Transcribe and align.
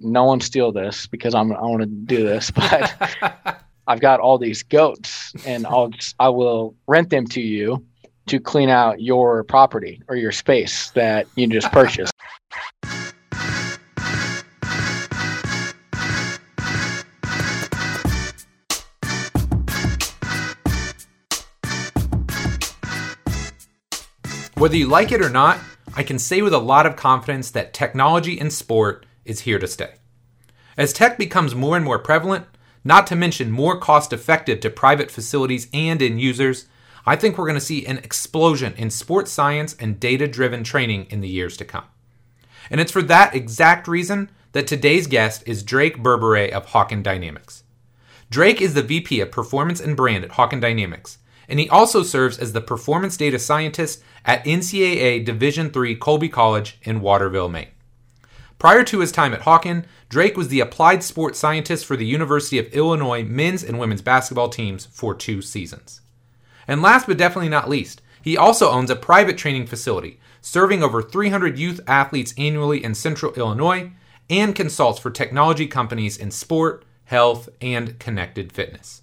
no 0.00 0.24
one 0.24 0.40
steal 0.40 0.72
this 0.72 1.06
because 1.06 1.34
I'm 1.34 1.52
I 1.52 1.62
want 1.62 1.80
to 1.80 1.86
do 1.86 2.24
this, 2.24 2.50
but 2.50 3.62
I've 3.86 4.00
got 4.00 4.20
all 4.20 4.38
these 4.38 4.62
goats 4.62 5.32
and 5.46 5.66
I'll 5.66 5.88
just, 5.88 6.14
I 6.18 6.28
will 6.28 6.74
rent 6.86 7.10
them 7.10 7.26
to 7.28 7.40
you 7.40 7.84
to 8.26 8.38
clean 8.38 8.68
out 8.68 9.00
your 9.00 9.44
property 9.44 10.02
or 10.08 10.16
your 10.16 10.32
space 10.32 10.90
that 10.90 11.26
you 11.34 11.46
just 11.46 11.72
purchased. 11.72 12.12
Whether 24.58 24.76
you 24.76 24.88
like 24.88 25.12
it 25.12 25.22
or 25.22 25.30
not, 25.30 25.60
I 25.94 26.02
can 26.02 26.18
say 26.18 26.42
with 26.42 26.52
a 26.52 26.58
lot 26.58 26.84
of 26.84 26.96
confidence 26.96 27.52
that 27.52 27.72
technology 27.72 28.38
in 28.38 28.50
sport 28.50 29.06
is 29.28 29.40
here 29.40 29.58
to 29.58 29.66
stay. 29.68 29.94
As 30.76 30.92
tech 30.92 31.18
becomes 31.18 31.54
more 31.54 31.76
and 31.76 31.84
more 31.84 31.98
prevalent, 31.98 32.46
not 32.84 33.06
to 33.08 33.16
mention 33.16 33.50
more 33.50 33.78
cost 33.78 34.12
effective 34.12 34.60
to 34.60 34.70
private 34.70 35.10
facilities 35.10 35.68
and 35.72 36.00
end 36.00 36.20
users, 36.20 36.66
I 37.04 37.16
think 37.16 37.36
we're 37.36 37.46
going 37.46 37.54
to 37.54 37.60
see 37.60 37.86
an 37.86 37.98
explosion 37.98 38.74
in 38.76 38.90
sports 38.90 39.30
science 39.30 39.74
and 39.80 39.98
data 39.98 40.28
driven 40.28 40.62
training 40.62 41.06
in 41.10 41.20
the 41.20 41.28
years 41.28 41.56
to 41.56 41.64
come. 41.64 41.84
And 42.70 42.80
it's 42.80 42.92
for 42.92 43.02
that 43.02 43.34
exact 43.34 43.88
reason 43.88 44.30
that 44.52 44.66
today's 44.66 45.06
guest 45.06 45.42
is 45.46 45.62
Drake 45.62 45.98
Berberet 46.02 46.50
of 46.50 46.66
Hawkin 46.66 47.02
Dynamics. 47.02 47.64
Drake 48.30 48.60
is 48.60 48.74
the 48.74 48.82
VP 48.82 49.20
of 49.20 49.30
Performance 49.30 49.80
and 49.80 49.96
Brand 49.96 50.24
at 50.24 50.32
Hawkin 50.32 50.60
Dynamics, 50.60 51.18
and 51.48 51.58
he 51.58 51.68
also 51.70 52.02
serves 52.02 52.38
as 52.38 52.52
the 52.52 52.60
performance 52.60 53.16
data 53.16 53.38
scientist 53.38 54.02
at 54.24 54.44
NCAA 54.44 55.24
Division 55.24 55.72
III 55.74 55.96
Colby 55.96 56.28
College 56.28 56.78
in 56.82 57.00
Waterville, 57.00 57.48
Maine. 57.48 57.68
Prior 58.58 58.82
to 58.84 58.98
his 58.98 59.12
time 59.12 59.32
at 59.32 59.42
Hawkin, 59.42 59.84
Drake 60.08 60.36
was 60.36 60.48
the 60.48 60.58
applied 60.58 61.04
sports 61.04 61.38
scientist 61.38 61.86
for 61.86 61.96
the 61.96 62.06
University 62.06 62.58
of 62.58 62.66
Illinois 62.74 63.22
men's 63.22 63.62
and 63.62 63.78
women's 63.78 64.02
basketball 64.02 64.48
teams 64.48 64.86
for 64.86 65.14
two 65.14 65.40
seasons. 65.40 66.00
And 66.66 66.82
last 66.82 67.06
but 67.06 67.16
definitely 67.16 67.50
not 67.50 67.68
least, 67.68 68.02
he 68.20 68.36
also 68.36 68.70
owns 68.70 68.90
a 68.90 68.96
private 68.96 69.38
training 69.38 69.68
facility, 69.68 70.18
serving 70.40 70.82
over 70.82 71.00
300 71.00 71.56
youth 71.56 71.80
athletes 71.86 72.34
annually 72.36 72.82
in 72.82 72.94
central 72.94 73.32
Illinois, 73.34 73.92
and 74.28 74.56
consults 74.56 74.98
for 74.98 75.10
technology 75.10 75.66
companies 75.66 76.16
in 76.16 76.30
sport, 76.32 76.84
health, 77.04 77.48
and 77.62 77.98
connected 78.00 78.52
fitness. 78.52 79.02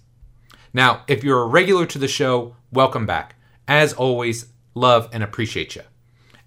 Now, 0.74 1.02
if 1.08 1.24
you're 1.24 1.42
a 1.42 1.46
regular 1.46 1.86
to 1.86 1.98
the 1.98 2.08
show, 2.08 2.56
welcome 2.70 3.06
back. 3.06 3.36
As 3.66 3.94
always, 3.94 4.46
love 4.74 5.08
and 5.12 5.22
appreciate 5.22 5.74
you. 5.74 5.82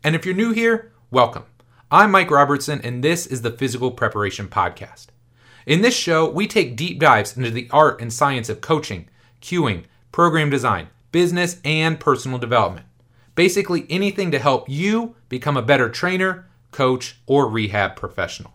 And 0.04 0.16
if 0.16 0.26
you're 0.26 0.36
new 0.36 0.54
here, 0.54 0.94
welcome. 1.10 1.46
I'm 1.92 2.12
Mike 2.12 2.30
Robertson, 2.30 2.80
and 2.84 3.04
this 3.04 3.26
is 3.26 3.42
the 3.42 3.50
Physical 3.50 3.90
Preparation 3.90 4.48
Podcast. 4.48 5.08
In 5.66 5.82
this 5.82 5.96
show, 5.96 6.30
we 6.30 6.46
take 6.46 6.76
deep 6.76 7.00
dives 7.00 7.36
into 7.36 7.50
the 7.50 7.68
art 7.72 8.00
and 8.00 8.14
science 8.14 8.48
of 8.48 8.62
coaching, 8.62 9.10
cueing, 9.42 9.86
program 10.12 10.52
design, 10.52 10.90
business, 11.12 11.60
and 11.66 12.00
personal 12.00 12.38
development. 12.38 12.86
Basically, 13.34 13.88
anything 13.90 14.30
to 14.30 14.38
help 14.38 14.70
you 14.70 15.16
become 15.30 15.58
a 15.58 15.64
better 15.64 15.90
trainer, 15.90 16.48
coach, 16.70 17.18
or 17.26 17.50
rehab 17.50 17.96
professional. 17.96 18.54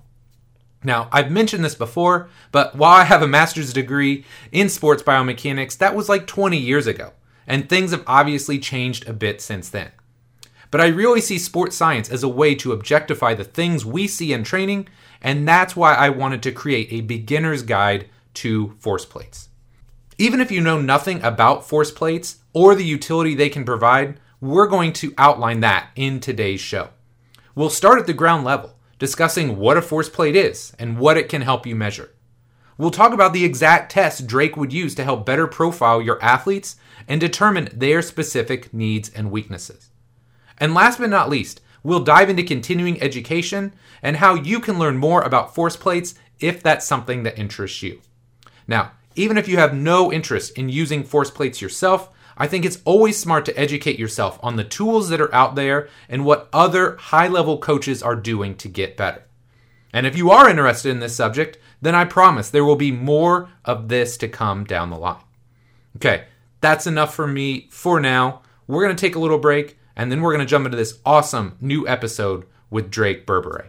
Now, 0.84 1.08
I've 1.10 1.32
mentioned 1.32 1.64
this 1.64 1.74
before, 1.74 2.28
but 2.52 2.76
while 2.76 2.92
I 2.92 3.02
have 3.02 3.22
a 3.22 3.26
master's 3.26 3.72
degree 3.72 4.24
in 4.52 4.68
sports 4.68 5.02
biomechanics, 5.02 5.76
that 5.78 5.96
was 5.96 6.08
like 6.08 6.28
20 6.28 6.56
years 6.56 6.86
ago, 6.86 7.10
and 7.48 7.68
things 7.68 7.90
have 7.90 8.04
obviously 8.06 8.60
changed 8.60 9.08
a 9.08 9.12
bit 9.12 9.40
since 9.40 9.68
then. 9.70 9.90
But 10.74 10.80
I 10.80 10.88
really 10.88 11.20
see 11.20 11.38
sports 11.38 11.76
science 11.76 12.10
as 12.10 12.24
a 12.24 12.28
way 12.28 12.56
to 12.56 12.72
objectify 12.72 13.34
the 13.34 13.44
things 13.44 13.86
we 13.86 14.08
see 14.08 14.32
in 14.32 14.42
training, 14.42 14.88
and 15.22 15.46
that's 15.46 15.76
why 15.76 15.94
I 15.94 16.08
wanted 16.08 16.42
to 16.42 16.50
create 16.50 16.88
a 16.90 17.00
beginner's 17.00 17.62
guide 17.62 18.08
to 18.42 18.74
force 18.80 19.04
plates. 19.04 19.50
Even 20.18 20.40
if 20.40 20.50
you 20.50 20.60
know 20.60 20.80
nothing 20.80 21.22
about 21.22 21.64
force 21.64 21.92
plates 21.92 22.38
or 22.52 22.74
the 22.74 22.84
utility 22.84 23.36
they 23.36 23.48
can 23.48 23.64
provide, 23.64 24.18
we're 24.40 24.66
going 24.66 24.92
to 24.94 25.14
outline 25.16 25.60
that 25.60 25.90
in 25.94 26.18
today's 26.18 26.60
show. 26.60 26.88
We'll 27.54 27.70
start 27.70 28.00
at 28.00 28.08
the 28.08 28.12
ground 28.12 28.42
level 28.44 28.74
discussing 28.98 29.56
what 29.56 29.76
a 29.76 29.80
force 29.80 30.08
plate 30.08 30.34
is 30.34 30.72
and 30.76 30.98
what 30.98 31.16
it 31.16 31.28
can 31.28 31.42
help 31.42 31.68
you 31.68 31.76
measure. 31.76 32.10
We'll 32.78 32.90
talk 32.90 33.12
about 33.12 33.32
the 33.32 33.44
exact 33.44 33.92
tests 33.92 34.20
Drake 34.20 34.56
would 34.56 34.72
use 34.72 34.96
to 34.96 35.04
help 35.04 35.24
better 35.24 35.46
profile 35.46 36.02
your 36.02 36.20
athletes 36.20 36.74
and 37.06 37.20
determine 37.20 37.68
their 37.72 38.02
specific 38.02 38.74
needs 38.74 39.08
and 39.10 39.30
weaknesses. 39.30 39.90
And 40.58 40.74
last 40.74 40.98
but 40.98 41.10
not 41.10 41.30
least, 41.30 41.60
we'll 41.82 42.04
dive 42.04 42.30
into 42.30 42.42
continuing 42.42 43.00
education 43.02 43.74
and 44.02 44.16
how 44.16 44.34
you 44.34 44.60
can 44.60 44.78
learn 44.78 44.96
more 44.96 45.22
about 45.22 45.54
force 45.54 45.76
plates 45.76 46.14
if 46.40 46.62
that's 46.62 46.86
something 46.86 47.22
that 47.22 47.38
interests 47.38 47.82
you. 47.82 48.00
Now, 48.66 48.92
even 49.16 49.38
if 49.38 49.48
you 49.48 49.56
have 49.58 49.74
no 49.74 50.12
interest 50.12 50.56
in 50.58 50.68
using 50.68 51.04
force 51.04 51.30
plates 51.30 51.62
yourself, 51.62 52.10
I 52.36 52.48
think 52.48 52.64
it's 52.64 52.82
always 52.84 53.18
smart 53.18 53.44
to 53.46 53.58
educate 53.58 53.98
yourself 53.98 54.38
on 54.42 54.56
the 54.56 54.64
tools 54.64 55.08
that 55.08 55.20
are 55.20 55.32
out 55.34 55.54
there 55.54 55.88
and 56.08 56.24
what 56.24 56.48
other 56.52 56.96
high 56.96 57.28
level 57.28 57.58
coaches 57.58 58.02
are 58.02 58.16
doing 58.16 58.56
to 58.56 58.68
get 58.68 58.96
better. 58.96 59.22
And 59.92 60.06
if 60.06 60.16
you 60.16 60.30
are 60.32 60.50
interested 60.50 60.90
in 60.90 60.98
this 60.98 61.14
subject, 61.14 61.58
then 61.80 61.94
I 61.94 62.04
promise 62.04 62.50
there 62.50 62.64
will 62.64 62.76
be 62.76 62.90
more 62.90 63.48
of 63.64 63.88
this 63.88 64.16
to 64.16 64.28
come 64.28 64.64
down 64.64 64.90
the 64.90 64.96
line. 64.96 65.22
Okay, 65.96 66.24
that's 66.60 66.88
enough 66.88 67.14
for 67.14 67.28
me 67.28 67.68
for 67.70 68.00
now. 68.00 68.42
We're 68.66 68.82
going 68.82 68.96
to 68.96 69.00
take 69.00 69.14
a 69.14 69.20
little 69.20 69.38
break 69.38 69.78
and 69.96 70.10
then 70.10 70.20
we're 70.20 70.32
going 70.32 70.44
to 70.44 70.50
jump 70.50 70.64
into 70.64 70.76
this 70.76 70.98
awesome 71.04 71.56
new 71.60 71.86
episode 71.86 72.46
with 72.70 72.90
Drake 72.90 73.26
Berberet. 73.26 73.66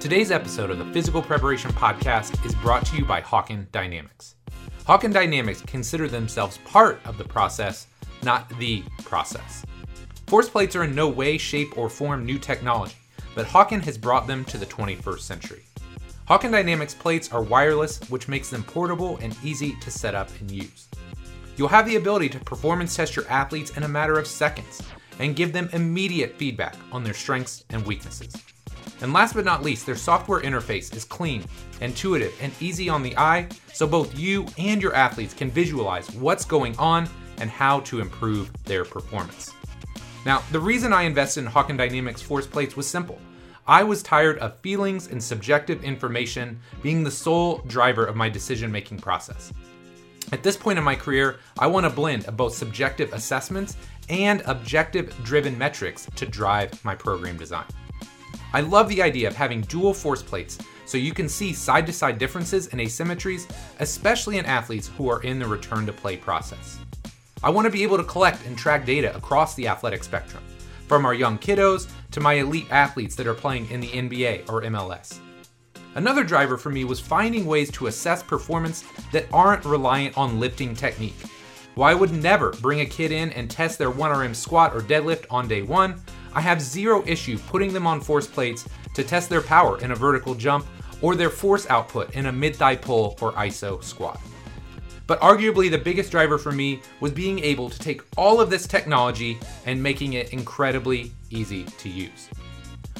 Today's 0.00 0.30
episode 0.30 0.70
of 0.70 0.78
the 0.78 0.92
Physical 0.92 1.20
Preparation 1.20 1.70
Podcast 1.72 2.44
is 2.46 2.54
brought 2.56 2.86
to 2.86 2.96
you 2.96 3.04
by 3.04 3.20
Hawkin 3.20 3.70
Dynamics. 3.72 4.36
Hawkin 4.86 5.12
Dynamics 5.12 5.62
consider 5.66 6.08
themselves 6.08 6.58
part 6.64 7.00
of 7.04 7.18
the 7.18 7.24
process, 7.24 7.88
not 8.22 8.48
the 8.58 8.82
process. 9.04 9.64
Force 10.28 10.48
plates 10.48 10.76
are 10.76 10.84
in 10.84 10.94
no 10.94 11.08
way, 11.08 11.36
shape, 11.36 11.76
or 11.76 11.88
form 11.88 12.24
new 12.24 12.38
technology, 12.38 12.96
but 13.34 13.46
Hawkin 13.46 13.82
has 13.82 13.98
brought 13.98 14.26
them 14.26 14.44
to 14.46 14.56
the 14.56 14.66
21st 14.66 15.20
century. 15.20 15.64
Hawkin 16.28 16.52
Dynamics 16.52 16.94
plates 16.94 17.32
are 17.32 17.42
wireless, 17.42 17.98
which 18.08 18.28
makes 18.28 18.50
them 18.50 18.62
portable 18.62 19.18
and 19.18 19.36
easy 19.42 19.74
to 19.80 19.90
set 19.90 20.14
up 20.14 20.28
and 20.40 20.50
use. 20.50 20.88
You'll 21.58 21.66
have 21.68 21.86
the 21.86 21.96
ability 21.96 22.28
to 22.30 22.38
performance 22.38 22.94
test 22.94 23.16
your 23.16 23.28
athletes 23.28 23.76
in 23.76 23.82
a 23.82 23.88
matter 23.88 24.16
of 24.16 24.28
seconds 24.28 24.80
and 25.18 25.34
give 25.34 25.52
them 25.52 25.68
immediate 25.72 26.36
feedback 26.36 26.76
on 26.92 27.02
their 27.02 27.14
strengths 27.14 27.64
and 27.70 27.84
weaknesses. 27.84 28.32
And 29.00 29.12
last 29.12 29.34
but 29.34 29.44
not 29.44 29.64
least, 29.64 29.84
their 29.84 29.96
software 29.96 30.40
interface 30.40 30.94
is 30.94 31.04
clean, 31.04 31.44
intuitive, 31.80 32.32
and 32.40 32.52
easy 32.60 32.88
on 32.88 33.02
the 33.02 33.16
eye, 33.18 33.48
so 33.72 33.88
both 33.88 34.16
you 34.16 34.46
and 34.56 34.80
your 34.80 34.94
athletes 34.94 35.34
can 35.34 35.50
visualize 35.50 36.08
what's 36.12 36.44
going 36.44 36.76
on 36.78 37.08
and 37.38 37.50
how 37.50 37.80
to 37.80 38.00
improve 38.00 38.52
their 38.62 38.84
performance. 38.84 39.52
Now, 40.24 40.44
the 40.52 40.60
reason 40.60 40.92
I 40.92 41.02
invested 41.02 41.40
in 41.40 41.50
Hawkin 41.50 41.76
Dynamics 41.76 42.22
force 42.22 42.46
plates 42.46 42.76
was 42.76 42.88
simple. 42.88 43.18
I 43.66 43.82
was 43.82 44.02
tired 44.02 44.38
of 44.38 44.60
feelings 44.60 45.08
and 45.08 45.22
subjective 45.22 45.82
information 45.82 46.60
being 46.82 47.02
the 47.02 47.10
sole 47.10 47.58
driver 47.66 48.04
of 48.04 48.14
my 48.14 48.28
decision 48.28 48.70
making 48.70 48.98
process. 48.98 49.52
At 50.30 50.42
this 50.42 50.56
point 50.56 50.78
in 50.78 50.84
my 50.84 50.94
career, 50.94 51.38
I 51.58 51.66
want 51.66 51.86
a 51.86 51.90
blend 51.90 52.26
both 52.36 52.54
subjective 52.54 53.12
assessments 53.14 53.76
and 54.10 54.42
objective 54.44 55.14
driven 55.24 55.56
metrics 55.56 56.06
to 56.16 56.26
drive 56.26 56.84
my 56.84 56.94
program 56.94 57.38
design. 57.38 57.64
I 58.52 58.60
love 58.60 58.88
the 58.88 59.02
idea 59.02 59.28
of 59.28 59.36
having 59.36 59.62
dual 59.62 59.94
force 59.94 60.22
plates 60.22 60.58
so 60.84 60.96
you 60.96 61.12
can 61.12 61.28
see 61.28 61.52
side 61.52 61.86
to 61.86 61.92
side 61.92 62.18
differences 62.18 62.68
and 62.68 62.80
asymmetries, 62.80 63.50
especially 63.78 64.38
in 64.38 64.46
athletes 64.46 64.90
who 64.96 65.08
are 65.08 65.22
in 65.22 65.38
the 65.38 65.46
return 65.46 65.86
to 65.86 65.92
play 65.92 66.16
process. 66.16 66.78
I 67.42 67.50
want 67.50 67.66
to 67.66 67.70
be 67.70 67.82
able 67.82 67.98
to 67.98 68.04
collect 68.04 68.44
and 68.46 68.56
track 68.56 68.84
data 68.84 69.14
across 69.16 69.54
the 69.54 69.68
athletic 69.68 70.02
spectrum, 70.02 70.42
from 70.88 71.06
our 71.06 71.14
young 71.14 71.38
kiddos 71.38 71.90
to 72.12 72.20
my 72.20 72.34
elite 72.34 72.66
athletes 72.70 73.14
that 73.16 73.26
are 73.26 73.34
playing 73.34 73.70
in 73.70 73.80
the 73.80 73.88
NBA 73.88 74.50
or 74.50 74.62
MLS. 74.62 75.20
Another 75.98 76.22
driver 76.22 76.56
for 76.56 76.70
me 76.70 76.84
was 76.84 77.00
finding 77.00 77.44
ways 77.44 77.72
to 77.72 77.88
assess 77.88 78.22
performance 78.22 78.84
that 79.10 79.26
aren't 79.32 79.64
reliant 79.64 80.16
on 80.16 80.38
lifting 80.38 80.72
technique. 80.76 81.20
While 81.74 81.90
I 81.90 81.98
would 81.98 82.12
never 82.12 82.52
bring 82.60 82.82
a 82.82 82.86
kid 82.86 83.10
in 83.10 83.32
and 83.32 83.50
test 83.50 83.80
their 83.80 83.90
1RM 83.90 84.32
squat 84.36 84.76
or 84.76 84.80
deadlift 84.80 85.26
on 85.28 85.48
day 85.48 85.62
one, 85.62 86.00
I 86.32 86.40
have 86.40 86.62
zero 86.62 87.02
issue 87.04 87.36
putting 87.36 87.72
them 87.72 87.84
on 87.84 88.00
force 88.00 88.28
plates 88.28 88.68
to 88.94 89.02
test 89.02 89.28
their 89.28 89.42
power 89.42 89.80
in 89.80 89.90
a 89.90 89.96
vertical 89.96 90.36
jump 90.36 90.68
or 91.02 91.16
their 91.16 91.30
force 91.30 91.66
output 91.68 92.14
in 92.14 92.26
a 92.26 92.32
mid 92.32 92.54
thigh 92.54 92.76
pull 92.76 93.18
or 93.20 93.32
iso 93.32 93.82
squat. 93.82 94.20
But 95.08 95.20
arguably, 95.20 95.68
the 95.68 95.78
biggest 95.78 96.12
driver 96.12 96.38
for 96.38 96.52
me 96.52 96.80
was 97.00 97.10
being 97.10 97.40
able 97.40 97.68
to 97.68 97.78
take 97.80 98.02
all 98.16 98.40
of 98.40 98.50
this 98.50 98.68
technology 98.68 99.36
and 99.66 99.82
making 99.82 100.12
it 100.12 100.32
incredibly 100.32 101.10
easy 101.30 101.64
to 101.64 101.88
use. 101.88 102.28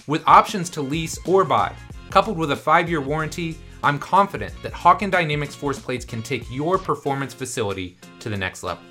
With 0.08 0.26
options 0.26 0.68
to 0.70 0.82
lease 0.82 1.16
or 1.26 1.44
buy, 1.44 1.76
coupled 2.10 2.38
with 2.38 2.50
a 2.52 2.56
five 2.56 2.88
year 2.88 3.00
warranty, 3.00 3.56
I'm 3.82 3.98
confident 3.98 4.52
that 4.62 4.72
Hawkin 4.72 5.10
Dynamics 5.10 5.54
force 5.54 5.78
plates 5.78 6.04
can 6.04 6.22
take 6.22 6.50
your 6.50 6.78
performance 6.78 7.32
facility 7.32 7.96
to 8.20 8.28
the 8.28 8.36
next 8.36 8.62
level. 8.62 8.82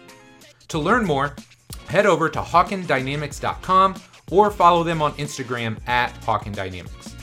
To 0.69 0.79
learn 0.79 1.05
more, 1.05 1.35
head 1.87 2.05
over 2.05 2.29
to 2.29 2.39
hawkindynamics.com 2.41 3.95
or 4.31 4.51
follow 4.51 4.83
them 4.83 5.01
on 5.01 5.13
Instagram 5.13 5.77
at 5.87 6.13
Hawkin 6.21 6.55
Dynamics. 6.55 7.15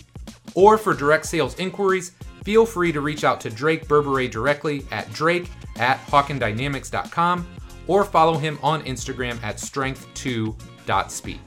Or 0.55 0.79
for 0.79 0.95
direct 0.95 1.27
sales 1.27 1.59
inquiries, 1.59 2.13
feel 2.45 2.65
free 2.65 2.93
to 2.93 3.01
reach 3.01 3.25
out 3.25 3.41
to 3.43 3.51
Drake 3.51 3.89
Berberet 3.89 4.31
directly 4.31 4.87
at 4.91 5.13
drake 5.13 5.51
at 5.77 5.99
hawkindynamics.com 6.07 7.47
or 7.87 8.05
follow 8.05 8.39
him 8.39 8.59
on 8.63 8.83
Instagram 8.85 9.43
at 9.43 9.57
strength2.speed. 9.57 11.41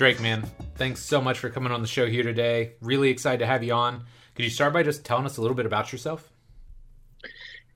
Drake, 0.00 0.18
man, 0.18 0.42
thanks 0.76 1.02
so 1.02 1.20
much 1.20 1.38
for 1.40 1.50
coming 1.50 1.70
on 1.70 1.82
the 1.82 1.86
show 1.86 2.06
here 2.06 2.22
today. 2.22 2.72
Really 2.80 3.10
excited 3.10 3.40
to 3.40 3.44
have 3.44 3.62
you 3.62 3.74
on. 3.74 4.06
Could 4.34 4.46
you 4.46 4.50
start 4.50 4.72
by 4.72 4.82
just 4.82 5.04
telling 5.04 5.26
us 5.26 5.36
a 5.36 5.42
little 5.42 5.54
bit 5.54 5.66
about 5.66 5.92
yourself? 5.92 6.32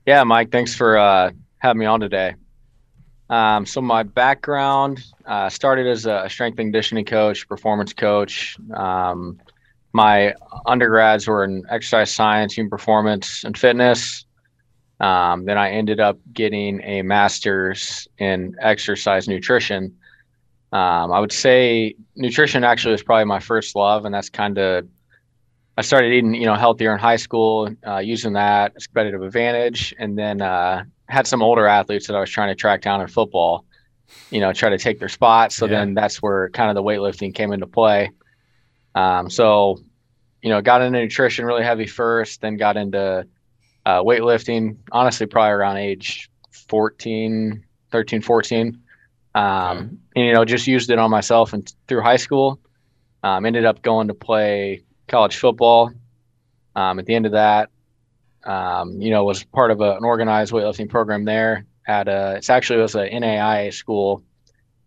Yeah, 0.07 0.25
Mike, 0.25 0.51
thanks 0.51 0.75
for 0.75 0.97
uh, 0.97 1.33
having 1.59 1.81
me 1.81 1.85
on 1.85 2.01
today. 2.01 2.35
Um, 3.29 3.67
so 3.67 3.83
my 3.83 4.05
background 4.05 5.05
uh, 5.27 5.51
started 5.51 5.87
as 5.87 6.07
a 6.07 6.27
strength 6.31 6.59
and 6.59 6.69
conditioning 6.69 7.05
coach, 7.05 7.47
performance 7.47 7.93
coach. 7.93 8.57
Um, 8.73 9.39
my 9.93 10.33
undergrads 10.65 11.29
were 11.29 11.45
in 11.45 11.63
exercise 11.69 12.11
science, 12.11 12.55
human 12.55 12.71
performance, 12.71 13.45
and 13.45 13.55
fitness. 13.55 14.25
Um, 14.99 15.45
then 15.45 15.59
I 15.59 15.73
ended 15.73 16.01
up 16.01 16.19
getting 16.33 16.81
a 16.85 17.03
master's 17.03 18.09
in 18.17 18.57
exercise 18.63 19.29
nutrition. 19.29 19.95
Um, 20.75 21.13
I 21.13 21.21
would 21.21 21.31
say 21.31 21.95
nutrition 22.17 22.65
actually 22.65 22.93
was 22.93 23.03
probably 23.05 23.27
my 23.27 23.39
first 23.39 23.77
love, 23.77 24.05
and 24.05 24.13
that's 24.13 24.29
kind 24.29 24.59
of 24.59 24.89
I 25.79 25.83
started 25.83 26.13
eating, 26.13 26.35
you 26.35 26.47
know, 26.47 26.57
healthier 26.57 26.93
in 26.93 26.99
high 26.99 27.17
school, 27.17 27.69
uh, 27.87 27.99
using 27.99 28.33
that 28.33 28.73
as 28.77 28.89
competitive 28.89 29.23
advantage, 29.23 29.95
and 30.01 30.19
then 30.19 30.43
uh, 30.43 30.83
had 31.09 31.29
some 31.29 31.43
older 31.43 31.67
athletes 31.69 32.09
that 32.09 32.17
I 32.17 32.21
was 32.21 32.29
trying 32.29 32.49
to 32.49 32.57
track 32.57 32.83
down 32.83 33.01
in 33.01 33.07
football, 33.07 33.65
you 34.31 34.41
know, 34.41 34.53
try 34.53 34.69
to 34.69 34.79
take 34.79 34.99
their 34.99 35.09
spots. 35.09 35.55
So 35.55 35.67
yeah. 35.67 35.79
then 35.79 35.95
that's 35.95 36.21
where 36.21 36.51
kind 36.51 36.71
of 36.71 36.75
the 36.75 36.83
weightlifting 36.83 37.33
came 37.33 37.53
into 37.53 37.69
play. 37.69 38.11
Um, 38.97 39.31
so, 39.31 39.79
you 40.43 40.51
know, 40.51 40.61
got 40.61 40.83
into 40.83 40.99
nutrition 40.99 41.45
really 41.45 41.63
heavy 41.63 41.87
first, 41.87 42.41
then 42.41 42.57
got 42.57 42.77
into 42.77 43.29
uh, 43.87 44.03
weightlifting, 44.03 44.79
honestly, 44.91 45.27
probably 45.27 45.53
around 45.53 45.77
age 45.77 46.31
14, 46.69 47.65
13, 47.93 48.23
14. 48.23 48.81
Um. 49.37 50.01
And, 50.15 50.27
you 50.27 50.33
know, 50.33 50.45
just 50.45 50.67
used 50.67 50.91
it 50.91 50.99
on 50.99 51.11
myself 51.11 51.53
and 51.53 51.73
through 51.89 52.03
high 52.03 52.17
school. 52.17 52.61
Um, 53.23 53.47
ended 53.47 53.65
up 53.65 53.83
going 53.83 54.09
to 54.09 54.15
play 54.15 54.85
college 55.09 55.37
football. 55.37 55.93
Um, 56.77 56.99
at 56.99 57.07
the 57.07 57.15
end 57.15 57.27
of 57.27 57.33
that, 57.33 57.71
um, 58.45 59.01
you 59.01 59.11
know, 59.11 59.25
was 59.25 59.45
part 59.45 59.71
of 59.71 59.81
a, 59.81 59.97
an 59.97 60.05
organized 60.05 60.53
weightlifting 60.53 60.89
program 60.89 61.25
there 61.25 61.65
at 61.87 62.09
a, 62.09 62.35
it's 62.37 62.51
actually 62.51 62.79
it 62.79 62.83
was 62.83 62.95
an 62.95 63.09
NAIA 63.09 63.73
school 63.73 64.23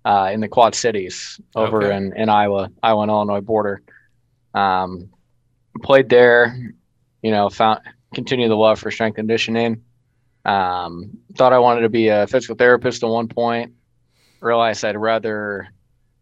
uh, 0.06 0.29
in 0.31 0.39
the 0.39 0.47
Quad 0.47 0.75
Cities 0.75 1.39
over 1.56 1.83
okay. 1.83 1.95
in, 1.95 2.15
in 2.15 2.30
Iowa, 2.30 2.69
Iowa 2.83 3.01
and 3.01 3.12
Illinois 3.12 3.41
border. 3.41 3.81
Um, 4.53 5.09
played 5.83 6.09
there, 6.09 6.73
you 7.21 7.31
know, 7.31 7.50
found, 7.50 7.81
continue 8.13 8.47
the 8.47 8.56
love 8.56 8.80
for 8.80 8.91
strength 8.91 9.15
conditioning. 9.15 9.83
Um, 10.45 11.18
thought 11.35 11.53
I 11.53 11.59
wanted 11.59 11.81
to 11.81 11.89
be 11.89 12.07
a 12.07 12.25
physical 12.27 12.56
therapist 12.56 13.03
at 13.03 13.09
one 13.09 13.27
point. 13.27 13.73
Realized 14.39 14.85
I'd 14.85 14.97
rather, 14.97 15.67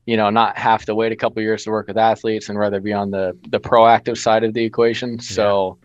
you 0.06 0.17
know, 0.17 0.29
not 0.29 0.57
have 0.57 0.85
to 0.85 0.95
wait 0.95 1.12
a 1.12 1.15
couple 1.15 1.41
years 1.41 1.63
to 1.63 1.71
work 1.71 1.88
with 1.88 1.97
athletes 1.97 2.50
and 2.50 2.57
rather 2.57 2.79
be 2.79 2.94
on 2.94 3.12
the 3.12 3.38
the 3.50 3.59
proactive 3.59 4.17
side 4.17 4.44
of 4.44 4.53
the 4.53 4.63
equation. 4.63 5.13
Yeah. 5.15 5.21
So 5.21 5.77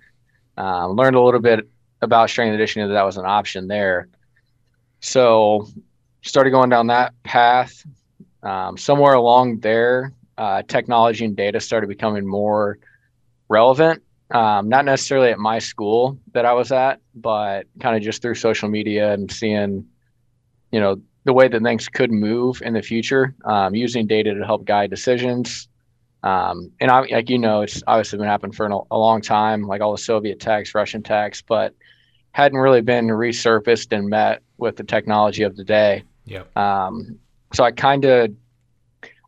um, 0.57 0.93
learned 0.93 1.17
a 1.17 1.23
little 1.23 1.41
bit 1.41 1.69
about 2.03 2.31
strength 2.31 2.53
conditioning 2.53 2.89
that 2.89 2.95
that 2.95 3.05
was 3.05 3.17
an 3.17 3.27
option 3.27 3.69
there. 3.69 4.09
So 5.01 5.67
started 6.23 6.51
going 6.51 6.71
down 6.71 6.89
that 6.89 7.15
path. 7.23 7.85
Um, 8.43 8.79
somewhere 8.79 9.15
along 9.15 9.61
there, 9.61 10.13
uh, 10.39 10.63
technology 10.63 11.25
and 11.25 11.37
data 11.37 11.61
started 11.61 11.89
becoming 11.89 12.27
more 12.27 12.79
relevant. 13.49 14.03
Um, 14.31 14.69
not 14.69 14.85
necessarily 14.85 15.31
at 15.31 15.39
my 15.39 15.59
school 15.59 16.19
that 16.33 16.47
I 16.47 16.53
was 16.53 16.71
at, 16.73 17.01
but 17.15 17.67
kind 17.81 17.97
of 17.97 18.03
just 18.03 18.23
through 18.23 18.37
social 18.37 18.69
media 18.69 19.13
and 19.13 19.31
seeing, 19.31 19.87
you 20.71 20.81
know, 20.81 21.03
the 21.25 21.33
way 21.33 21.49
that 21.49 21.63
things 21.63 21.89
could 21.89 22.11
move 22.11 22.63
in 22.63 22.75
the 22.75 22.83
future, 22.83 23.35
um, 23.45 23.75
using 23.75 24.07
data 24.07 24.35
to 24.35 24.45
help 24.45 24.65
guide 24.65 24.91
decisions, 24.91 25.69
um, 26.23 26.71
and 26.81 26.91
I, 26.91 27.01
like 27.01 27.31
you 27.31 27.39
know, 27.39 27.63
it's 27.63 27.83
obviously 27.87 28.19
been 28.19 28.27
happening 28.27 28.53
for 28.53 28.67
a 28.67 28.99
long 28.99 29.23
time, 29.23 29.67
like 29.67 29.81
all 29.81 29.93
the 29.93 29.99
Soviet 29.99 30.39
techs, 30.39 30.75
Russian 30.75 31.03
techs, 31.03 31.41
but 31.41 31.75
hadn't 32.33 32.59
really 32.59 32.83
been 32.83 33.07
resurfaced 33.07 33.97
and 33.97 34.09
met 34.09 34.43
with 34.59 34.77
the 34.77 34.85
technology 34.85 35.43
of 35.43 35.57
the 35.57 35.65
day. 35.65 36.05
Yeah. 36.27 36.43
Um, 36.57 37.19
so 37.53 37.65
I 37.65 37.73
kind 37.73 38.05
of, 38.05 38.31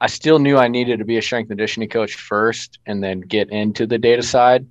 I 0.00 0.06
still 0.06 0.38
knew 0.38 0.58
I 0.58 0.68
needed 0.68 0.98
to 0.98 1.04
be 1.04 1.16
a 1.16 1.22
strength 1.22 1.48
conditioning 1.48 1.88
coach 1.88 2.14
first, 2.14 2.78
and 2.86 3.02
then 3.02 3.20
get 3.20 3.50
into 3.50 3.86
the 3.86 3.98
data 3.98 4.22
side. 4.22 4.66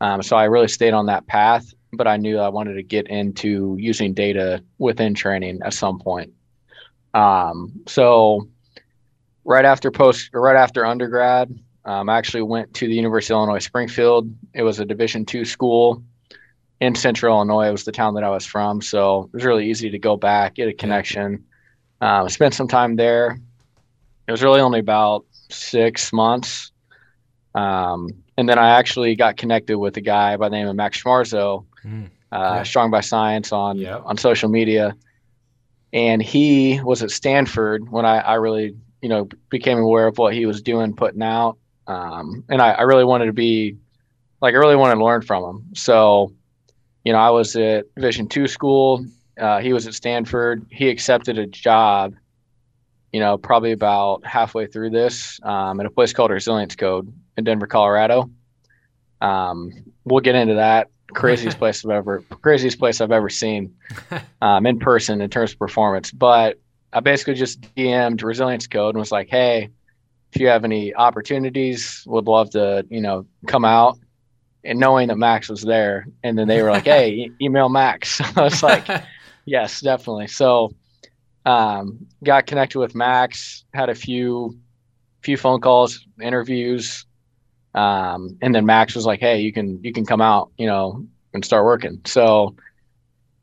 Um, 0.00 0.22
so 0.22 0.36
I 0.36 0.44
really 0.44 0.68
stayed 0.68 0.94
on 0.94 1.06
that 1.06 1.26
path, 1.26 1.74
but 1.92 2.06
I 2.06 2.16
knew 2.16 2.38
I 2.38 2.48
wanted 2.48 2.74
to 2.74 2.82
get 2.82 3.08
into 3.08 3.76
using 3.78 4.14
data 4.14 4.62
within 4.78 5.14
training 5.14 5.60
at 5.64 5.74
some 5.74 5.98
point. 5.98 6.32
Um, 7.16 7.72
so 7.86 8.46
right 9.44 9.64
after 9.64 9.90
post 9.90 10.28
right 10.34 10.56
after 10.56 10.84
undergrad, 10.84 11.58
um, 11.86 12.10
I 12.10 12.18
actually 12.18 12.42
went 12.42 12.74
to 12.74 12.86
the 12.86 12.94
University 12.94 13.32
of 13.32 13.38
Illinois 13.38 13.64
Springfield. 13.64 14.30
It 14.52 14.62
was 14.62 14.80
a 14.80 14.84
Division 14.84 15.24
two 15.24 15.46
school 15.46 16.02
in 16.78 16.94
Central 16.94 17.34
Illinois. 17.34 17.68
It 17.68 17.72
was 17.72 17.84
the 17.84 17.92
town 17.92 18.14
that 18.14 18.24
I 18.24 18.28
was 18.28 18.44
from, 18.44 18.82
so 18.82 19.30
it 19.32 19.32
was 19.32 19.44
really 19.44 19.70
easy 19.70 19.88
to 19.90 19.98
go 19.98 20.16
back, 20.18 20.56
get 20.56 20.68
a 20.68 20.74
connection. 20.74 21.42
Um, 22.02 22.28
spent 22.28 22.52
some 22.52 22.68
time 22.68 22.96
there. 22.96 23.38
It 24.28 24.30
was 24.30 24.42
really 24.42 24.60
only 24.60 24.80
about 24.80 25.24
six 25.48 26.12
months, 26.12 26.70
um, 27.54 28.10
and 28.36 28.46
then 28.46 28.58
I 28.58 28.78
actually 28.78 29.16
got 29.16 29.38
connected 29.38 29.78
with 29.78 29.96
a 29.96 30.02
guy 30.02 30.36
by 30.36 30.50
the 30.50 30.56
name 30.56 30.68
of 30.68 30.76
Max 30.76 31.02
Schmarzo, 31.02 31.64
mm, 31.82 32.10
uh, 32.32 32.56
yeah. 32.56 32.62
Strong 32.64 32.90
by 32.90 33.00
Science 33.00 33.52
on 33.52 33.78
yep. 33.78 34.02
on 34.04 34.18
social 34.18 34.50
media, 34.50 34.94
and 35.96 36.22
he 36.22 36.80
was 36.80 37.02
at 37.02 37.10
Stanford 37.10 37.90
when 37.90 38.04
I, 38.04 38.18
I 38.18 38.34
really 38.34 38.76
you 39.06 39.08
know, 39.08 39.28
became 39.50 39.78
aware 39.78 40.08
of 40.08 40.18
what 40.18 40.34
he 40.34 40.46
was 40.46 40.62
doing, 40.62 40.94
putting 40.94 41.22
out. 41.22 41.58
Um, 41.86 42.42
and 42.48 42.60
I, 42.60 42.72
I, 42.72 42.82
really 42.82 43.04
wanted 43.04 43.26
to 43.26 43.32
be 43.32 43.76
like, 44.40 44.54
I 44.54 44.58
really 44.58 44.74
wanted 44.74 44.96
to 44.96 45.04
learn 45.04 45.22
from 45.22 45.44
him. 45.44 45.74
So, 45.74 46.32
you 47.04 47.12
know, 47.12 47.18
I 47.18 47.30
was 47.30 47.54
at 47.54 47.84
Vision 47.96 48.26
two 48.26 48.48
school. 48.48 49.06
Uh, 49.40 49.60
he 49.60 49.72
was 49.72 49.86
at 49.86 49.94
Stanford. 49.94 50.66
He 50.70 50.88
accepted 50.88 51.38
a 51.38 51.46
job, 51.46 52.16
you 53.12 53.20
know, 53.20 53.38
probably 53.38 53.70
about 53.70 54.26
halfway 54.26 54.66
through 54.66 54.90
this 54.90 55.38
um, 55.44 55.78
at 55.78 55.86
a 55.86 55.90
place 55.90 56.12
called 56.12 56.32
Resilience 56.32 56.74
Code 56.74 57.12
in 57.36 57.44
Denver, 57.44 57.68
Colorado. 57.68 58.28
Um, 59.20 59.70
we'll 60.04 60.18
get 60.18 60.34
into 60.34 60.54
that. 60.54 60.88
Craziest 61.14 61.58
place 61.60 61.84
I've 61.84 61.90
ever, 61.90 62.20
craziest 62.42 62.78
place 62.78 63.00
I've 63.00 63.12
ever 63.12 63.28
seen 63.28 63.74
um, 64.42 64.66
in 64.66 64.78
person 64.78 65.20
in 65.20 65.30
terms 65.30 65.52
of 65.52 65.58
performance. 65.58 66.10
But 66.10 66.60
I 66.92 67.00
basically 67.00 67.34
just 67.34 67.60
DM'd 67.76 68.22
Resilience 68.22 68.66
Code 68.66 68.94
and 68.94 68.98
was 68.98 69.12
like, 69.12 69.28
hey, 69.28 69.70
if 70.32 70.40
you 70.40 70.48
have 70.48 70.64
any 70.64 70.94
opportunities, 70.94 72.02
would 72.06 72.26
love 72.26 72.50
to, 72.50 72.86
you 72.90 73.00
know, 73.00 73.26
come 73.46 73.64
out. 73.64 73.98
And 74.64 74.80
knowing 74.80 75.08
that 75.08 75.16
Max 75.16 75.48
was 75.48 75.62
there, 75.62 76.08
and 76.24 76.36
then 76.36 76.48
they 76.48 76.60
were 76.60 76.70
like, 76.70 76.84
hey, 76.84 77.10
e- 77.10 77.32
email 77.40 77.68
Max. 77.68 78.20
I 78.36 78.42
was 78.42 78.62
like, 78.62 78.86
yes, 79.44 79.80
definitely. 79.80 80.26
So, 80.26 80.74
um, 81.44 82.06
got 82.24 82.46
connected 82.46 82.80
with 82.80 82.94
Max, 82.94 83.64
had 83.72 83.88
a 83.88 83.94
few, 83.94 84.58
few 85.22 85.36
phone 85.36 85.60
calls, 85.60 86.04
interviews, 86.20 87.06
um, 87.76 88.36
and 88.42 88.54
then 88.54 88.66
Max 88.66 88.94
was 88.94 89.06
like, 89.06 89.20
hey, 89.20 89.40
you 89.40 89.52
can 89.52 89.82
you 89.84 89.92
can 89.92 90.04
come 90.04 90.20
out, 90.20 90.50
you 90.58 90.66
know, 90.66 91.06
and 91.32 91.44
start 91.44 91.64
working. 91.64 92.00
So, 92.06 92.56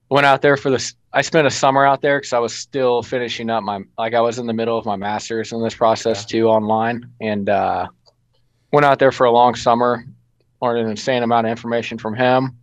went 0.09 0.25
out 0.25 0.41
there 0.41 0.57
for 0.57 0.69
this 0.69 0.95
I 1.13 1.21
spent 1.21 1.45
a 1.45 1.51
summer 1.51 1.85
out 1.85 2.01
there 2.01 2.17
because 2.17 2.33
I 2.33 2.39
was 2.39 2.55
still 2.55 3.03
finishing 3.03 3.51
up 3.51 3.63
my 3.63 3.81
like 3.99 4.15
I 4.15 4.21
was 4.21 4.39
in 4.39 4.47
the 4.47 4.53
middle 4.53 4.77
of 4.77 4.85
my 4.85 4.95
master's 4.95 5.51
in 5.51 5.61
this 5.61 5.75
process 5.75 6.23
yeah. 6.23 6.39
too 6.39 6.47
online, 6.47 7.07
and 7.21 7.47
uh, 7.47 7.87
went 8.71 8.85
out 8.85 8.97
there 8.97 9.11
for 9.11 9.25
a 9.25 9.31
long 9.31 9.53
summer, 9.53 10.03
learned 10.59 10.85
an 10.85 10.89
insane 10.89 11.21
amount 11.21 11.45
of 11.45 11.51
information 11.51 11.99
from 11.99 12.15
him. 12.15 12.57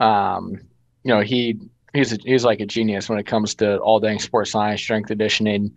Um, 0.00 0.60
you 1.02 1.14
know, 1.14 1.20
he 1.20 1.58
he's 1.94 2.12
a, 2.12 2.18
he's 2.22 2.44
like 2.44 2.60
a 2.60 2.66
genius 2.66 3.08
when 3.08 3.18
it 3.18 3.26
comes 3.26 3.54
to 3.56 3.78
all 3.78 3.98
dang 3.98 4.18
sports 4.18 4.50
science, 4.50 4.82
strength 4.82 5.06
conditioning, 5.06 5.74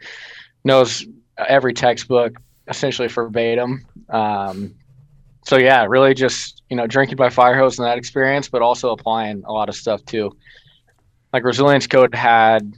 knows 0.65 1.05
every 1.37 1.73
textbook 1.73 2.35
essentially 2.67 3.07
verbatim. 3.07 3.85
Um, 4.09 4.75
so 5.45 5.57
yeah, 5.57 5.85
really 5.85 6.13
just 6.13 6.63
you 6.69 6.77
know 6.77 6.87
drinking 6.87 7.17
by 7.17 7.29
fire 7.29 7.57
hose 7.57 7.79
in 7.79 7.85
that 7.85 7.97
experience, 7.97 8.49
but 8.49 8.61
also 8.61 8.91
applying 8.91 9.43
a 9.45 9.53
lot 9.53 9.69
of 9.69 9.75
stuff 9.75 10.03
too 10.05 10.35
like 11.33 11.43
Resilience 11.43 11.87
Code 11.87 12.15
had, 12.15 12.73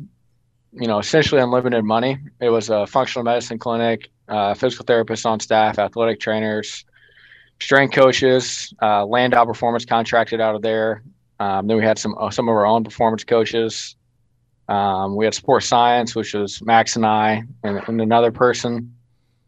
you 0.73 0.87
know, 0.87 0.99
essentially 0.99 1.41
unlimited 1.41 1.83
money. 1.83 2.17
It 2.41 2.49
was 2.49 2.69
a 2.69 2.87
functional 2.87 3.23
medicine 3.23 3.59
clinic, 3.59 4.09
uh, 4.29 4.53
physical 4.55 4.85
therapists 4.85 5.25
on 5.25 5.39
staff, 5.39 5.79
athletic 5.79 6.19
trainers, 6.19 6.85
strength 7.61 7.93
coaches, 7.95 8.73
uh, 8.81 9.05
Landow 9.05 9.45
Performance 9.45 9.85
contracted 9.85 10.41
out 10.41 10.55
of 10.55 10.61
there. 10.61 11.03
Um, 11.39 11.67
then 11.67 11.77
we 11.77 11.83
had 11.83 11.99
some 11.99 12.15
uh, 12.19 12.31
some 12.31 12.49
of 12.49 12.55
our 12.55 12.65
own 12.65 12.83
performance 12.83 13.23
coaches. 13.23 13.95
Um, 14.69 15.15
we 15.15 15.25
had 15.25 15.33
sports 15.35 15.67
science, 15.67 16.15
which 16.15 16.33
was 16.33 16.61
Max 16.61 16.95
and 16.97 17.05
I, 17.05 17.43
and, 17.63 17.81
and 17.87 18.01
another 18.01 18.31
person. 18.31 18.95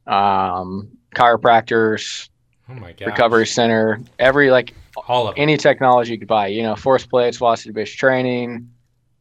um, 0.08 0.90
chiropractors, 1.16 2.30
Oh 2.70 2.74
my 2.76 2.92
god. 2.94 3.08
recovery 3.08 3.48
center, 3.48 4.00
every 4.20 4.52
like 4.52 4.74
All 5.08 5.28
of 5.28 5.36
them. 5.36 5.42
any 5.42 5.58
technology 5.58 6.12
you 6.14 6.20
could 6.20 6.28
buy. 6.28 6.48
You 6.48 6.64
know, 6.64 6.76
force 6.76 7.06
plates, 7.06 7.38
velocity 7.38 7.72
based 7.72 7.98
training, 7.98 8.70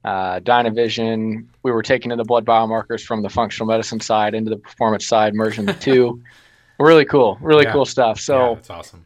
uh, 0.04 0.40
Dynavision. 0.40 1.46
We 1.62 1.72
were 1.72 1.82
taking 1.82 2.10
in 2.10 2.18
the 2.18 2.24
blood 2.24 2.44
biomarkers 2.44 3.02
from 3.02 3.22
the 3.22 3.30
functional 3.30 3.66
medicine 3.66 4.00
side 4.00 4.34
into 4.34 4.50
the 4.50 4.58
performance 4.58 5.06
side, 5.06 5.34
merging 5.34 5.66
the 5.66 5.72
two. 5.74 6.22
really 6.78 7.04
cool, 7.04 7.38
really 7.40 7.64
Yeah. 7.64 7.72
cool 7.72 7.84
stuff. 7.86 8.20
So 8.20 8.50
yeah, 8.50 8.54
that's 8.56 8.70
awesome. 8.70 9.04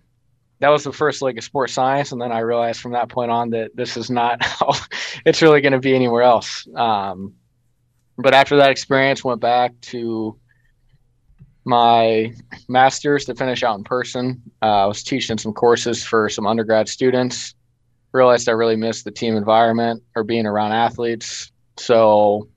that 0.60 0.68
was 0.70 0.84
the 0.84 0.92
first 0.92 1.22
leg 1.22 1.38
of 1.38 1.44
sports 1.44 1.72
science, 1.72 2.12
and 2.12 2.20
then 2.20 2.32
I 2.32 2.40
realized 2.40 2.80
from 2.80 2.92
that 2.92 3.08
point 3.08 3.30
on 3.30 3.50
that 3.50 3.74
this 3.76 3.96
is 3.96 4.10
not 4.10 4.42
how 4.44 4.72
it's 5.24 5.40
really 5.40 5.60
going 5.60 5.72
to 5.72 5.78
be 5.80 5.94
anywhere 5.94 6.22
else. 6.22 6.66
Um, 6.74 7.34
but 8.18 8.34
after 8.34 8.56
that 8.56 8.70
experience, 8.70 9.24
went 9.24 9.40
back 9.40 9.72
to 9.82 10.36
my 11.64 12.32
master's 12.68 13.24
to 13.26 13.34
finish 13.34 13.62
out 13.62 13.78
in 13.78 13.84
person. 13.84 14.42
Uh, 14.62 14.84
I 14.84 14.86
was 14.86 15.02
teaching 15.02 15.38
some 15.38 15.52
courses 15.52 16.04
for 16.04 16.28
some 16.28 16.46
undergrad 16.46 16.88
students. 16.88 17.54
Realized 18.12 18.48
I 18.48 18.52
really 18.52 18.76
missed 18.76 19.04
the 19.04 19.10
team 19.10 19.36
environment 19.36 20.02
or 20.14 20.24
being 20.24 20.46
around 20.46 20.72
athletes, 20.72 21.50
so 21.78 22.48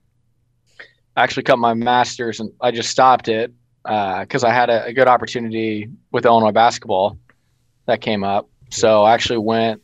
I 1.16 1.22
actually 1.22 1.44
cut 1.44 1.58
my 1.58 1.72
master's 1.72 2.40
and 2.40 2.50
I 2.60 2.70
just 2.70 2.90
stopped 2.90 3.28
it 3.28 3.52
because 3.82 4.44
I 4.44 4.52
had 4.52 4.68
a, 4.68 4.86
a 4.86 4.92
good 4.92 5.08
opportunity 5.08 5.88
with 6.12 6.26
Illinois 6.26 6.50
basketball 6.50 7.18
that 7.86 8.00
came 8.00 8.22
up. 8.22 8.50
So 8.70 9.04
I 9.04 9.14
actually 9.14 9.38
went 9.38 9.80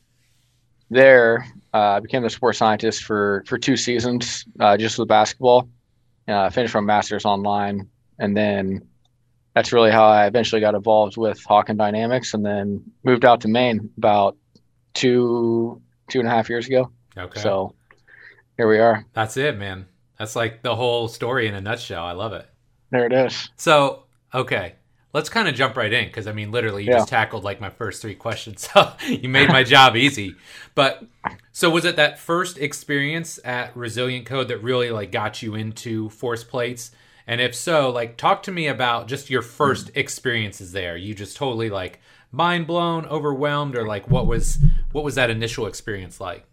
there. 0.90 1.46
Uh, 1.72 1.96
I 1.96 2.00
became 2.00 2.22
the 2.22 2.30
sports 2.30 2.58
scientist 2.58 3.04
for 3.04 3.44
for 3.46 3.56
two 3.56 3.76
seasons, 3.76 4.44
uh, 4.60 4.76
just 4.76 4.98
with 4.98 5.08
basketball. 5.08 5.68
Uh, 6.28 6.50
finished 6.50 6.74
my 6.74 6.80
master's 6.80 7.24
online, 7.24 7.88
and 8.18 8.36
then 8.36 8.86
that's 9.54 9.72
really 9.72 9.90
how 9.90 10.04
I 10.04 10.26
eventually 10.26 10.60
got 10.60 10.74
involved 10.74 11.16
with 11.16 11.42
Hawkin 11.44 11.76
Dynamics, 11.76 12.34
and 12.34 12.44
then 12.44 12.82
moved 13.04 13.24
out 13.24 13.40
to 13.42 13.48
Maine 13.48 13.90
about 13.98 14.36
two 14.94 15.80
two 16.08 16.18
and 16.20 16.28
a 16.28 16.30
half 16.30 16.48
years 16.48 16.66
ago. 16.66 16.90
Okay. 17.16 17.40
So 17.40 17.74
here 18.56 18.68
we 18.68 18.78
are. 18.78 19.04
that's 19.12 19.36
it, 19.36 19.58
man. 19.58 19.86
That's 20.18 20.36
like 20.36 20.62
the 20.62 20.76
whole 20.76 21.08
story 21.08 21.48
in 21.48 21.54
a 21.54 21.60
nutshell. 21.60 22.04
I 22.04 22.12
love 22.12 22.32
it. 22.32 22.46
There 22.90 23.06
it 23.06 23.12
is. 23.12 23.50
So, 23.56 24.04
okay. 24.34 24.74
Let's 25.14 25.28
kind 25.28 25.46
of 25.46 25.54
jump 25.54 25.76
right 25.76 25.92
in 25.92 26.06
because 26.06 26.26
I 26.26 26.32
mean, 26.32 26.50
literally, 26.50 26.84
you 26.84 26.90
Yeah. 26.90 26.98
just 26.98 27.08
tackled 27.08 27.44
like 27.44 27.60
my 27.60 27.68
first 27.70 28.00
three 28.00 28.14
questions. 28.14 28.68
So 28.74 28.92
you 29.06 29.28
made 29.28 29.48
my 29.48 29.62
job 29.62 29.96
easy. 29.96 30.36
But 30.74 31.02
so 31.52 31.68
was 31.68 31.84
it 31.84 31.96
that 31.96 32.18
first 32.18 32.56
experience 32.58 33.38
at 33.44 33.76
Resilience 33.76 34.26
Code 34.26 34.48
that 34.48 34.62
really 34.62 34.90
like 34.90 35.12
got 35.12 35.42
you 35.42 35.54
into 35.54 36.08
force 36.10 36.44
plates? 36.44 36.92
And 37.26 37.40
if 37.40 37.54
so, 37.54 37.90
like 37.90 38.16
talk 38.16 38.42
to 38.44 38.52
me 38.52 38.66
about 38.66 39.08
just 39.08 39.30
your 39.30 39.42
first 39.42 39.90
experiences 39.94 40.72
there. 40.72 40.96
You 40.96 41.14
just 41.14 41.36
totally 41.36 41.70
like 41.70 42.00
mind 42.30 42.66
blown, 42.66 43.06
overwhelmed, 43.06 43.76
or 43.76 43.86
like 43.86 44.08
what 44.10 44.26
was 44.26 44.58
what 44.92 45.04
was 45.04 45.14
that 45.14 45.30
initial 45.30 45.66
experience 45.66 46.20
like? 46.20 46.46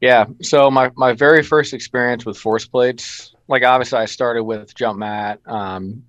Yeah. 0.00 0.24
So 0.42 0.68
my, 0.70 0.90
my 0.96 1.12
very 1.12 1.44
first 1.44 1.72
experience 1.72 2.26
with 2.26 2.36
force 2.36 2.66
plates, 2.66 3.34
like 3.46 3.62
obviously 3.62 4.00
I 4.00 4.06
started 4.06 4.42
with 4.42 4.74
jump 4.74 4.98
mat, 4.98 5.38
um, 5.46 6.02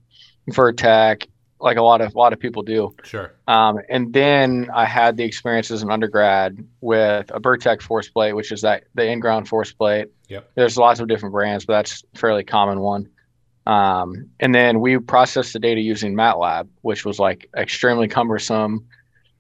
Vertec, 0.50 1.28
like 1.60 1.78
a 1.78 1.82
lot 1.82 2.02
of 2.02 2.16
a 2.16 2.18
lot 2.18 2.34
of 2.34 2.40
people 2.40 2.64
do. 2.64 2.96
Sure. 3.04 3.34
Um, 3.48 3.80
and 3.90 4.12
then 4.12 4.70
I 4.74 4.86
had 4.86 5.16
the 5.16 5.24
experience 5.24 5.70
as 5.70 5.84
an 5.84 5.92
undergrad 5.92 6.66
with 6.82 7.30
a 7.32 7.40
Bertec 7.40 7.84
force 7.84 8.10
plate, 8.10 8.34
which 8.34 8.52
is 8.52 8.62
that 8.62 8.86
the 8.96 9.06
in-ground 9.06 9.48
force 9.48 9.72
plate. 9.72 10.08
Yep. 10.28 10.52
There's 10.56 10.76
lots 10.76 11.00
of 11.00 11.08
different 11.08 11.32
brands, 11.32 11.66
but 11.66 11.74
that's 11.74 12.04
a 12.16 12.18
fairly 12.18 12.44
common 12.44 12.80
one. 12.80 13.10
Um, 13.66 14.30
and 14.40 14.54
then 14.54 14.82
we 14.82 14.98
processed 15.00 15.54
the 15.54 15.60
data 15.60 15.80
using 15.82 16.16
MATLAB, 16.16 16.68
which 16.82 17.06
was 17.06 17.20
like 17.20 17.50
extremely 17.56 18.08
cumbersome. 18.08 18.86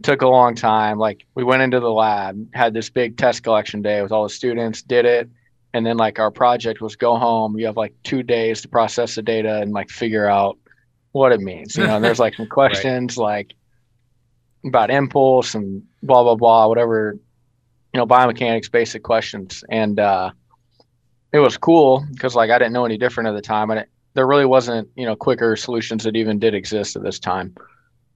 Took 0.01 0.21
a 0.21 0.27
long 0.27 0.55
time. 0.55 0.97
Like 0.97 1.25
we 1.35 1.43
went 1.43 1.61
into 1.61 1.79
the 1.79 1.91
lab, 1.91 2.47
had 2.53 2.73
this 2.73 2.89
big 2.89 3.17
test 3.17 3.43
collection 3.43 3.81
day 3.81 4.01
with 4.01 4.11
all 4.11 4.23
the 4.23 4.29
students, 4.29 4.81
did 4.81 5.05
it, 5.05 5.29
and 5.73 5.85
then 5.85 5.97
like 5.97 6.19
our 6.19 6.31
project 6.31 6.81
was 6.81 6.95
go 6.95 7.17
home. 7.17 7.57
You 7.57 7.65
have 7.65 7.77
like 7.77 7.93
two 8.03 8.23
days 8.23 8.61
to 8.61 8.67
process 8.67 9.15
the 9.15 9.21
data 9.21 9.61
and 9.61 9.71
like 9.71 9.89
figure 9.89 10.27
out 10.27 10.57
what 11.11 11.31
it 11.31 11.41
means. 11.41 11.77
You 11.77 11.87
know, 11.87 11.95
and 11.95 12.03
there's 12.03 12.19
like 12.19 12.35
some 12.35 12.47
questions 12.49 13.17
like 13.17 13.53
about 14.65 14.91
impulse 14.91 15.55
and 15.55 15.83
blah 16.01 16.23
blah 16.23 16.35
blah, 16.35 16.67
whatever, 16.67 17.17
you 17.93 17.97
know, 17.97 18.05
biomechanics 18.05 18.71
basic 18.71 19.03
questions. 19.03 19.63
And 19.69 19.99
uh 19.99 20.31
it 21.31 21.39
was 21.39 21.57
cool 21.57 22.05
because 22.11 22.35
like 22.35 22.51
I 22.51 22.59
didn't 22.59 22.73
know 22.73 22.85
any 22.85 22.97
different 22.97 23.29
at 23.29 23.35
the 23.35 23.41
time. 23.41 23.71
And 23.71 23.81
it, 23.81 23.89
there 24.13 24.27
really 24.27 24.45
wasn't, 24.45 24.89
you 24.95 25.05
know, 25.05 25.15
quicker 25.15 25.55
solutions 25.55 26.03
that 26.03 26.15
even 26.15 26.39
did 26.39 26.53
exist 26.53 26.95
at 26.95 27.03
this 27.03 27.19
time. 27.19 27.55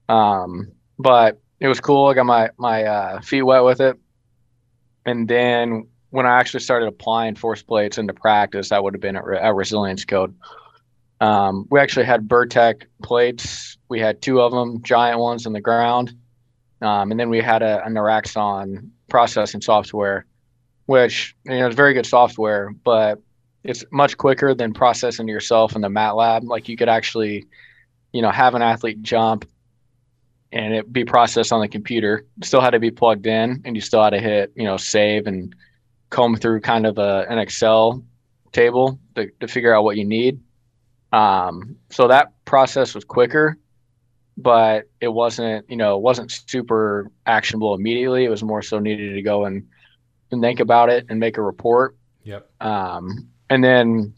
Um, 0.08 0.72
but 0.98 1.40
it 1.60 1.68
was 1.68 1.80
cool. 1.80 2.06
I 2.06 2.14
got 2.14 2.26
my 2.26 2.50
my 2.58 2.84
uh, 2.84 3.20
feet 3.20 3.42
wet 3.42 3.64
with 3.64 3.80
it. 3.80 3.96
And 5.06 5.28
then 5.28 5.88
when 6.10 6.26
I 6.26 6.38
actually 6.38 6.60
started 6.60 6.86
applying 6.86 7.34
force 7.34 7.62
plates 7.62 7.98
into 7.98 8.14
practice, 8.14 8.70
that 8.70 8.82
would 8.82 8.94
have 8.94 9.00
been 9.00 9.16
at, 9.16 9.24
Re- 9.24 9.50
Resilience 9.52 10.04
Code. 10.04 10.34
Um, 11.20 11.66
we 11.70 11.80
actually 11.80 12.06
had 12.06 12.28
Bertec 12.28 12.84
plates. 13.02 13.76
We 13.88 14.00
had 14.00 14.22
two 14.22 14.40
of 14.40 14.52
them, 14.52 14.82
giant 14.82 15.18
ones 15.18 15.46
in 15.46 15.52
the 15.52 15.60
ground. 15.60 16.14
Um, 16.80 17.10
and 17.10 17.18
then 17.18 17.28
we 17.28 17.40
had 17.40 17.62
a, 17.62 17.84
a 17.84 17.88
Noraxon 17.88 18.90
processing 19.08 19.60
software, 19.60 20.26
which 20.86 21.34
you 21.44 21.58
know 21.58 21.68
is 21.68 21.74
very 21.74 21.92
good 21.92 22.06
software, 22.06 22.70
but 22.84 23.20
it's 23.64 23.84
much 23.90 24.16
quicker 24.16 24.54
than 24.54 24.72
processing 24.72 25.28
yourself 25.28 25.74
in 25.74 25.82
the 25.82 25.88
MATLAB. 25.88 26.44
Like 26.44 26.68
you 26.68 26.76
could 26.76 26.88
actually, 26.88 27.46
you 28.12 28.22
know, 28.22 28.30
have 28.30 28.54
an 28.54 28.62
athlete 28.62 29.02
jump 29.02 29.44
and 30.52 30.74
it 30.74 30.92
be 30.92 31.04
processed 31.04 31.52
on 31.52 31.60
the 31.60 31.68
computer. 31.68 32.26
Still 32.42 32.60
had 32.60 32.70
to 32.70 32.78
be 32.78 32.90
plugged 32.90 33.26
in, 33.26 33.60
and 33.64 33.76
you 33.76 33.82
still 33.82 34.02
had 34.02 34.10
to 34.10 34.20
hit, 34.20 34.52
you 34.56 34.64
know, 34.64 34.76
save 34.76 35.26
and 35.26 35.54
comb 36.10 36.36
through 36.36 36.60
kind 36.60 36.86
of 36.86 36.98
a, 36.98 37.26
an 37.28 37.38
Excel 37.38 38.02
table 38.52 38.98
to, 39.14 39.30
to 39.40 39.48
figure 39.48 39.74
out 39.74 39.84
what 39.84 39.96
you 39.96 40.04
need. 40.06 40.40
Um, 41.12 41.76
so 41.90 42.08
that 42.08 42.32
process 42.44 42.94
was 42.94 43.04
quicker, 43.04 43.58
but 44.36 44.88
it 45.00 45.08
wasn't, 45.08 45.68
you 45.68 45.76
know, 45.76 45.96
it 45.96 46.02
wasn't 46.02 46.30
super 46.30 47.10
actionable 47.26 47.74
immediately. 47.74 48.24
It 48.24 48.30
was 48.30 48.42
more 48.42 48.62
so 48.62 48.78
needed 48.78 49.14
to 49.14 49.22
go 49.22 49.44
and, 49.44 49.68
and 50.30 50.40
think 50.40 50.60
about 50.60 50.88
it 50.88 51.06
and 51.10 51.20
make 51.20 51.36
a 51.36 51.42
report. 51.42 51.96
Yep. 52.24 52.50
Um, 52.60 53.28
and 53.50 53.62
then, 53.62 54.14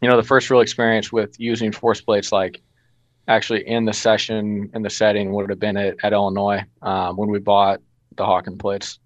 you 0.00 0.08
know, 0.08 0.16
the 0.16 0.22
first 0.22 0.50
real 0.50 0.60
experience 0.60 1.12
with 1.12 1.38
using 1.38 1.72
force 1.72 2.00
plates, 2.00 2.32
like 2.32 2.60
actually 3.28 3.66
in 3.66 3.84
the 3.84 3.92
session 3.92 4.70
in 4.74 4.82
the 4.82 4.90
setting, 4.90 5.32
would 5.32 5.48
have 5.50 5.58
been 5.58 5.76
at, 5.76 5.96
at 6.02 6.12
Illinois 6.12 6.64
um, 6.82 7.16
when 7.16 7.30
we 7.30 7.38
bought 7.38 7.80
the 8.16 8.24
Hawkin 8.24 8.58
plates. 8.58 8.98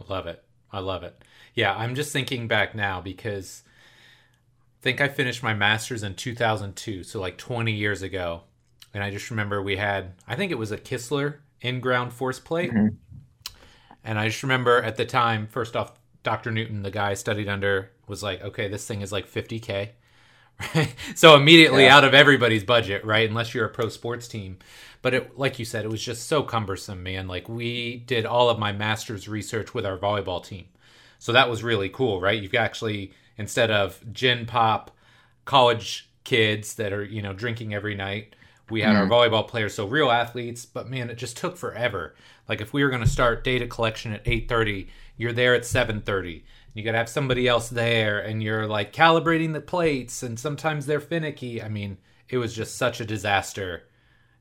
I 0.00 0.12
love 0.12 0.26
it. 0.26 0.44
I 0.72 0.80
love 0.80 1.02
it. 1.02 1.22
Yeah, 1.54 1.74
I'm 1.74 1.94
just 1.94 2.12
thinking 2.12 2.48
back 2.48 2.74
now 2.74 3.00
because 3.00 3.62
I 4.80 4.82
think 4.82 5.00
I 5.00 5.08
finished 5.08 5.42
my 5.42 5.54
master's 5.54 6.02
in 6.02 6.14
2002, 6.14 7.02
so 7.02 7.20
like 7.20 7.38
20 7.38 7.72
years 7.72 8.02
ago. 8.02 8.42
And 8.92 9.02
I 9.02 9.10
just 9.10 9.30
remember 9.30 9.62
we 9.62 9.76
had, 9.76 10.14
I 10.26 10.36
think 10.36 10.52
it 10.52 10.58
was 10.58 10.72
a 10.72 10.78
Kistler 10.78 11.36
in 11.60 11.80
ground 11.80 12.12
force 12.12 12.38
plate. 12.38 12.72
Mhm. 12.72 12.96
And 14.04 14.18
I 14.18 14.28
just 14.28 14.42
remember 14.42 14.82
at 14.82 14.96
the 14.96 15.04
time, 15.04 15.46
first 15.48 15.76
off, 15.76 15.92
Dr. 16.22 16.50
Newton, 16.50 16.82
the 16.82 16.90
guy 16.90 17.10
I 17.10 17.14
studied 17.14 17.48
under, 17.48 17.90
was 18.06 18.22
like, 18.22 18.42
okay, 18.42 18.68
this 18.68 18.86
thing 18.86 19.02
is 19.02 19.12
like 19.12 19.30
50K. 19.30 19.90
Right? 20.74 20.94
So 21.14 21.36
immediately 21.36 21.84
Yeah. 21.84 21.96
out 21.96 22.04
of 22.04 22.14
everybody's 22.14 22.64
budget, 22.64 23.04
right? 23.04 23.28
Unless 23.28 23.54
you're 23.54 23.66
a 23.66 23.70
pro 23.70 23.88
sports 23.88 24.26
team. 24.26 24.58
But 25.02 25.12
it, 25.14 25.38
like 25.38 25.58
you 25.58 25.64
said, 25.64 25.84
it 25.84 25.90
was 25.90 26.02
just 26.02 26.26
so 26.26 26.42
cumbersome, 26.42 27.02
man. 27.02 27.28
Like 27.28 27.48
we 27.48 27.98
did 27.98 28.24
all 28.24 28.48
of 28.48 28.58
my 28.58 28.72
master's 28.72 29.28
research 29.28 29.74
with 29.74 29.84
our 29.84 29.98
volleyball 29.98 30.42
team. 30.44 30.66
So 31.18 31.32
that 31.32 31.50
was 31.50 31.62
really 31.62 31.88
cool, 31.88 32.20
right? 32.20 32.40
You've 32.42 32.54
actually, 32.54 33.12
instead 33.36 33.70
of 33.70 34.00
gin 34.12 34.46
pop 34.46 34.90
college 35.44 36.10
kids 36.24 36.74
that 36.74 36.92
are, 36.92 37.04
you 37.04 37.22
know, 37.22 37.32
drinking 37.32 37.74
every 37.74 37.94
night, 37.94 38.34
we 38.68 38.80
had 38.80 38.96
our 38.96 39.04
mm-hmm. 39.04 39.12
volleyball 39.12 39.46
players, 39.46 39.74
so 39.74 39.86
real 39.86 40.10
athletes, 40.10 40.66
but 40.66 40.90
man, 40.90 41.08
it 41.08 41.18
just 41.18 41.36
took 41.36 41.56
forever. 41.56 42.16
Like 42.48 42.60
if 42.60 42.72
we 42.72 42.82
were 42.82 42.90
going 42.90 43.02
to 43.02 43.08
start 43.08 43.44
data 43.44 43.66
collection 43.66 44.12
at 44.12 44.24
8:30, 44.24 44.88
you're 45.16 45.32
there 45.32 45.54
at 45.54 45.62
7:30. 45.62 46.42
You 46.76 46.82
got 46.82 46.92
to 46.92 46.98
have 46.98 47.08
somebody 47.08 47.48
else 47.48 47.70
there 47.70 48.18
and 48.18 48.42
you're 48.42 48.66
like 48.66 48.92
calibrating 48.92 49.54
the 49.54 49.62
plates 49.62 50.22
and 50.22 50.38
sometimes 50.38 50.84
they're 50.84 51.00
finicky. 51.00 51.62
I 51.62 51.70
mean, 51.70 51.96
it 52.28 52.36
was 52.36 52.54
just 52.54 52.76
such 52.76 53.00
a 53.00 53.06
disaster. 53.06 53.88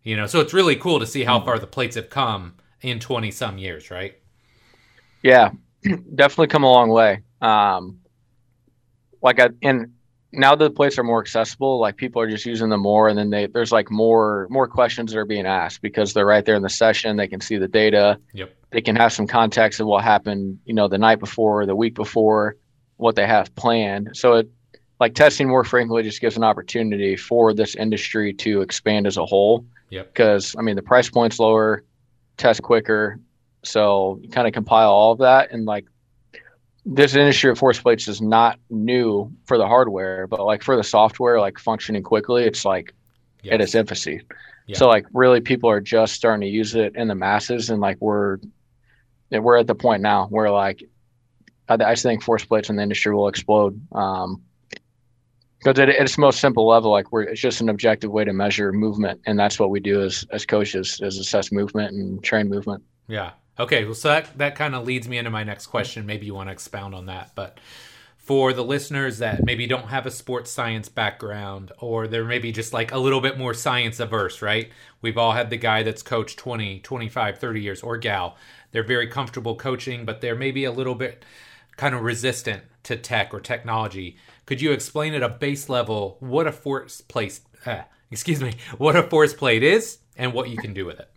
You 0.03 0.17
know, 0.17 0.27
so 0.27 0.41
it's 0.41 0.53
really 0.53 0.75
cool 0.75 0.99
to 0.99 1.07
see 1.07 1.23
how 1.23 1.39
far 1.39 1.59
the 1.59 1.65
plates 1.65 1.95
have 1.95 2.09
come 2.09 2.55
in 2.81 2.99
20 2.99 3.31
some 3.31 3.57
years, 3.57 3.89
right? 3.89 4.15
Yeah, 5.23 5.51
definitely 6.15 6.47
come 6.47 6.65
a 6.65 6.71
long 6.71 6.89
way. 6.89 7.21
Um, 7.41 8.01
like 9.21 9.39
I 9.39 9.51
and 9.61 9.93
now 10.37 10.55
that 10.55 10.63
the 10.63 10.71
plates 10.71 10.97
are 10.97 11.03
more 11.03 11.19
accessible, 11.19 11.79
like 11.79 11.97
people 11.97 12.21
are 12.21 12.29
just 12.29 12.45
using 12.45 12.69
them 12.69 12.81
more, 12.81 13.07
and 13.09 13.17
then 13.17 13.29
they 13.29 13.47
there's 13.47 13.71
like 13.71 13.89
more 13.91 14.47
more 14.49 14.67
questions 14.67 15.11
that 15.11 15.19
are 15.19 15.25
being 15.25 15.45
asked 15.45 15.81
because 15.81 16.13
they're 16.13 16.25
right 16.25 16.45
there 16.45 16.55
in 16.55 16.61
the 16.61 16.69
session. 16.69 17.15
They 17.17 17.27
can 17.27 17.41
see 17.41 17.57
the 17.57 17.67
data. 17.67 18.19
Yep. 18.33 18.55
They 18.71 18.81
can 18.81 18.95
have 18.95 19.13
some 19.13 19.27
context 19.27 19.79
of 19.79 19.87
what 19.87 20.03
happened, 20.03 20.59
you 20.65 20.73
know, 20.73 20.87
the 20.87 20.97
night 20.97 21.19
before, 21.19 21.65
the 21.65 21.75
week 21.75 21.95
before, 21.95 22.57
what 22.97 23.15
they 23.15 23.25
have 23.25 23.53
planned. 23.55 24.11
So 24.13 24.33
it 24.33 24.49
like 24.99 25.13
testing 25.13 25.47
more 25.47 25.63
frequently 25.63 26.03
just 26.03 26.21
gives 26.21 26.37
an 26.37 26.43
opportunity 26.43 27.15
for 27.15 27.53
this 27.53 27.75
industry 27.75 28.33
to 28.33 28.61
expand 28.61 29.07
as 29.07 29.17
a 29.17 29.25
whole. 29.25 29.65
Yep. 29.89 30.13
Because 30.13 30.55
I 30.57 30.61
mean 30.61 30.75
the 30.75 30.81
price 30.81 31.09
point's 31.09 31.39
lower, 31.39 31.83
test 32.37 32.61
quicker, 32.61 33.19
so 33.63 34.19
you 34.21 34.29
kind 34.29 34.47
of 34.47 34.53
compile 34.53 34.91
all 34.91 35.11
of 35.11 35.19
that 35.19 35.51
and 35.51 35.65
like 35.65 35.85
this 36.85 37.15
industry 37.15 37.49
of 37.49 37.57
force 37.57 37.79
plates 37.79 38.07
is 38.07 38.21
not 38.21 38.59
new 38.69 39.31
for 39.45 39.57
the 39.57 39.65
hardware, 39.67 40.27
but 40.27 40.45
like 40.45 40.61
for 40.61 40.75
the 40.75 40.83
software, 40.83 41.39
like 41.39 41.57
functioning 41.57 42.03
quickly, 42.03 42.43
it's 42.43 42.63
like 42.65 42.93
Yes. 43.41 43.53
at 43.53 43.61
its 43.61 43.75
infancy. 43.75 44.21
Yeah. 44.65 44.77
So 44.77 44.87
like 44.87 45.05
really 45.13 45.39
people 45.39 45.69
are 45.69 45.79
just 45.79 46.15
starting 46.15 46.41
to 46.41 46.47
use 46.47 46.73
it 46.73 46.95
in 46.95 47.07
the 47.07 47.13
masses 47.13 47.69
and 47.69 47.79
like 47.79 47.97
we're 47.99 48.37
we're 49.29 49.57
at 49.57 49.67
the 49.67 49.75
point 49.75 50.01
now 50.01 50.25
where 50.27 50.49
like 50.49 50.83
I, 51.69 51.75
I 51.75 51.91
just 51.93 52.01
think 52.01 52.23
force 52.23 52.43
plates 52.43 52.71
in 52.71 52.75
the 52.77 52.81
industry 52.81 53.13
will 53.13 53.27
explode. 53.27 53.79
Um 53.91 54.41
because 55.59 55.79
at 55.79 55.89
its 55.89 56.17
most 56.17 56.39
simple 56.39 56.67
level, 56.67 56.91
like 56.91 57.11
we're 57.11 57.23
it's 57.23 57.41
just 57.41 57.61
an 57.61 57.69
objective 57.69 58.11
way 58.11 58.23
to 58.23 58.33
measure 58.33 58.71
movement, 58.71 59.21
and 59.25 59.37
that's 59.39 59.59
what 59.59 59.69
we 59.71 59.79
do 59.79 60.01
as 60.03 60.25
as 60.31 60.45
coaches 60.45 60.99
is 61.01 61.17
assess 61.19 61.51
movement 61.51 61.93
and 61.93 62.23
train 62.23 62.49
movement. 62.49 62.83
Yeah. 63.07 63.31
Okay. 63.59 63.85
Well, 63.85 63.93
so 63.93 64.09
that 64.09 64.37
that 64.37 64.55
kind 64.55 64.75
of 64.75 64.85
leads 64.85 65.07
me 65.07 65.17
into 65.17 65.31
my 65.31 65.43
next 65.43 65.67
question. 65.67 66.05
Maybe 66.05 66.25
you 66.25 66.33
want 66.35 66.49
to 66.49 66.53
expound 66.53 66.93
on 66.93 67.05
that, 67.07 67.31
but 67.35 67.59
for 68.25 68.53
the 68.53 68.63
listeners 68.63 69.19
that 69.19 69.45
maybe 69.45 69.67
don't 69.67 69.89
have 69.89 70.07
a 70.07 70.11
sports 70.11 70.49
science 70.49 70.89
background 70.89 71.71
or 71.77 72.07
they're 72.07 72.25
maybe 72.25 72.51
just 72.51 72.73
like 72.73 72.91
a 72.91 72.97
little 72.97 73.21
bit 73.21 73.37
more 73.37 73.53
science 73.53 73.99
averse, 73.99 74.41
right? 74.41 74.71
We've 74.99 75.17
all 75.17 75.33
had 75.33 75.51
the 75.51 75.57
guy 75.57 75.83
that's 75.83 76.01
coached 76.01 76.39
20, 76.39 76.79
25, 76.79 77.37
30 77.37 77.61
years 77.61 77.83
or 77.83 77.97
gal. 77.97 78.35
They're 78.71 78.81
very 78.81 79.05
comfortable 79.05 79.55
coaching, 79.55 80.05
but 80.05 80.21
they're 80.21 80.35
maybe 80.35 80.63
a 80.63 80.71
little 80.71 80.95
bit 80.95 81.23
kind 81.77 81.93
of 81.93 82.01
resistant 82.01 82.63
to 82.83 82.95
tech 82.95 83.31
or 83.31 83.39
technology. 83.39 84.17
Could 84.47 84.59
you 84.59 84.71
explain 84.71 85.13
at 85.13 85.21
a 85.21 85.29
base 85.29 85.69
level 85.69 86.17
what 86.19 86.47
a 86.47 86.51
force 86.51 87.01
plate, 87.01 87.39
uh, 87.63 87.83
excuse 88.09 88.41
me, 88.41 88.53
what 88.79 88.95
a 88.95 89.03
force 89.03 89.35
plate 89.35 89.61
is 89.61 89.99
and 90.17 90.33
what 90.33 90.49
you 90.49 90.57
can 90.57 90.73
do 90.73 90.87
with 90.87 90.99
it? 90.99 91.09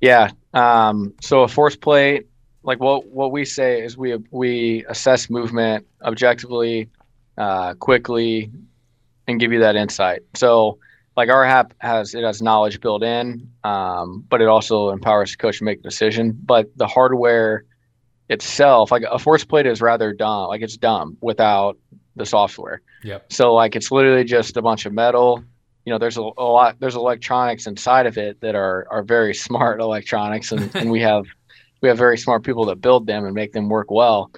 Yeah. 0.00 0.30
Um, 0.54 1.14
so 1.20 1.42
a 1.42 1.48
force 1.48 1.76
plate, 1.76 2.26
like 2.62 2.80
what 2.80 3.06
what 3.08 3.32
we 3.32 3.44
say 3.44 3.82
is 3.82 3.96
we 3.96 4.16
we 4.30 4.84
assess 4.88 5.30
movement 5.30 5.86
objectively, 6.02 6.88
uh, 7.36 7.74
quickly, 7.74 8.50
and 9.26 9.40
give 9.40 9.52
you 9.52 9.60
that 9.60 9.76
insight. 9.76 10.22
So 10.34 10.78
like 11.16 11.30
our 11.30 11.44
app 11.44 11.74
has 11.78 12.14
it 12.14 12.22
has 12.22 12.40
knowledge 12.40 12.80
built 12.80 13.02
in, 13.02 13.50
um, 13.64 14.24
but 14.28 14.40
it 14.40 14.48
also 14.48 14.90
empowers 14.90 15.32
the 15.32 15.36
coach 15.36 15.58
to 15.58 15.64
make 15.64 15.80
a 15.80 15.82
decision. 15.82 16.38
But 16.44 16.70
the 16.76 16.86
hardware 16.86 17.64
itself, 18.28 18.92
like 18.92 19.02
a 19.10 19.18
force 19.18 19.44
plate, 19.44 19.66
is 19.66 19.80
rather 19.82 20.12
dumb. 20.12 20.48
Like 20.48 20.62
it's 20.62 20.76
dumb 20.76 21.16
without 21.20 21.76
the 22.14 22.24
software. 22.26 22.82
Yep. 23.02 23.32
So 23.32 23.54
like 23.54 23.74
it's 23.74 23.90
literally 23.90 24.24
just 24.24 24.56
a 24.56 24.62
bunch 24.62 24.86
of 24.86 24.92
metal. 24.92 25.42
You 25.88 25.94
know, 25.94 25.98
there's 25.98 26.18
a, 26.18 26.20
a 26.36 26.44
lot 26.44 26.76
there's 26.80 26.96
electronics 26.96 27.66
inside 27.66 28.04
of 28.04 28.18
it 28.18 28.42
that 28.42 28.54
are 28.54 28.86
are 28.90 29.02
very 29.02 29.32
smart 29.46 29.80
electronics, 29.80 30.52
and, 30.52 30.70
and 30.76 30.90
we 30.90 31.00
have 31.00 31.24
we 31.80 31.88
have 31.88 31.96
very 31.96 32.18
smart 32.18 32.44
people 32.44 32.66
that 32.66 32.82
build 32.82 33.06
them 33.06 33.24
and 33.24 33.34
make 33.34 33.52
them 33.54 33.70
work 33.70 33.90
well. 33.90 34.30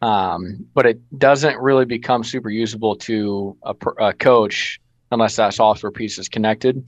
Um, 0.00 0.66
but 0.72 0.86
it 0.86 1.18
doesn't 1.18 1.58
really 1.58 1.84
become 1.84 2.24
super 2.24 2.48
usable 2.48 2.96
to 2.96 3.54
a, 3.64 3.74
a 3.98 4.12
coach 4.14 4.80
unless 5.10 5.36
that 5.36 5.52
software 5.52 5.92
piece 5.92 6.18
is 6.18 6.30
connected, 6.30 6.82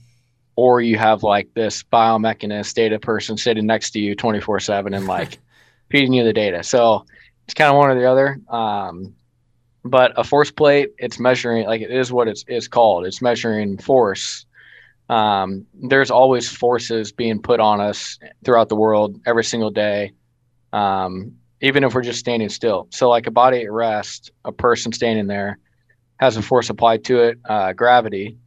or 0.55 0.81
you 0.81 0.97
have 0.97 1.21
like 1.21 1.53
this 1.53 1.83
biomechanist 1.83 2.73
data 2.73 2.97
person 2.97 3.37
sitting 3.37 3.67
next 3.67 3.91
to 3.91 3.99
you 3.99 4.15
24 4.15 4.59
seven 4.61 4.95
and 4.95 5.05
like 5.05 5.37
feeding 5.91 6.13
you 6.13 6.23
the 6.23 6.33
data. 6.33 6.63
So 6.63 7.05
it's 7.45 7.53
kind 7.53 7.69
of 7.69 7.77
one 7.77 7.91
or 7.91 7.99
the 7.99 8.09
other. 8.09 8.39
Um, 8.49 9.13
but 9.89 10.13
a 10.17 10.23
force 10.23 10.51
plate, 10.51 10.89
it's 10.97 11.19
measuring 11.19 11.65
like 11.65 11.81
it 11.81 11.91
is 11.91 12.11
what 12.11 12.27
it's, 12.27 12.43
it's 12.47 12.67
called. 12.67 13.05
It's 13.05 13.21
measuring 13.21 13.77
force. 13.77 14.45
Um, 15.09 15.65
there's 15.73 16.11
always 16.11 16.49
forces 16.49 17.11
being 17.11 17.41
put 17.41 17.59
on 17.59 17.79
us 17.79 18.19
throughout 18.43 18.69
the 18.69 18.75
world 18.75 19.19
every 19.25 19.43
single 19.43 19.71
day, 19.71 20.11
um, 20.73 21.33
even 21.61 21.83
if 21.83 21.93
we're 21.93 22.01
just 22.01 22.19
standing 22.19 22.49
still. 22.49 22.87
So, 22.91 23.09
like 23.09 23.27
a 23.27 23.31
body 23.31 23.63
at 23.63 23.71
rest, 23.71 24.31
a 24.43 24.51
person 24.51 24.91
standing 24.91 25.27
there 25.27 25.59
has 26.19 26.35
a 26.35 26.41
force 26.41 26.69
applied 26.69 27.05
to 27.05 27.19
it, 27.19 27.39
uh, 27.47 27.73
gravity, 27.73 28.37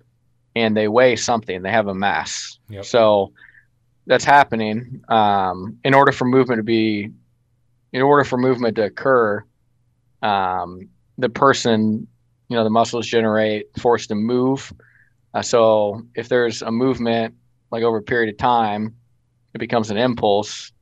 and 0.55 0.77
they 0.77 0.89
weigh 0.89 1.17
something. 1.17 1.63
They 1.63 1.71
have 1.71 1.87
a 1.87 1.95
mass. 1.95 2.59
Yep. 2.69 2.85
So 2.85 3.33
that's 4.07 4.25
happening. 4.25 5.03
Um, 5.09 5.79
in 5.85 5.95
order 5.95 6.13
for 6.13 6.25
movement 6.25 6.59
to 6.59 6.65
be, 6.65 7.11
in 7.93 8.03
order 8.03 8.25
for 8.25 8.37
movement 8.37 8.77
to 8.77 8.85
occur, 8.85 9.45
um, 10.23 10.89
the 11.21 11.29
person, 11.29 12.07
you 12.49 12.57
know, 12.57 12.65
the 12.65 12.71
muscles 12.71 13.07
generate 13.07 13.67
force 13.79 14.07
to 14.09 14.15
move. 14.15 14.73
Uh, 15.35 15.43
so 15.43 16.03
if 16.15 16.29
there's 16.29 16.63
a 16.63 16.71
movement 16.71 17.35
like 17.71 17.83
over 17.83 17.99
a 17.99 18.03
period 18.03 18.33
of 18.33 18.39
time, 18.39 18.95
it 19.55 19.59
becomes 19.59 19.91
an 19.91 19.97
impulse. 19.97 20.73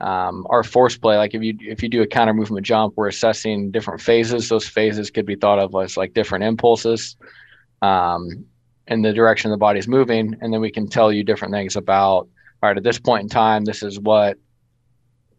Um, 0.00 0.46
our 0.50 0.62
force 0.62 0.96
play, 0.96 1.16
like 1.16 1.34
if 1.34 1.42
you 1.42 1.56
if 1.60 1.82
you 1.82 1.88
do 1.88 2.02
a 2.02 2.06
counter 2.06 2.32
movement 2.32 2.64
jump, 2.64 2.94
we're 2.96 3.08
assessing 3.08 3.72
different 3.72 4.00
phases. 4.00 4.48
Those 4.48 4.68
phases 4.68 5.10
could 5.10 5.26
be 5.26 5.34
thought 5.34 5.58
of 5.58 5.74
as 5.74 5.96
like 5.96 6.14
different 6.14 6.44
impulses, 6.44 7.16
um, 7.82 8.44
in 8.86 9.02
the 9.02 9.12
direction 9.12 9.50
the 9.50 9.56
body's 9.56 9.88
moving, 9.88 10.36
and 10.40 10.52
then 10.52 10.60
we 10.60 10.70
can 10.70 10.88
tell 10.88 11.12
you 11.12 11.24
different 11.24 11.52
things 11.52 11.74
about. 11.74 12.28
All 12.60 12.68
right, 12.68 12.76
at 12.76 12.82
this 12.82 12.98
point 12.98 13.22
in 13.22 13.28
time, 13.28 13.64
this 13.64 13.82
is 13.82 14.00
what 14.00 14.36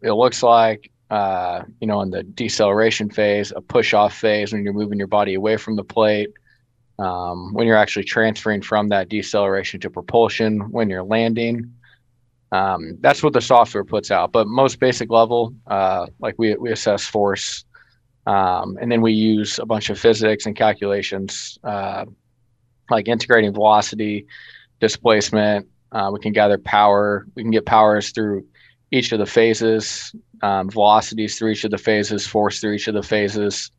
it 0.01 0.11
looks 0.11 0.43
like. 0.43 0.91
Uh, 1.09 1.63
you 1.81 1.87
know, 1.87 2.01
in 2.01 2.11
the 2.11 2.21
deceleration 2.23 3.09
phase, 3.09 3.51
a 3.55 3.61
push 3.61 3.93
off 3.93 4.13
phase 4.13 4.53
when 4.53 4.63
you're 4.63 4.73
moving 4.73 4.99
your 4.99 5.07
body 5.07 5.33
away 5.33 5.57
from 5.57 5.75
the 5.75 5.83
plate, 5.83 6.29
um, 6.99 7.53
when 7.53 7.65
you're 7.65 7.77
actually 7.77 8.03
transferring 8.03 8.61
from 8.61 8.89
that 8.89 9.09
deceleration 9.09 9.79
to 9.79 9.89
propulsion, 9.89 10.59
when 10.71 10.89
you're 10.89 11.03
landing. 11.03 11.73
Um, 12.51 12.97
that's 12.99 13.23
what 13.23 13.33
the 13.33 13.41
software 13.41 13.83
puts 13.83 14.11
out. 14.11 14.31
But 14.31 14.47
most 14.47 14.79
basic 14.79 15.09
level, 15.09 15.53
uh, 15.67 16.07
like 16.19 16.35
we, 16.37 16.55
we 16.55 16.71
assess 16.71 17.05
force, 17.05 17.65
um, 18.25 18.77
and 18.79 18.91
then 18.91 19.01
we 19.01 19.13
use 19.13 19.59
a 19.59 19.65
bunch 19.65 19.89
of 19.89 19.99
physics 19.99 20.45
and 20.45 20.55
calculations, 20.55 21.57
uh, 21.63 22.05
like 22.91 23.07
integrating 23.07 23.53
velocity, 23.53 24.27
displacement. 24.79 25.67
Uh, 25.91 26.09
we 26.13 26.19
can 26.19 26.33
gather 26.33 26.57
power. 26.57 27.25
We 27.35 27.43
can 27.43 27.51
get 27.51 27.65
powers 27.65 28.11
through 28.11 28.45
each 28.91 29.11
of 29.11 29.19
the 29.19 29.25
phases, 29.25 30.13
um, 30.41 30.69
velocities 30.69 31.37
through 31.37 31.51
each 31.51 31.63
of 31.63 31.71
the 31.71 31.77
phases, 31.77 32.25
force 32.25 32.59
through 32.59 32.73
each 32.73 32.87
of 32.87 32.93
the 32.93 33.03
phases. 33.03 33.71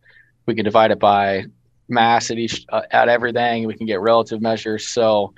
We 0.46 0.55
can 0.55 0.64
divide 0.64 0.90
it 0.90 0.99
by 0.99 1.46
mass 1.88 2.31
at 2.31 2.38
each 2.38 2.64
uh, 2.70 2.83
at 2.90 3.09
everything. 3.09 3.66
We 3.66 3.75
can 3.75 3.87
get 3.87 4.01
relative 4.01 4.40
measures. 4.40 4.87
So 4.87 5.35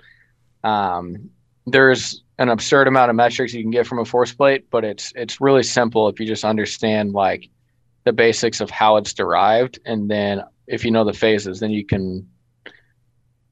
um, 0.65 1.31
there's 1.67 2.23
an 2.39 2.49
absurd 2.49 2.89
amount 2.89 3.11
of 3.11 3.17
metrics 3.17 3.55
you 3.55 3.63
can 3.63 3.71
get 3.71 3.87
from 3.87 3.99
a 3.99 4.05
force 4.05 4.33
plate, 4.33 4.67
but 4.71 4.85
it's 4.85 5.13
it's 5.17 5.41
really 5.41 5.63
simple 5.63 6.09
if 6.09 6.21
you 6.21 6.27
just 6.27 6.45
understand 6.45 7.13
like 7.13 7.49
the 8.05 8.13
basics 8.13 8.61
of 8.61 8.71
how 8.71 8.97
it's 8.97 9.13
derived, 9.13 9.79
and 9.85 10.11
then 10.11 10.43
if 10.67 10.85
you 10.85 10.91
know 10.91 11.05
the 11.05 11.13
phases, 11.13 11.61
then 11.61 11.71
you 11.71 11.85
can. 11.85 12.29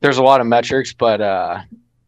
There's 0.00 0.18
a 0.18 0.22
lot 0.22 0.40
of 0.40 0.46
metrics, 0.46 0.92
but 0.94 1.20
uh, 1.20 1.60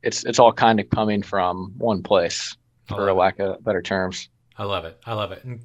it's 0.02 0.24
it's 0.24 0.38
all 0.38 0.52
kind 0.52 0.80
of 0.80 0.90
coming 0.90 1.22
from 1.22 1.74
one 1.76 2.02
place, 2.02 2.56
for 2.88 3.12
lack 3.12 3.38
of 3.38 3.62
better 3.62 3.82
terms. 3.82 4.28
I 4.56 4.64
love 4.64 4.84
it. 4.84 4.98
I 5.06 5.14
love 5.14 5.32
it. 5.32 5.44
And 5.44 5.60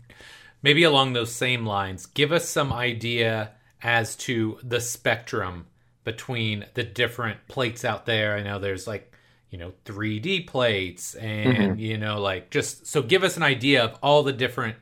maybe 0.62 0.84
along 0.84 1.14
those 1.14 1.32
same 1.32 1.66
lines, 1.66 2.06
give 2.06 2.32
us 2.32 2.48
some 2.48 2.74
idea 2.74 3.52
as 3.82 4.16
to 4.16 4.60
the 4.64 4.82
spectrum 4.82 5.68
between 6.04 6.66
the 6.74 6.84
different 6.84 7.48
plates 7.48 7.84
out 7.84 8.06
there. 8.06 8.36
I 8.36 8.44
know 8.44 8.60
there's 8.60 8.88
like, 8.88 9.14
you 9.50 9.58
know, 9.58 9.74
3D 9.86 10.48
plates 10.48 11.16
and, 11.16 11.58
mm-hmm. 11.58 11.80
you 11.80 11.98
know, 11.98 12.20
like 12.20 12.50
just 12.50 12.88
so 12.88 13.02
give 13.02 13.24
us 13.24 13.38
an 13.38 13.44
idea 13.44 13.84
of 13.84 13.98
all 14.02 14.24
the 14.24 14.34
different, 14.34 14.78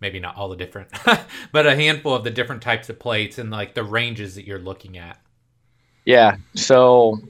maybe 0.00 0.20
not 0.20 0.36
all 0.36 0.48
the 0.48 0.56
different, 0.56 0.88
but 1.52 1.66
a 1.66 1.74
handful 1.74 2.14
of 2.14 2.24
the 2.24 2.30
different 2.30 2.62
types 2.62 2.88
of 2.88 2.98
plates 2.98 3.38
and 3.38 3.50
like 3.50 3.74
the 3.74 3.82
ranges 3.82 4.36
that 4.36 4.46
you're 4.46 4.58
looking 4.58 4.98
at. 4.98 5.20
Yeah. 6.04 6.36
So 6.54 7.20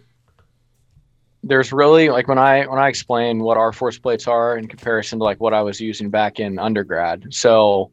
there's 1.43 1.73
really 1.73 2.11
like 2.11 2.29
when 2.29 2.39
I 2.39 2.67
when 2.67 2.79
I 2.79 2.89
explain 2.89 3.41
what 3.41 3.57
our 3.57 3.73
force 3.73 3.99
plates 3.99 4.27
are 4.27 4.57
in 4.57 4.67
comparison 4.67 5.19
to 5.19 5.25
like 5.25 5.41
what 5.41 5.55
I 5.55 5.63
was 5.63 5.81
using 5.81 6.11
back 6.11 6.41
in 6.41 6.59
undergrad. 6.59 7.27
So 7.31 7.93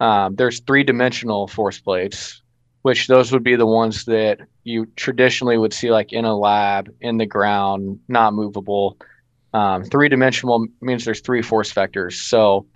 um, 0.00 0.36
there's 0.36 0.60
three 0.60 0.84
dimensional 0.84 1.48
force 1.48 1.80
plates, 1.80 2.42
which 2.82 3.06
those 3.06 3.32
would 3.32 3.42
be 3.42 3.56
the 3.56 3.66
ones 3.66 4.04
that 4.04 4.40
you 4.64 4.86
traditionally 4.96 5.58
would 5.58 5.72
see 5.72 5.90
like 5.90 6.12
in 6.12 6.24
a 6.24 6.36
lab 6.36 6.92
in 7.00 7.18
the 7.18 7.26
ground, 7.26 7.98
not 8.08 8.34
movable. 8.34 8.96
Um, 9.52 9.84
three 9.84 10.08
dimensional 10.08 10.66
means 10.80 11.04
there's 11.04 11.20
three 11.20 11.42
force 11.42 11.72
vectors. 11.72 12.14
So 12.14 12.66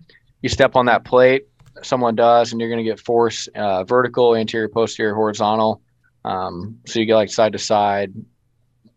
you 0.42 0.49
step 0.49 0.77
on 0.77 0.87
that 0.87 1.05
plate, 1.05 1.46
someone 1.83 2.16
does, 2.16 2.53
and 2.53 2.61
you're 2.61 2.70
going 2.70 2.85
to 2.85 2.90
get 2.90 2.99
force 2.99 3.49
uh, 3.55 3.85
vertical, 3.85 4.35
anterior, 4.35 4.68
posterior, 4.68 5.14
horizontal. 5.14 5.83
Um, 6.25 6.79
so 6.87 7.01
you 7.01 7.07
get 7.07 7.16
like 7.16 7.31
side 7.31 7.53
to 7.53 7.59
side, 7.59 8.12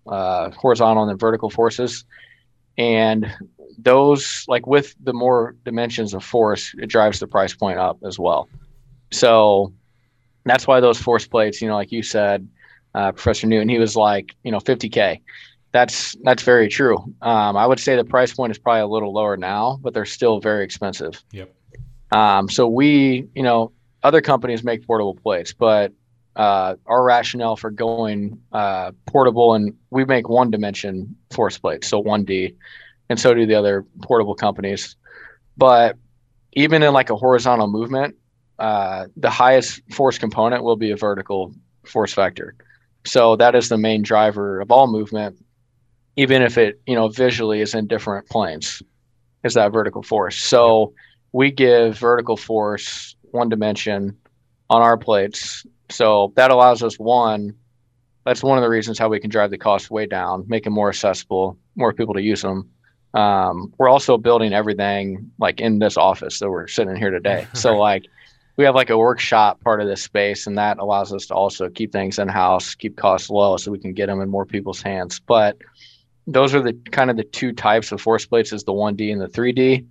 uh, 0.08 0.52
horizontal 0.52 1.04
and 1.04 1.10
then 1.10 1.18
vertical 1.18 1.50
forces. 1.50 2.06
And 2.78 3.32
those, 3.78 4.46
like 4.48 4.66
with 4.68 4.96
the 5.04 5.14
more 5.14 5.56
dimensions 5.64 6.14
of 6.14 6.24
force, 6.24 6.74
it 6.78 6.88
drives 6.88 7.20
the 7.20 7.28
price 7.28 7.54
point 7.54 7.80
up 7.80 7.98
as 8.04 8.18
well. 8.18 8.50
So 9.12 9.74
that's 10.46 10.68
why 10.68 10.80
those 10.80 10.98
force 10.98 11.28
plates, 11.28 11.62
you 11.62 11.68
know, 11.68 11.76
like 11.76 11.92
you 11.92 12.04
said, 12.04 12.48
uh, 12.96 13.12
Professor 13.12 13.48
Newton, 13.48 13.70
he 13.70 13.80
was 13.80 13.96
like, 13.96 14.36
you 14.44 14.52
know, 14.52 14.60
50k. 14.60 15.22
That's 15.72 16.16
that's 16.24 16.44
very 16.44 16.68
true. 16.68 16.98
Um, 17.24 17.58
I 17.58 17.66
would 17.66 17.80
say 17.80 17.96
the 17.96 18.04
price 18.04 18.34
point 18.34 18.52
is 18.52 18.60
probably 18.60 18.82
a 18.82 18.88
little 18.88 19.12
lower 19.12 19.38
now, 19.38 19.80
but 19.82 19.94
they're 19.96 20.06
still 20.06 20.40
very 20.40 20.64
expensive. 20.64 21.24
Yep. 21.32 21.52
Um, 22.12 22.48
so 22.48 22.68
we, 22.68 23.28
you 23.34 23.42
know, 23.42 23.72
other 24.04 24.22
companies 24.22 24.64
make 24.64 24.86
portable 24.86 25.16
plates, 25.16 25.52
but 25.52 25.92
uh, 26.36 26.76
our 26.86 27.04
rationale 27.04 27.56
for 27.56 27.70
going 27.70 28.40
uh, 28.52 28.92
portable 29.06 29.54
and 29.54 29.74
we 29.92 30.06
make 30.06 30.30
one 30.30 30.50
dimension 30.50 31.16
force 31.32 31.58
plates, 31.58 31.88
so 31.88 32.02
1D, 32.02 32.56
and 33.10 33.20
so 33.20 33.34
do 33.34 33.46
the 33.46 33.56
other 33.56 33.86
portable 34.02 34.36
companies. 34.36 34.96
But 35.58 35.98
even 36.54 36.82
in 36.84 36.94
like 36.94 37.10
a 37.10 37.16
horizontal 37.16 37.68
movement, 37.68 38.16
uh, 38.60 39.08
the 39.18 39.30
highest 39.30 39.82
force 39.92 40.18
component 40.18 40.64
will 40.64 40.76
be 40.76 40.92
a 40.92 40.98
vertical 40.98 41.54
force 41.86 42.14
vector. 42.14 42.56
So 43.06 43.36
that 43.36 43.56
is 43.56 43.70
the 43.70 43.78
main 43.78 44.02
driver 44.02 44.62
of 44.62 44.72
all 44.72 44.88
movement, 44.88 45.44
even 46.16 46.42
if 46.42 46.58
it, 46.58 46.80
you 46.88 46.96
know, 46.96 47.10
visually 47.10 47.62
is 47.62 47.74
in 47.74 47.88
different 47.88 48.30
planes, 48.30 48.82
is 49.44 49.56
that 49.56 49.74
vertical 49.74 50.04
force. 50.04 50.38
So 50.38 50.94
we 51.34 51.52
give 51.52 51.98
vertical 51.98 52.38
force 52.38 53.16
one 53.32 53.50
dimension 53.50 54.18
on 54.70 54.82
our 54.82 54.98
plates. 54.98 55.66
So 55.94 56.34
that 56.36 56.52
allows 56.52 56.84
us 56.84 56.98
one, 56.98 57.56
that's 58.26 58.44
one 58.44 58.58
of 58.58 58.64
the 58.64 58.70
reasons 58.70 58.98
how 58.98 59.10
we 59.10 59.20
can 59.20 59.30
drive 59.30 59.52
the 59.52 59.58
cost 59.58 59.92
way 59.92 60.06
down, 60.06 60.46
make 60.48 60.64
them 60.64 60.74
more 60.74 60.90
accessible, 60.90 61.58
more 61.76 61.94
people 61.94 62.14
to 62.16 62.22
use 62.22 62.42
them. 62.42 62.70
Um, 63.14 63.74
we're 63.78 63.90
also 63.90 64.18
building 64.18 64.54
everything 64.54 65.32
like 65.38 65.60
in 65.60 65.80
this 65.80 65.98
office 65.98 66.40
that 66.40 66.50
we're 66.50 66.68
sitting 66.68 66.96
here 66.96 67.12
today. 67.12 67.48
So 67.54 67.78
like 67.78 68.06
we 68.58 68.66
have 68.66 68.76
like 68.76 68.90
a 68.90 68.98
workshop 68.98 69.62
part 69.62 69.82
of 69.82 69.88
this 69.88 70.04
space, 70.04 70.48
and 70.48 70.58
that 70.58 70.78
allows 70.78 71.14
us 71.14 71.26
to 71.28 71.34
also 71.34 71.70
keep 71.70 71.92
things 71.92 72.20
in 72.20 72.28
house, 72.28 72.76
keep 72.76 72.98
costs 72.98 73.30
low, 73.30 73.58
so 73.58 73.72
we 73.72 73.80
can 73.80 73.94
get 73.94 74.08
them 74.08 74.22
in 74.22 74.30
more 74.30 74.46
people's 74.46 74.82
hands. 74.82 75.20
But 75.20 75.58
those 76.28 76.54
are 76.54 76.62
the 76.62 76.74
kind 76.92 77.10
of 77.10 77.18
the 77.18 77.24
two 77.24 77.52
types 77.52 77.92
of 77.92 78.00
force 78.00 78.26
plates: 78.26 78.54
is 78.54 78.64
the 78.64 78.74
1D 78.74 79.12
and 79.12 79.22
the 79.22 79.28
3D. 79.28 79.86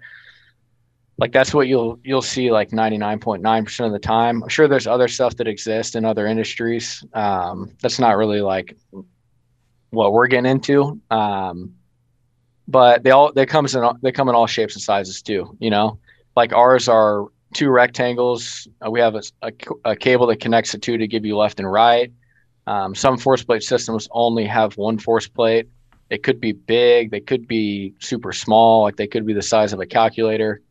Like 1.19 1.33
that's 1.33 1.53
what 1.55 1.69
you'll 1.69 1.99
you'll 2.03 2.23
see 2.23 2.51
like 2.51 2.71
99.9% 2.71 3.87
of 3.87 3.93
the 3.93 3.99
time. 3.99 4.43
I'm 4.43 4.49
sure 4.49 4.67
there's 4.67 4.87
other 4.87 5.09
stuff 5.09 5.37
that 5.37 5.47
exists 5.47 5.95
in 5.95 6.05
other 6.05 6.27
industries. 6.27 7.05
Um, 7.13 7.71
that's 7.81 7.99
not 7.99 8.17
really 8.17 8.41
like 8.41 8.77
what 9.91 10.13
we're 10.13 10.27
getting 10.27 10.51
into. 10.51 11.01
Um, 11.11 11.75
but 12.67 13.03
they 13.03 13.11
all 13.11 13.33
they 13.33 13.47
comes 13.47 13.75
in 13.75 13.85
they 14.03 14.13
come 14.13 14.29
in 14.29 14.35
all 14.35 14.47
shapes 14.47 14.75
and 14.75 14.83
sizes 14.83 15.23
too. 15.23 15.57
You 15.61 15.71
know, 15.71 15.99
like 16.37 16.53
ours 16.53 16.89
are 16.89 17.27
two 17.53 17.71
rectangles. 17.71 18.67
Uh, 18.85 18.91
we 18.91 19.01
have 19.01 19.15
a, 19.15 19.23
a, 19.43 19.53
a, 19.85 19.97
cable 19.97 20.27
that 20.27 20.41
connects 20.41 20.73
the 20.73 20.79
two 20.79 20.97
to 20.97 21.07
give 21.07 21.27
you 21.27 21.37
left 21.37 21.61
and 21.61 21.71
right. 21.71 22.11
Um, 22.67 22.95
some 22.95 23.19
force 23.19 23.45
plate 23.45 23.63
systems 23.63 24.09
only 24.13 24.47
have 24.47 24.77
one 24.79 24.99
force 24.99 25.29
plate. 25.29 25.69
They 26.09 26.19
could 26.19 26.41
be 26.41 26.53
big. 26.53 27.11
They 27.11 27.21
could 27.21 27.47
be 27.47 27.95
super 27.99 28.33
small. 28.33 28.83
Like 28.83 28.97
they 28.97 29.07
could 29.07 29.27
be 29.27 29.33
the 29.33 29.43
size 29.43 29.73
of 29.73 29.81
a 29.81 29.87
calculator. 29.87 30.63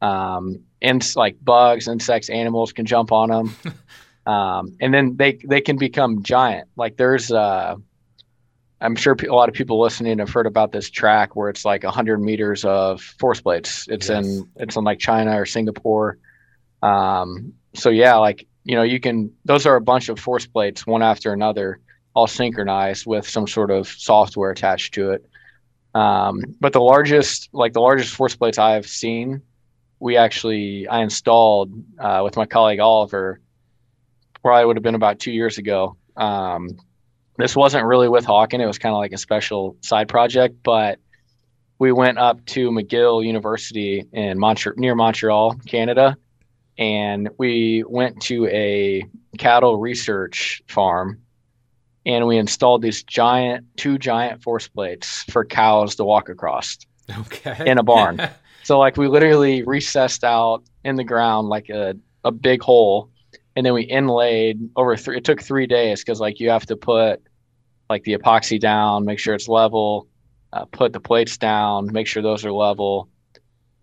Um, 0.00 0.60
and 0.80 1.04
like 1.16 1.36
bugs, 1.42 1.88
insects, 1.88 2.30
animals 2.30 2.72
can 2.72 2.86
jump 2.86 3.12
on 3.12 3.30
them. 3.30 3.56
um, 4.32 4.76
and 4.80 4.94
then 4.94 5.16
they 5.16 5.38
they 5.44 5.60
can 5.60 5.76
become 5.76 6.22
giant. 6.22 6.68
Like 6.76 6.96
there's 6.96 7.32
uh, 7.32 7.76
I'm 8.80 8.94
sure 8.94 9.16
a 9.28 9.34
lot 9.34 9.48
of 9.48 9.54
people 9.54 9.80
listening 9.80 10.18
have 10.18 10.30
heard 10.30 10.46
about 10.46 10.72
this 10.72 10.88
track 10.88 11.34
where 11.34 11.48
it's 11.48 11.64
like 11.64 11.82
100 11.82 12.20
meters 12.20 12.64
of 12.64 13.02
force 13.02 13.40
plates. 13.40 13.86
It's 13.88 14.08
yes. 14.08 14.24
in 14.24 14.48
it's 14.56 14.76
in 14.76 14.84
like 14.84 14.98
China 14.98 15.40
or 15.40 15.46
Singapore. 15.46 16.18
Um, 16.82 17.54
so 17.74 17.90
yeah, 17.90 18.14
like 18.16 18.46
you 18.64 18.76
know, 18.76 18.82
you 18.82 19.00
can 19.00 19.32
those 19.44 19.66
are 19.66 19.76
a 19.76 19.80
bunch 19.80 20.08
of 20.08 20.20
force 20.20 20.46
plates 20.46 20.86
one 20.86 21.02
after 21.02 21.32
another, 21.32 21.80
all 22.14 22.26
synchronized 22.28 23.06
with 23.06 23.28
some 23.28 23.48
sort 23.48 23.70
of 23.70 23.88
software 23.88 24.50
attached 24.50 24.94
to 24.94 25.10
it. 25.10 25.28
Um, 25.94 26.42
but 26.60 26.72
the 26.72 26.80
largest, 26.80 27.48
like 27.52 27.72
the 27.72 27.80
largest 27.80 28.14
force 28.14 28.36
plates 28.36 28.58
I've 28.58 28.86
seen, 28.86 29.42
we 30.00 30.16
actually 30.16 30.86
I 30.88 31.02
installed 31.02 31.72
uh, 31.98 32.22
with 32.24 32.36
my 32.36 32.46
colleague 32.46 32.80
Oliver. 32.80 33.40
Probably 34.42 34.64
would 34.64 34.76
have 34.76 34.82
been 34.82 34.94
about 34.94 35.18
two 35.18 35.32
years 35.32 35.58
ago. 35.58 35.96
Um, 36.16 36.78
this 37.36 37.54
wasn't 37.54 37.84
really 37.84 38.08
with 38.08 38.24
Hawkin. 38.24 38.60
It 38.60 38.66
was 38.66 38.78
kind 38.78 38.94
of 38.94 38.98
like 38.98 39.12
a 39.12 39.18
special 39.18 39.76
side 39.80 40.08
project, 40.08 40.56
but 40.62 40.98
we 41.78 41.92
went 41.92 42.18
up 42.18 42.44
to 42.46 42.70
McGill 42.70 43.24
University 43.24 44.04
in 44.12 44.38
Montreal, 44.38 44.74
near 44.76 44.94
Montreal, 44.94 45.54
Canada, 45.66 46.16
and 46.76 47.28
we 47.38 47.84
went 47.86 48.20
to 48.22 48.46
a 48.46 49.04
cattle 49.36 49.78
research 49.78 50.62
farm 50.66 51.20
and 52.06 52.26
we 52.26 52.38
installed 52.38 52.82
these 52.82 53.02
giant 53.02 53.66
two 53.76 53.98
giant 53.98 54.42
force 54.42 54.66
plates 54.68 55.24
for 55.30 55.44
cows 55.44 55.96
to 55.96 56.04
walk 56.04 56.28
across 56.28 56.78
okay 57.18 57.70
in 57.70 57.78
a 57.78 57.82
barn 57.82 58.16
so 58.68 58.78
like 58.78 58.98
we 58.98 59.08
literally 59.08 59.62
recessed 59.62 60.24
out 60.24 60.62
in 60.84 60.96
the 60.96 61.04
ground 61.04 61.48
like 61.48 61.70
a, 61.70 61.94
a 62.24 62.30
big 62.30 62.60
hole 62.60 63.08
and 63.56 63.64
then 63.64 63.72
we 63.72 63.82
inlaid 63.82 64.60
over 64.76 64.94
three 64.94 65.16
it 65.16 65.24
took 65.24 65.40
three 65.40 65.66
days 65.66 66.04
because 66.04 66.20
like 66.20 66.38
you 66.38 66.50
have 66.50 66.66
to 66.66 66.76
put 66.76 67.22
like 67.88 68.04
the 68.04 68.14
epoxy 68.14 68.60
down, 68.60 69.06
make 69.06 69.18
sure 69.18 69.34
it's 69.34 69.48
level, 69.48 70.06
uh, 70.52 70.66
put 70.66 70.92
the 70.92 71.00
plates 71.00 71.38
down, 71.38 71.90
make 71.90 72.06
sure 72.06 72.22
those 72.22 72.44
are 72.44 72.52
level, 72.52 73.08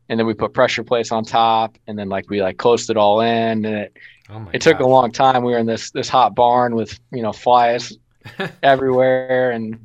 and 0.09 0.19
then 0.19 0.27
we 0.27 0.35
put 0.35 0.53
pressure 0.53 0.83
plates 0.83 1.11
on 1.11 1.23
top, 1.25 1.79
and 1.87 1.97
then 1.97 2.07
like 2.09 2.29
we 2.29 2.43
like 2.43 2.57
closed 2.57 2.91
it 2.91 2.97
all 2.97 3.21
in, 3.21 3.65
and 3.65 3.75
it 3.75 3.97
oh 4.29 4.47
it 4.53 4.61
took 4.61 4.79
a 4.81 4.85
long 4.85 5.11
time. 5.11 5.43
We 5.43 5.53
were 5.53 5.57
in 5.57 5.65
this 5.65 5.89
this 5.89 6.09
hot 6.09 6.35
barn 6.35 6.75
with 6.75 6.99
you 7.11 7.23
know 7.23 7.33
flies 7.33 7.97
everywhere, 8.63 9.49
and 9.49 9.83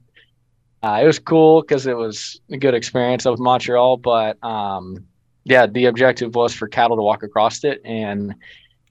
uh, 0.82 1.00
it 1.02 1.06
was 1.06 1.18
cool 1.18 1.62
because 1.62 1.86
it 1.86 1.96
was 1.96 2.40
a 2.50 2.56
good 2.56 2.74
experience 2.74 3.24
with 3.24 3.38
Montreal. 3.38 3.98
But 3.98 4.42
um, 4.42 5.04
yeah, 5.44 5.66
the 5.66 5.86
objective 5.86 6.34
was 6.34 6.54
for 6.54 6.68
cattle 6.68 6.96
to 6.96 7.02
walk 7.02 7.22
across 7.22 7.64
it, 7.64 7.80
and 7.84 8.34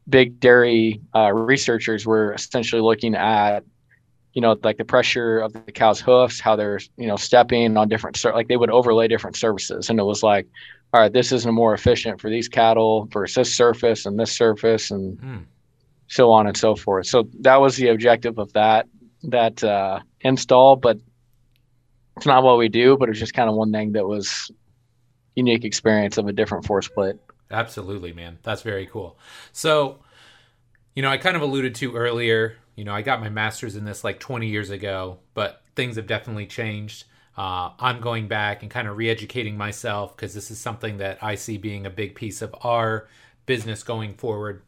big 0.07 0.39
dairy 0.39 1.01
uh, 1.15 1.31
researchers 1.31 2.05
were 2.05 2.33
essentially 2.33 2.81
looking 2.81 3.15
at 3.15 3.63
you 4.33 4.41
know, 4.41 4.57
like 4.63 4.77
the 4.77 4.85
pressure 4.85 5.39
of 5.39 5.53
the 5.53 5.71
cow's 5.71 5.99
hoofs, 5.99 6.39
how 6.39 6.55
they're, 6.55 6.79
you 6.97 7.07
know, 7.07 7.15
stepping 7.15 7.75
on 7.77 7.89
different, 7.89 8.23
like 8.23 8.47
they 8.47 8.57
would 8.57 8.69
overlay 8.69 9.07
different 9.07 9.35
surfaces. 9.35 9.89
And 9.89 9.99
it 9.99 10.03
was 10.03 10.21
like, 10.23 10.47
all 10.93 11.01
right, 11.01 11.11
this 11.11 11.31
is 11.31 11.45
more 11.45 11.73
efficient 11.73 12.21
for 12.21 12.29
these 12.29 12.47
cattle 12.47 13.07
versus 13.11 13.35
this 13.35 13.55
surface 13.55 14.05
and 14.05 14.19
this 14.19 14.31
surface 14.31 14.91
and 14.91 15.17
mm. 15.17 15.43
so 16.07 16.31
on 16.31 16.47
and 16.47 16.55
so 16.55 16.75
forth. 16.75 17.07
So 17.07 17.27
that 17.41 17.59
was 17.59 17.75
the 17.75 17.87
objective 17.87 18.37
of 18.37 18.53
that, 18.53 18.87
that 19.23 19.63
uh, 19.63 19.99
install, 20.21 20.75
but 20.75 20.99
it's 22.19 22.27
not 22.27 22.43
what 22.43 22.57
we 22.57 22.69
do, 22.69 22.97
but 22.97 23.09
it's 23.09 23.19
just 23.19 23.33
kind 23.33 23.49
of 23.49 23.55
one 23.55 23.71
thing 23.71 23.93
that 23.93 24.07
was 24.07 24.51
unique 25.35 25.65
experience 25.65 26.17
of 26.17 26.27
a 26.27 26.33
different 26.33 26.65
force 26.65 26.87
plate. 26.87 27.15
Absolutely, 27.51 28.13
man. 28.13 28.37
That's 28.43 28.61
very 28.61 28.85
cool. 28.85 29.17
So, 29.51 29.99
you 30.95 31.01
know, 31.01 31.09
I 31.09 31.17
kind 31.17 31.35
of 31.35 31.41
alluded 31.41 31.75
to 31.75 31.95
earlier 31.95 32.57
you 32.79 32.85
know, 32.85 32.93
I 32.93 33.01
got 33.01 33.19
my 33.19 33.27
master's 33.27 33.75
in 33.75 33.83
this 33.83 34.05
like 34.05 34.21
20 34.21 34.47
years 34.47 34.69
ago, 34.69 35.19
but 35.33 35.61
things 35.75 35.97
have 35.97 36.07
definitely 36.07 36.45
changed. 36.45 37.03
Uh, 37.37 37.71
I'm 37.77 37.99
going 37.99 38.29
back 38.29 38.61
and 38.61 38.71
kind 38.71 38.87
of 38.87 38.95
re 38.95 39.09
educating 39.09 39.57
myself 39.57 40.15
because 40.15 40.33
this 40.33 40.49
is 40.49 40.59
something 40.59 40.99
that 40.99 41.21
I 41.21 41.35
see 41.35 41.57
being 41.57 41.85
a 41.85 41.89
big 41.89 42.15
piece 42.15 42.41
of 42.41 42.55
our 42.61 43.09
business 43.45 43.83
going 43.83 44.13
forward. 44.13 44.61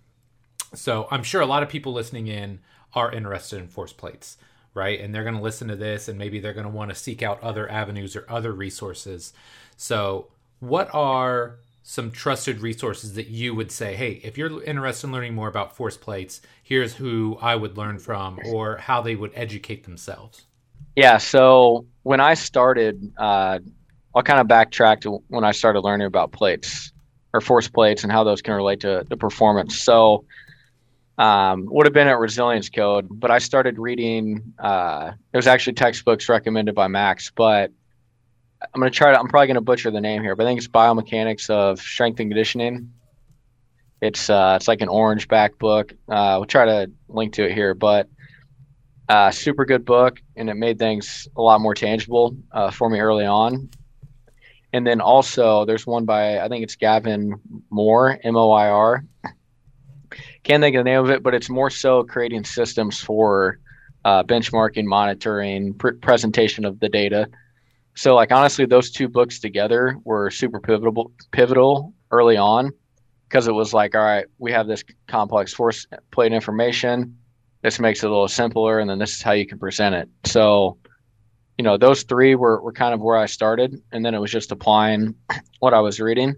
So 0.73 1.07
I'm 1.09 1.23
sure 1.23 1.39
a 1.39 1.45
lot 1.45 1.63
of 1.63 1.69
people 1.69 1.93
listening 1.93 2.27
in 2.27 2.59
are 2.93 3.13
interested 3.13 3.59
in 3.59 3.69
force 3.69 3.93
plates, 3.93 4.35
right? 4.73 4.99
And 4.99 5.13
they're 5.13 5.23
going 5.23 5.35
to 5.35 5.41
listen 5.41 5.67
to 5.67 5.75
this 5.75 6.07
and 6.07 6.17
maybe 6.17 6.39
they're 6.39 6.53
going 6.53 6.65
to 6.65 6.71
want 6.71 6.89
to 6.89 6.95
seek 6.95 7.21
out 7.21 7.41
other 7.41 7.69
avenues 7.69 8.15
or 8.15 8.25
other 8.29 8.51
resources. 8.51 9.33
So, 9.77 10.27
what 10.59 10.93
are 10.93 11.57
some 11.83 12.11
trusted 12.11 12.61
resources 12.61 13.15
that 13.15 13.27
you 13.27 13.55
would 13.55 13.71
say, 13.71 13.95
hey, 13.95 14.21
if 14.23 14.37
you're 14.37 14.63
interested 14.63 15.07
in 15.07 15.13
learning 15.13 15.33
more 15.33 15.47
about 15.47 15.75
force 15.75 15.97
plates, 15.97 16.41
here's 16.61 16.93
who 16.93 17.37
I 17.41 17.55
would 17.55 17.77
learn 17.77 17.97
from 17.97 18.39
or 18.45 18.77
how 18.77 19.01
they 19.01 19.15
would 19.15 19.31
educate 19.33 19.83
themselves? 19.83 20.45
Yeah. 20.95 21.17
So 21.17 21.85
when 22.03 22.19
I 22.19 22.35
started, 22.35 23.11
uh, 23.17 23.59
I'll 24.13 24.23
kind 24.23 24.39
of 24.39 24.47
backtrack 24.47 25.01
to 25.01 25.23
when 25.29 25.43
I 25.43 25.51
started 25.51 25.81
learning 25.81 26.07
about 26.07 26.31
plates 26.31 26.91
or 27.33 27.41
force 27.41 27.67
plates 27.67 28.03
and 28.03 28.11
how 28.11 28.23
those 28.23 28.41
can 28.41 28.53
relate 28.53 28.81
to 28.81 29.05
the 29.09 29.17
performance. 29.17 29.79
So, 29.79 30.25
um, 31.17 31.67
would 31.69 31.85
have 31.85 31.93
been 31.93 32.07
at 32.07 32.17
Resilience 32.17 32.69
Code, 32.69 33.07
but 33.09 33.31
I 33.31 33.37
started 33.39 33.77
reading. 33.77 34.53
Uh, 34.59 35.11
it 35.33 35.37
was 35.37 35.47
actually 35.47 35.73
textbooks 35.73 36.29
recommended 36.29 36.75
by 36.75 36.87
Max, 36.87 37.31
but 37.35 37.71
I'm 38.61 38.79
gonna 38.79 38.91
try 38.91 39.11
to. 39.11 39.19
I'm 39.19 39.27
probably 39.27 39.47
gonna 39.47 39.61
butcher 39.61 39.91
the 39.91 40.01
name 40.01 40.21
here, 40.21 40.35
but 40.35 40.45
I 40.45 40.49
think 40.49 40.59
it's 40.59 40.67
biomechanics 40.67 41.49
of 41.49 41.79
strength 41.79 42.19
and 42.19 42.29
conditioning. 42.29 42.93
It's 44.01 44.29
uh, 44.29 44.53
it's 44.55 44.67
like 44.67 44.81
an 44.81 44.89
orange 44.89 45.27
back 45.27 45.59
book. 45.59 45.93
Uh, 46.09 46.35
we'll 46.37 46.45
try 46.45 46.65
to 46.65 46.91
link 47.07 47.33
to 47.33 47.45
it 47.45 47.53
here, 47.53 47.73
but 47.73 48.07
uh, 49.09 49.29
super 49.29 49.65
good 49.65 49.85
book, 49.85 50.21
and 50.35 50.49
it 50.49 50.55
made 50.55 50.79
things 50.79 51.27
a 51.35 51.41
lot 51.41 51.61
more 51.61 51.75
tangible 51.75 52.35
uh, 52.51 52.71
for 52.71 52.89
me 52.89 52.99
early 52.99 53.25
on. 53.25 53.69
And 54.73 54.87
then 54.87 55.01
also, 55.01 55.65
there's 55.65 55.85
one 55.85 56.05
by 56.05 56.39
I 56.39 56.47
think 56.47 56.63
it's 56.63 56.75
Gavin 56.75 57.39
Moir, 57.69 58.17
M 58.23 58.37
O 58.37 58.51
I 58.51 58.69
R. 58.69 59.03
Can't 60.51 60.61
think 60.61 60.75
of 60.75 60.83
the 60.83 60.89
name 60.91 60.99
of 60.99 61.09
it, 61.09 61.23
but 61.23 61.33
it's 61.33 61.49
more 61.49 61.69
so 61.69 62.03
creating 62.03 62.43
systems 62.43 62.99
for 62.99 63.57
uh, 64.03 64.21
benchmarking, 64.23 64.83
monitoring, 64.83 65.73
pr- 65.75 65.91
presentation 66.01 66.65
of 66.65 66.77
the 66.81 66.89
data. 66.89 67.29
So, 67.95 68.15
like 68.15 68.33
honestly, 68.33 68.65
those 68.65 68.91
two 68.91 69.07
books 69.07 69.39
together 69.39 69.95
were 70.03 70.29
super 70.29 70.59
pivotal, 70.59 71.13
pivotal 71.31 71.93
early 72.11 72.35
on, 72.35 72.73
because 73.29 73.47
it 73.47 73.53
was 73.53 73.73
like, 73.73 73.95
all 73.95 74.03
right, 74.03 74.25
we 74.39 74.51
have 74.51 74.67
this 74.67 74.83
complex 75.07 75.53
force 75.53 75.87
plate 76.11 76.33
information. 76.33 77.17
This 77.61 77.79
makes 77.79 78.03
it 78.03 78.07
a 78.07 78.09
little 78.09 78.27
simpler, 78.27 78.79
and 78.79 78.89
then 78.89 78.99
this 78.99 79.13
is 79.13 79.21
how 79.21 79.31
you 79.31 79.47
can 79.47 79.57
present 79.57 79.95
it. 79.95 80.09
So, 80.25 80.77
you 81.57 81.63
know, 81.63 81.77
those 81.77 82.03
three 82.03 82.35
were, 82.35 82.61
were 82.61 82.73
kind 82.73 82.93
of 82.93 82.99
where 82.99 83.15
I 83.15 83.27
started, 83.27 83.81
and 83.93 84.03
then 84.05 84.13
it 84.13 84.19
was 84.19 84.31
just 84.31 84.51
applying 84.51 85.15
what 85.59 85.73
I 85.73 85.79
was 85.79 86.01
reading. 86.01 86.35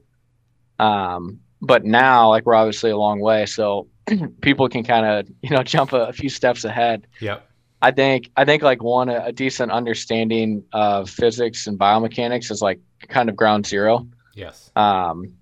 Um, 0.77 1.39
but 1.63 1.85
now, 1.85 2.29
like 2.29 2.45
we're 2.45 2.55
obviously 2.55 2.91
a 2.91 2.97
long 2.97 3.21
way, 3.21 3.45
so 3.45 3.87
people 4.41 4.67
can 4.67 4.83
kind 4.83 5.05
of 5.05 5.33
you 5.41 5.49
know 5.49 5.63
jump 5.75 5.93
a, 5.93 6.07
a 6.07 6.13
few 6.13 6.29
steps 6.29 6.65
ahead. 6.65 7.07
Yep. 7.21 7.49
I 7.81 7.91
think 7.91 8.29
I 8.35 8.45
think 8.45 8.63
like 8.63 8.83
one 8.83 9.09
a, 9.09 9.25
a 9.25 9.31
decent 9.31 9.71
understanding 9.71 10.63
of 10.73 11.09
physics 11.09 11.65
and 11.67 11.79
biomechanics 11.79 12.51
is 12.51 12.61
like 12.61 12.79
kind 13.07 13.29
of 13.29 13.35
ground 13.35 13.65
zero. 13.65 14.07
Yes. 14.35 14.71
Um, 14.75 15.33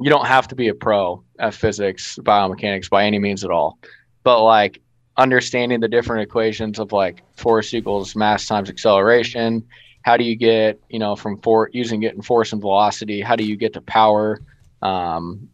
you 0.00 0.10
don't 0.10 0.26
have 0.26 0.48
to 0.48 0.56
be 0.56 0.68
a 0.68 0.74
pro 0.74 1.22
at 1.38 1.54
physics, 1.54 2.18
biomechanics 2.22 2.90
by 2.90 3.04
any 3.04 3.20
means 3.20 3.44
at 3.44 3.50
all, 3.50 3.78
but 4.24 4.42
like 4.42 4.80
understanding 5.16 5.78
the 5.78 5.88
different 5.88 6.22
equations 6.22 6.80
of 6.80 6.90
like 6.90 7.22
force 7.36 7.72
equals 7.72 8.16
mass 8.16 8.46
times 8.46 8.68
acceleration. 8.68 9.64
How 10.02 10.16
do 10.16 10.24
you 10.24 10.34
get 10.34 10.80
you 10.88 10.98
know 10.98 11.14
from 11.14 11.40
for 11.42 11.70
using 11.72 12.02
it 12.02 12.14
in 12.14 12.22
force 12.22 12.52
and 12.52 12.60
velocity? 12.60 13.20
How 13.20 13.36
do 13.36 13.44
you 13.44 13.56
get 13.56 13.72
to 13.74 13.80
power? 13.80 14.40
Um, 14.84 15.48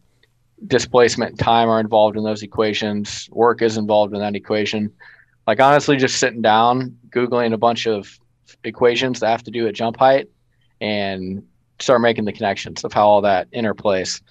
displacement 0.67 1.31
and 1.31 1.39
time 1.39 1.69
are 1.69 1.79
involved 1.79 2.17
in 2.17 2.23
those 2.23 2.43
equations. 2.43 3.27
Work 3.31 3.61
is 3.61 3.77
involved 3.77 4.13
in 4.13 4.19
that 4.19 4.35
equation. 4.35 4.91
Like 5.47 5.59
honestly, 5.59 5.97
just 5.97 6.19
sitting 6.19 6.41
down, 6.41 6.97
googling 7.09 7.53
a 7.53 7.57
bunch 7.57 7.87
of 7.87 8.19
equations 8.63 9.19
that 9.19 9.29
have 9.29 9.43
to 9.43 9.51
do 9.51 9.67
at 9.67 9.73
jump 9.73 9.97
height, 9.97 10.27
and 10.79 11.43
start 11.79 12.01
making 12.01 12.25
the 12.25 12.33
connections 12.33 12.83
of 12.83 12.93
how 12.93 13.07
all 13.07 13.21
that 13.21 13.49
interplays. 13.51 14.21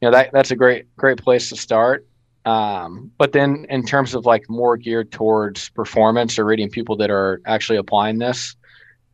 You 0.00 0.08
know 0.08 0.12
that 0.12 0.30
that's 0.32 0.50
a 0.50 0.56
great 0.56 0.94
great 0.96 1.18
place 1.18 1.48
to 1.48 1.56
start. 1.56 2.06
Um, 2.44 3.10
but 3.18 3.32
then 3.32 3.66
in 3.68 3.84
terms 3.84 4.14
of 4.14 4.24
like 4.24 4.48
more 4.48 4.76
geared 4.76 5.12
towards 5.12 5.68
performance 5.70 6.38
or 6.38 6.44
reading 6.44 6.70
people 6.70 6.96
that 6.96 7.10
are 7.10 7.42
actually 7.46 7.76
applying 7.76 8.18
this, 8.18 8.56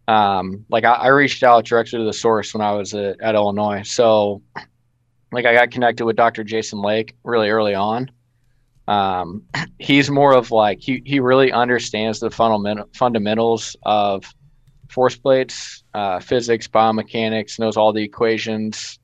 um, 0.07 0.65
like 0.69 0.85
I, 0.85 0.93
I, 0.93 1.09
reached 1.09 1.43
out 1.43 1.65
directly 1.65 1.99
to 1.99 2.05
the 2.05 2.13
source 2.13 2.55
when 2.55 2.61
I 2.61 2.73
was 2.73 2.95
at, 2.95 3.21
at 3.21 3.35
Illinois. 3.35 3.83
So 3.83 4.41
like 5.35 5.47
I 5.47 5.55
got 5.55 5.71
connected 5.71 6.05
with 6.05 6.17
Dr. 6.17 6.45
Jason 6.45 6.81
Lake 6.81 7.17
really 7.25 7.51
early 7.51 7.75
on. 7.75 8.11
Um, 8.87 9.43
he's 9.79 10.11
more 10.11 10.35
of 10.35 10.51
like 10.51 10.81
he 10.81 11.03
he 11.05 11.21
really 11.21 11.53
understands 11.53 12.21
the 12.21 12.31
fundamental 12.31 12.89
fundamentals 12.95 13.77
of 13.85 14.25
force 14.89 15.17
plates, 15.17 15.83
uh, 15.95 16.21
physics, 16.21 16.69
biomechanics, 16.69 17.59
knows 17.59 17.77
all 17.77 17.93
the 17.93 18.03
equations, 18.03 18.99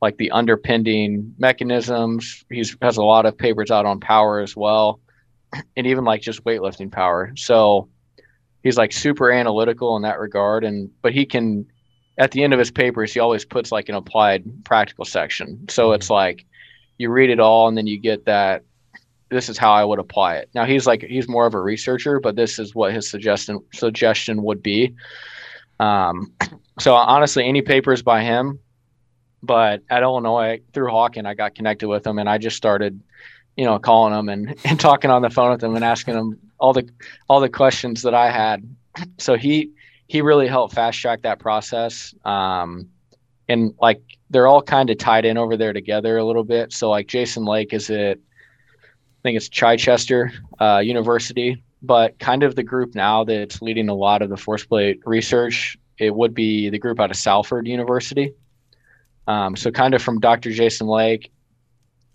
like 0.00 0.16
the 0.16 0.30
underpinning 0.30 1.34
mechanisms. 1.38 2.44
He's 2.50 2.76
has 2.82 2.96
a 2.96 3.02
lot 3.02 3.26
of 3.26 3.36
papers 3.36 3.70
out 3.70 3.86
on 3.86 4.00
power 4.00 4.40
as 4.40 4.56
well, 4.56 5.00
and 5.76 5.86
even 5.86 6.04
like 6.04 6.22
just 6.22 6.44
weightlifting 6.44 6.90
power. 6.90 7.32
So 7.36 7.88
he's 8.62 8.78
like 8.78 8.92
super 8.92 9.30
analytical 9.30 9.96
in 9.96 10.02
that 10.02 10.18
regard, 10.18 10.64
and 10.64 10.90
but 11.02 11.12
he 11.12 11.26
can 11.26 11.66
at 12.18 12.30
the 12.30 12.42
end 12.42 12.52
of 12.52 12.58
his 12.58 12.70
papers, 12.70 13.12
he 13.12 13.20
always 13.20 13.44
puts 13.44 13.72
like 13.72 13.88
an 13.88 13.94
applied 13.94 14.44
practical 14.64 15.04
section. 15.04 15.66
So 15.68 15.86
mm-hmm. 15.86 15.94
it's 15.96 16.10
like 16.10 16.44
you 16.98 17.10
read 17.10 17.30
it 17.30 17.40
all 17.40 17.68
and 17.68 17.76
then 17.76 17.86
you 17.86 17.98
get 17.98 18.24
that 18.26 18.62
this 19.30 19.48
is 19.48 19.58
how 19.58 19.72
I 19.72 19.84
would 19.84 19.98
apply 19.98 20.36
it. 20.36 20.48
Now 20.54 20.64
he's 20.64 20.86
like 20.86 21.02
he's 21.02 21.28
more 21.28 21.46
of 21.46 21.54
a 21.54 21.60
researcher, 21.60 22.20
but 22.20 22.36
this 22.36 22.58
is 22.58 22.74
what 22.74 22.92
his 22.92 23.08
suggestion 23.08 23.60
suggestion 23.72 24.42
would 24.42 24.62
be. 24.62 24.94
Um, 25.80 26.32
so 26.78 26.94
honestly, 26.94 27.44
any 27.44 27.62
papers 27.62 28.02
by 28.02 28.22
him, 28.22 28.60
but 29.42 29.82
at 29.90 30.02
Illinois 30.02 30.60
through 30.72 30.88
Hawkin, 30.88 31.26
I 31.26 31.34
got 31.34 31.54
connected 31.54 31.88
with 31.88 32.06
him 32.06 32.18
and 32.18 32.28
I 32.28 32.38
just 32.38 32.56
started, 32.56 33.00
you 33.56 33.64
know, 33.64 33.78
calling 33.78 34.16
him 34.16 34.28
and, 34.28 34.56
and 34.64 34.78
talking 34.78 35.10
on 35.10 35.22
the 35.22 35.30
phone 35.30 35.50
with 35.50 35.62
him 35.62 35.74
and 35.74 35.84
asking 35.84 36.14
him 36.14 36.38
all 36.58 36.72
the 36.72 36.88
all 37.28 37.40
the 37.40 37.48
questions 37.48 38.02
that 38.02 38.14
I 38.14 38.30
had. 38.30 38.62
So 39.18 39.34
he 39.34 39.72
he 40.06 40.20
really 40.20 40.46
helped 40.46 40.74
fast 40.74 40.98
track 41.00 41.22
that 41.22 41.38
process. 41.38 42.14
Um, 42.24 42.88
and 43.48 43.74
like 43.80 44.02
they're 44.30 44.46
all 44.46 44.62
kind 44.62 44.90
of 44.90 44.98
tied 44.98 45.24
in 45.24 45.36
over 45.36 45.56
there 45.56 45.72
together 45.72 46.16
a 46.18 46.24
little 46.24 46.44
bit. 46.44 46.72
So 46.72 46.90
like 46.90 47.06
Jason 47.06 47.44
Lake 47.44 47.72
is 47.72 47.90
at, 47.90 48.18
I 48.18 49.22
think 49.22 49.36
it's 49.36 49.48
Chichester 49.48 50.32
uh, 50.60 50.80
University, 50.84 51.62
but 51.82 52.18
kind 52.18 52.42
of 52.42 52.54
the 52.54 52.62
group 52.62 52.94
now 52.94 53.24
that's 53.24 53.62
leading 53.62 53.88
a 53.88 53.94
lot 53.94 54.22
of 54.22 54.30
the 54.30 54.36
force 54.36 54.64
plate 54.64 55.00
research. 55.04 55.76
It 55.98 56.14
would 56.14 56.34
be 56.34 56.70
the 56.70 56.78
group 56.78 57.00
out 57.00 57.10
of 57.10 57.16
Salford 57.16 57.66
University. 57.66 58.32
Um, 59.26 59.56
so 59.56 59.70
kind 59.70 59.94
of 59.94 60.02
from 60.02 60.20
Dr. 60.20 60.50
Jason 60.50 60.86
Lake, 60.86 61.30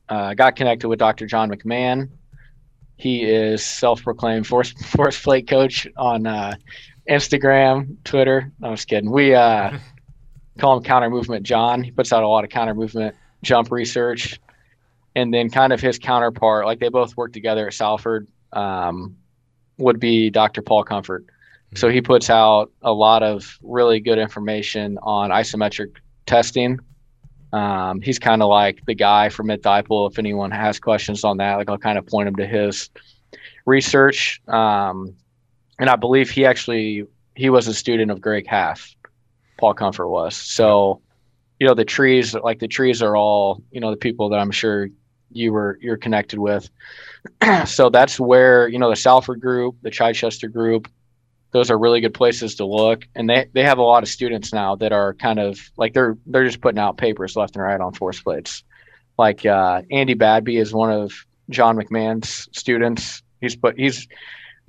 uh, 0.10 0.34
got 0.34 0.56
connected 0.56 0.88
with 0.88 1.00
Dr. 1.00 1.26
John 1.26 1.50
McMahon. 1.50 2.10
He 2.98 3.24
is 3.24 3.64
self-proclaimed 3.64 4.46
force 4.46 4.72
force 4.86 5.22
plate 5.22 5.48
coach 5.48 5.88
on 5.96 6.28
uh, 6.28 6.56
Instagram, 7.10 7.98
Twitter. 8.04 8.52
No, 8.60 8.70
I'm 8.70 8.76
just 8.76 8.88
kidding. 8.88 9.10
We 9.12 9.34
uh, 9.34 9.78
call 10.60 10.78
him 10.78 10.84
Counter 10.84 11.10
Movement 11.10 11.46
John. 11.46 11.84
He 11.84 11.92
puts 11.92 12.14
out 12.14 12.24
a 12.24 12.28
lot 12.28 12.44
of 12.44 12.50
counter 12.50 12.76
movement 12.76 13.16
jump 13.42 13.72
research. 13.72 14.40
And 15.16 15.34
then 15.34 15.50
kind 15.50 15.74
of 15.74 15.82
his 15.82 15.98
counterpart, 15.98 16.66
like 16.66 16.80
they 16.80 16.90
both 16.90 17.18
work 17.18 17.34
together 17.34 17.68
at 17.68 17.74
Salford, 17.74 18.28
um, 18.54 19.18
would 19.78 20.00
be 20.00 20.30
Dr. 20.30 20.62
Paul 20.62 20.84
Comfort. 20.84 21.26
So 21.76 21.90
he 21.90 22.02
puts 22.02 22.30
out 22.30 22.72
a 22.82 22.94
lot 22.94 23.24
of 23.24 23.58
really 23.62 24.00
good 24.00 24.18
information 24.18 24.98
on 25.02 25.30
isometric 25.32 25.98
testing. 26.26 26.80
Um, 27.54 28.02
he's 28.02 28.20
kind 28.20 28.42
of 28.42 28.50
like 28.50 28.86
the 28.86 28.94
guy 28.94 29.30
for 29.30 29.44
mid 29.44 29.62
If 29.66 30.20
anyone 30.20 30.52
has 30.52 30.80
questions 30.80 31.24
on 31.24 31.38
that, 31.38 31.56
like 31.56 31.70
I'll 31.70 31.78
kind 31.78 31.98
of 31.98 32.06
point 32.06 32.28
them 32.28 32.36
to 32.36 32.46
his 32.46 32.90
research. 33.66 34.42
Um, 34.48 35.16
and 35.80 35.90
I 35.90 35.96
believe 35.96 36.30
he 36.30 36.46
actually 36.46 37.06
he 37.36 37.50
was 37.50 37.68
a 37.68 37.74
student 37.74 38.12
of 38.12 38.22
Greg 38.22 38.46
Haff. 38.48 38.96
Paul 39.58 39.74
Comfort 39.74 40.08
was. 40.10 40.36
So, 40.36 41.02
you 41.60 41.68
know, 41.68 41.74
the 41.74 41.86
trees 41.86 42.34
like 42.34 42.60
the 42.60 42.68
trees 42.68 43.02
are 43.02 43.16
all 43.16 43.64
you 43.72 43.80
know 43.80 43.92
the 43.92 43.98
people 43.98 44.30
that 44.30 44.40
I'm 44.40 44.52
sure 44.52 44.90
you 45.32 45.54
were 45.54 45.80
you're 45.82 45.98
connected 45.98 46.40
with. 46.40 46.70
so 47.66 47.90
that's 47.90 48.20
where 48.20 48.68
you 48.68 48.78
know 48.78 48.90
the 48.90 48.96
Salford 48.96 49.42
group, 49.42 49.78
the 49.82 49.92
Chichester 49.92 50.48
group, 50.48 50.88
those 51.52 51.72
are 51.72 51.78
really 51.78 52.02
good 52.02 52.14
places 52.14 52.56
to 52.56 52.66
look, 52.66 53.08
and 53.16 53.30
they 53.30 53.50
they 53.54 53.64
have 53.64 53.78
a 53.78 53.84
lot 53.84 54.04
of 54.04 54.10
students 54.10 54.54
now 54.54 54.76
that 54.76 54.92
are 54.92 55.14
kind 55.16 55.40
of 55.40 55.60
like 55.78 55.94
they're 55.94 56.18
they're 56.26 56.46
just 56.46 56.62
putting 56.62 56.80
out 56.80 56.98
papers 56.98 57.36
left 57.36 57.56
and 57.56 57.64
right 57.64 57.82
on 57.82 57.94
force 57.94 58.22
plates. 58.22 58.64
Like 59.18 59.46
uh, 59.46 59.82
Andy 59.92 60.16
Badby 60.16 60.60
is 60.60 60.74
one 60.74 60.92
of 60.92 61.12
John 61.50 61.76
McMahon's 61.76 62.48
students. 62.58 63.24
He's 63.42 63.56
put 63.56 63.78
he's 63.78 64.08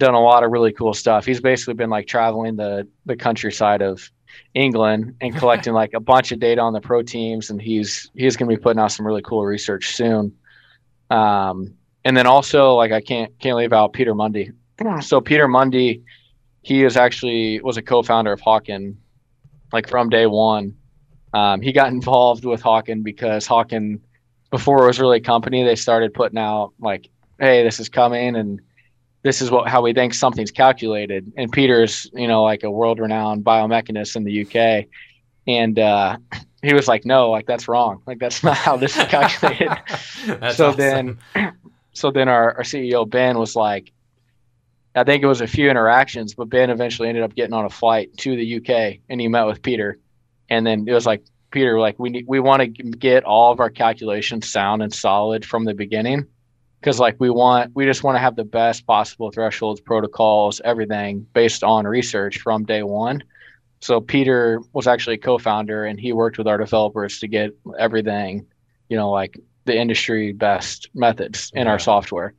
done 0.01 0.15
a 0.15 0.21
lot 0.21 0.43
of 0.43 0.51
really 0.51 0.73
cool 0.73 0.95
stuff. 0.95 1.25
He's 1.25 1.41
basically 1.41 1.75
been 1.75 1.91
like 1.91 2.09
traveling 2.09 2.57
the 2.57 2.89
the 3.07 3.15
countryside 3.15 3.83
of 3.83 4.11
England 4.55 5.15
and 5.21 5.37
collecting 5.37 5.75
like 5.75 5.93
a 5.95 6.01
bunch 6.01 6.33
of 6.33 6.41
data 6.41 6.61
on 6.61 6.73
the 6.73 6.81
pro 6.81 7.03
teams, 7.03 7.51
and 7.51 7.63
he's 7.63 8.11
he's 8.17 8.37
going 8.37 8.51
to 8.51 8.57
be 8.57 8.61
putting 8.61 8.81
out 8.81 8.91
some 8.91 9.07
really 9.07 9.23
cool 9.23 9.45
research 9.45 9.95
soon. 9.95 10.35
Um, 11.11 11.75
and 12.05 12.17
then 12.17 12.27
also 12.27 12.75
like 12.75 12.91
I 12.91 13.01
can't 13.01 13.39
can't 13.39 13.57
leave 13.57 13.73
out 13.73 13.93
Peter 13.93 14.15
Mundy. 14.15 14.51
So 15.03 15.21
Peter 15.21 15.47
Mundy, 15.47 16.03
he 16.63 16.83
is 16.85 16.97
actually 16.97 17.61
was 17.61 17.77
a 17.77 17.83
co-founder 17.83 18.33
of 18.33 18.41
Hawkin, 18.41 18.97
like 19.73 19.89
from 19.89 20.09
day 20.09 20.27
one. 20.27 20.75
Um, 21.35 21.61
he 21.61 21.73
got 21.73 21.93
involved 21.93 22.45
with 22.45 22.63
Hawkin 22.63 23.05
because 23.05 23.47
Hawkin, 23.47 24.01
before 24.51 24.83
it 24.83 24.87
was 24.87 24.99
really 24.99 25.19
a 25.19 25.21
company, 25.21 25.63
they 25.63 25.77
started 25.77 26.15
putting 26.15 26.39
out 26.39 26.73
like, 26.81 27.09
hey, 27.39 27.63
this 27.63 27.79
is 27.79 27.89
coming 27.89 28.35
and 28.35 28.61
this 29.23 29.43
is 29.43 29.51
what 29.51 29.69
how 29.69 29.83
we 29.83 29.93
think 29.93 30.15
something's 30.15 30.51
calculated. 30.51 31.33
And 31.37 31.53
Peter's, 31.53 32.11
you 32.15 32.27
know, 32.27 32.43
like 32.43 32.63
a 32.63 32.71
world-renowned 32.71 33.45
biomechanist 33.45 34.17
in 34.17 34.25
the 34.25 34.43
UK, 34.43 34.87
and 35.47 35.79
uh, 35.79 36.17
he 36.63 36.75
was 36.75 36.89
like, 36.89 37.05
"No, 37.05 37.31
like 37.31 37.47
that's 37.47 37.69
wrong. 37.69 38.03
Like 38.07 38.19
that's 38.19 38.43
not 38.43 38.57
how 38.57 38.77
this 38.77 38.97
is 38.97 39.05
calculated." 39.05 39.71
so 40.25 40.69
awesome. 40.69 40.77
then, 40.77 41.19
so 41.93 42.11
then 42.11 42.29
our, 42.29 42.57
our 42.57 42.63
CEO 42.63 43.09
Ben 43.09 43.39
was 43.39 43.55
like, 43.55 43.93
I 44.95 45.05
think 45.05 45.23
it 45.23 45.27
was 45.27 45.41
a 45.41 45.47
few 45.47 45.71
interactions, 45.71 46.35
but 46.35 46.49
Ben 46.49 46.71
eventually 46.71 47.09
ended 47.09 47.23
up 47.23 47.35
getting 47.35 47.55
on 47.55 47.65
a 47.65 47.71
flight 47.71 48.17
to 48.19 48.37
the 48.37 48.57
UK, 48.57 49.01
and 49.09 49.21
he 49.21 49.29
met 49.29 49.45
with 49.45 49.63
Peter, 49.63 49.99
and 50.49 50.67
then 50.67 50.87
it 50.89 50.93
was 50.93 51.07
like 51.07 51.25
Peter, 51.51 51.79
like 51.79 51.99
we 51.99 52.11
need, 52.11 52.25
we 52.27 52.41
want 52.41 52.63
to 52.63 52.69
get 52.69 53.25
all 53.25 53.53
of 53.53 53.61
our 53.61 53.71
calculations 53.71 54.49
sound 54.49 54.83
and 54.83 54.95
solid 54.95 55.45
from 55.45 55.65
the 55.65 55.75
beginning 55.75 56.27
because 56.81 56.99
like 56.99 57.17
we 57.19 57.31
want 57.31 57.73
we 57.75 57.85
just 57.85 58.03
want 58.03 58.15
to 58.17 58.21
have 58.21 58.37
the 58.37 58.45
best 58.45 58.87
possible 58.87 59.31
thresholds 59.31 59.81
protocols 59.81 60.61
everything 60.65 61.27
based 61.35 61.63
on 61.63 61.87
research 61.87 62.39
from 62.41 62.65
day 62.65 62.83
one 62.83 63.23
so 63.81 64.01
peter 64.01 64.61
was 64.73 64.87
actually 64.87 65.15
a 65.15 65.19
co-founder 65.19 65.85
and 65.85 66.01
he 66.01 66.13
worked 66.13 66.39
with 66.39 66.47
our 66.49 66.59
developers 66.59 67.19
to 67.21 67.29
get 67.29 67.51
everything 67.79 68.47
you 68.89 68.97
know 68.97 69.11
like 69.11 69.39
the 69.67 69.77
industry 69.77 70.33
best 70.33 70.89
methods 70.95 71.53
in 71.55 71.67
Yeah. 71.67 71.73
our 71.73 71.79
software. 71.79 72.33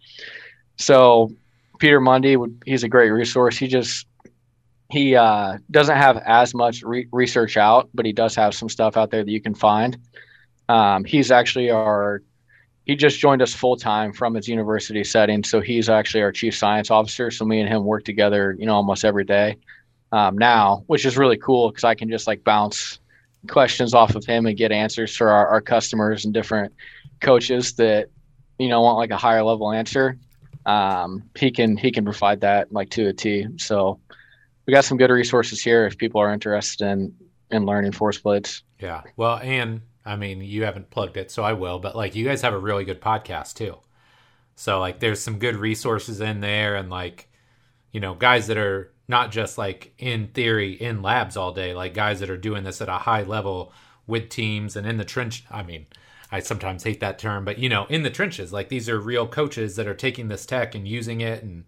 So 0.77 1.31
Peter 1.79 2.01
Mundy 2.01 2.35
would 2.35 2.61
he's 2.65 2.83
a 2.83 2.89
great 2.89 3.11
resource. 3.11 3.57
He 3.57 3.67
just 3.67 4.07
he 4.89 5.15
uh, 5.15 5.59
doesn't 5.69 5.95
have 5.95 6.17
as 6.25 6.53
much 6.53 6.81
re- 6.83 7.07
research 7.11 7.57
out, 7.57 7.89
but 7.93 8.05
he 8.05 8.11
does 8.11 8.35
have 8.35 8.53
some 8.55 8.69
stuff 8.69 8.97
out 8.97 9.11
there 9.11 9.23
that 9.23 9.31
you 9.31 9.39
can 9.39 9.53
find. 9.53 9.97
Um, 10.67 11.05
he's 11.05 11.31
actually 11.31 11.69
our 11.69 12.23
he 12.85 12.95
just 12.95 13.19
joined 13.19 13.41
us 13.41 13.53
full 13.53 13.75
time 13.75 14.11
from 14.11 14.33
his 14.33 14.47
university 14.47 15.03
setting, 15.03 15.43
so 15.43 15.61
he's 15.61 15.89
actually 15.89 16.21
our 16.21 16.31
chief 16.31 16.55
science 16.55 16.89
officer. 16.89 17.29
So 17.29 17.45
me 17.45 17.59
and 17.59 17.69
him 17.69 17.85
work 17.85 18.03
together, 18.03 18.55
you 18.57 18.65
know, 18.65 18.73
almost 18.73 19.05
every 19.05 19.23
day 19.23 19.57
um, 20.11 20.37
now, 20.37 20.83
which 20.87 21.05
is 21.05 21.17
really 21.17 21.37
cool 21.37 21.69
because 21.69 21.83
I 21.83 21.95
can 21.95 22.09
just 22.09 22.27
like 22.27 22.43
bounce 22.43 22.99
questions 23.47 23.93
off 23.93 24.15
of 24.15 24.25
him 24.25 24.45
and 24.45 24.57
get 24.57 24.71
answers 24.71 25.15
for 25.15 25.29
our, 25.29 25.47
our 25.47 25.61
customers 25.61 26.25
and 26.25 26.33
different 26.33 26.73
coaches 27.21 27.73
that 27.73 28.09
you 28.59 28.67
know 28.67 28.81
want 28.81 28.97
like 28.97 29.11
a 29.11 29.17
higher 29.17 29.43
level 29.43 29.71
answer. 29.71 30.17
Um, 30.65 31.23
he 31.37 31.51
can 31.51 31.77
he 31.77 31.91
can 31.91 32.03
provide 32.03 32.41
that 32.41 32.71
like 32.71 32.89
to 32.91 33.07
a 33.07 33.13
T. 33.13 33.47
So 33.57 33.99
we 34.65 34.73
got 34.73 34.85
some 34.85 34.97
good 34.97 35.09
resources 35.09 35.61
here 35.61 35.85
if 35.85 35.97
people 35.97 36.21
are 36.21 36.31
interested 36.31 36.87
in 36.87 37.13
in 37.51 37.65
learning 37.65 37.91
force 37.91 38.17
plates. 38.17 38.63
Yeah. 38.79 39.01
Well, 39.17 39.37
and 39.37 39.81
I 40.05 40.15
mean, 40.15 40.41
you 40.41 40.63
haven't 40.63 40.89
plugged 40.89 41.17
it, 41.17 41.31
so 41.31 41.43
I 41.43 41.53
will, 41.53 41.79
but 41.79 41.95
like 41.95 42.15
you 42.15 42.25
guys 42.25 42.41
have 42.41 42.53
a 42.53 42.59
really 42.59 42.85
good 42.85 43.01
podcast 43.01 43.55
too. 43.55 43.77
So 44.55 44.79
like 44.79 44.99
there's 44.99 45.21
some 45.21 45.39
good 45.39 45.55
resources 45.55 46.21
in 46.21 46.41
there 46.41 46.75
and 46.75 46.89
like 46.89 47.27
you 47.91 47.99
know, 47.99 48.13
guys 48.15 48.47
that 48.47 48.57
are 48.57 48.91
not 49.07 49.31
just 49.31 49.57
like 49.57 49.93
in 49.97 50.27
theory 50.27 50.73
in 50.73 51.01
labs 51.01 51.35
all 51.35 51.51
day, 51.51 51.73
like 51.73 51.93
guys 51.93 52.21
that 52.21 52.29
are 52.29 52.37
doing 52.37 52.63
this 52.63 52.81
at 52.81 52.89
a 52.89 52.93
high 52.93 53.23
level 53.23 53.73
with 54.07 54.29
teams 54.29 54.75
and 54.75 54.87
in 54.87 54.97
the 54.97 55.05
trench. 55.05 55.43
I 55.51 55.63
mean, 55.63 55.85
I 56.31 56.39
sometimes 56.39 56.83
hate 56.83 57.01
that 57.01 57.19
term, 57.19 57.43
but 57.43 57.59
you 57.59 57.67
know, 57.67 57.85
in 57.89 58.03
the 58.03 58.09
trenches, 58.09 58.53
like 58.53 58.69
these 58.69 58.87
are 58.87 58.99
real 58.99 59.27
coaches 59.27 59.75
that 59.75 59.87
are 59.87 59.93
taking 59.93 60.29
this 60.29 60.45
tech 60.45 60.73
and 60.73 60.87
using 60.87 61.21
it 61.21 61.43
and 61.43 61.65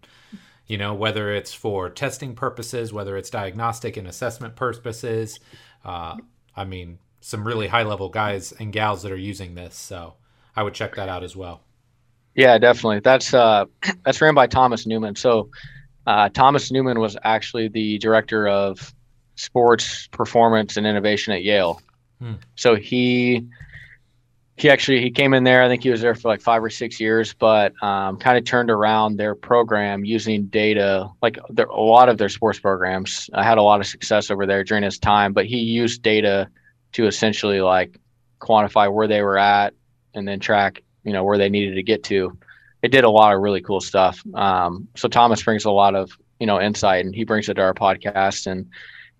you 0.66 0.78
know, 0.78 0.94
whether 0.94 1.30
it's 1.30 1.52
for 1.52 1.90
testing 1.90 2.34
purposes, 2.34 2.90
whether 2.90 3.18
it's 3.18 3.28
diagnostic 3.28 3.98
and 3.98 4.08
assessment 4.08 4.56
purposes. 4.56 5.38
Uh, 5.84 6.16
I 6.56 6.64
mean, 6.64 6.98
some 7.24 7.42
really 7.42 7.66
high 7.66 7.84
level 7.84 8.10
guys 8.10 8.52
and 8.52 8.70
gals 8.70 9.02
that 9.02 9.10
are 9.10 9.16
using 9.16 9.54
this. 9.54 9.74
So 9.74 10.12
I 10.54 10.62
would 10.62 10.74
check 10.74 10.96
that 10.96 11.08
out 11.08 11.24
as 11.24 11.34
well. 11.34 11.62
Yeah, 12.34 12.58
definitely. 12.58 13.00
That's 13.00 13.32
uh, 13.32 13.64
that's 14.04 14.20
ran 14.20 14.34
by 14.34 14.46
Thomas 14.46 14.86
Newman. 14.86 15.16
So 15.16 15.48
uh, 16.06 16.28
Thomas 16.28 16.70
Newman 16.70 17.00
was 17.00 17.16
actually 17.24 17.68
the 17.68 17.96
director 17.96 18.46
of 18.46 18.94
sports 19.36 20.06
performance 20.08 20.76
and 20.76 20.86
innovation 20.86 21.32
at 21.32 21.42
Yale. 21.42 21.80
Hmm. 22.20 22.34
So 22.56 22.74
he 22.74 23.46
he 24.58 24.68
actually 24.68 25.00
he 25.00 25.10
came 25.10 25.32
in 25.32 25.44
there. 25.44 25.62
I 25.62 25.68
think 25.68 25.82
he 25.82 25.90
was 25.90 26.02
there 26.02 26.14
for 26.14 26.28
like 26.28 26.42
five 26.42 26.62
or 26.62 26.68
six 26.68 27.00
years, 27.00 27.32
but 27.32 27.72
um, 27.82 28.18
kind 28.18 28.36
of 28.36 28.44
turned 28.44 28.70
around 28.70 29.16
their 29.16 29.34
program 29.34 30.04
using 30.04 30.44
data. 30.48 31.08
Like 31.22 31.38
there, 31.48 31.66
a 31.66 31.80
lot 31.80 32.10
of 32.10 32.18
their 32.18 32.28
sports 32.28 32.58
programs 32.58 33.30
uh, 33.32 33.42
had 33.42 33.56
a 33.56 33.62
lot 33.62 33.80
of 33.80 33.86
success 33.86 34.30
over 34.30 34.44
there 34.44 34.62
during 34.62 34.84
his 34.84 34.98
time, 34.98 35.32
but 35.32 35.46
he 35.46 35.56
used 35.56 36.02
data 36.02 36.50
to 36.94 37.06
essentially 37.06 37.60
like 37.60 37.98
quantify 38.40 38.92
where 38.92 39.06
they 39.06 39.22
were 39.22 39.38
at 39.38 39.74
and 40.14 40.26
then 40.26 40.40
track 40.40 40.82
you 41.04 41.12
know 41.12 41.22
where 41.24 41.38
they 41.38 41.48
needed 41.48 41.74
to 41.74 41.82
get 41.82 42.02
to 42.04 42.36
it 42.82 42.88
did 42.88 43.04
a 43.04 43.10
lot 43.10 43.34
of 43.34 43.40
really 43.40 43.60
cool 43.60 43.80
stuff 43.80 44.20
um, 44.34 44.88
so 44.96 45.08
thomas 45.08 45.42
brings 45.42 45.64
a 45.64 45.70
lot 45.70 45.94
of 45.94 46.10
you 46.40 46.46
know 46.46 46.60
insight 46.60 47.04
and 47.04 47.14
he 47.14 47.24
brings 47.24 47.48
it 47.48 47.54
to 47.54 47.62
our 47.62 47.74
podcast 47.74 48.46
and 48.46 48.66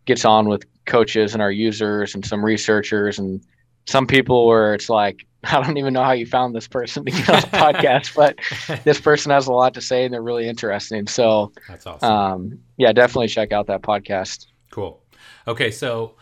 gets 0.05 0.25
on 0.25 0.49
with 0.49 0.65
coaches 0.87 1.33
and 1.33 1.43
our 1.43 1.51
users 1.51 2.15
and 2.15 2.25
some 2.27 2.45
researchers 2.45 3.19
and 3.19 3.43
some 3.87 4.07
people 4.07 4.47
where 4.47 4.75
it's 4.75 4.89
like 4.91 5.27
i 5.45 5.61
don't 5.63 5.77
even 5.79 5.93
know 5.95 6.03
how 6.05 6.13
you 6.13 6.27
found 6.27 6.55
this 6.55 6.69
person 6.69 7.05
to 7.05 7.11
get 7.11 7.29
on 7.29 7.41
the 7.41 7.47
podcast 7.65 8.15
but 8.15 8.39
this 8.85 9.01
person 9.01 9.31
has 9.31 9.47
a 9.47 9.53
lot 9.53 9.73
to 9.75 9.81
say 9.81 10.05
and 10.05 10.13
they're 10.13 10.23
really 10.23 10.49
interesting 10.49 11.07
so 11.07 11.53
That's 11.69 11.87
awesome. 11.87 12.13
um, 12.13 12.59
yeah 12.77 12.93
definitely 12.93 13.29
check 13.29 13.53
out 13.53 13.67
that 13.69 13.83
podcast 13.83 14.47
Cool. 14.71 15.01
Okay, 15.47 15.71
so 15.71 16.17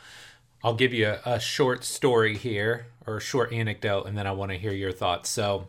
I'll 0.65 0.75
give 0.75 0.93
you 0.93 1.09
a, 1.09 1.21
a 1.35 1.41
short 1.41 1.85
story 1.85 2.37
here 2.37 2.87
or 3.07 3.17
a 3.17 3.21
short 3.21 3.53
anecdote, 3.53 4.07
and 4.07 4.17
then 4.17 4.27
I 4.27 4.33
want 4.33 4.53
to 4.53 4.59
hear 4.59 4.73
your 4.73 4.93
thoughts. 4.93 5.29
So, 5.29 5.69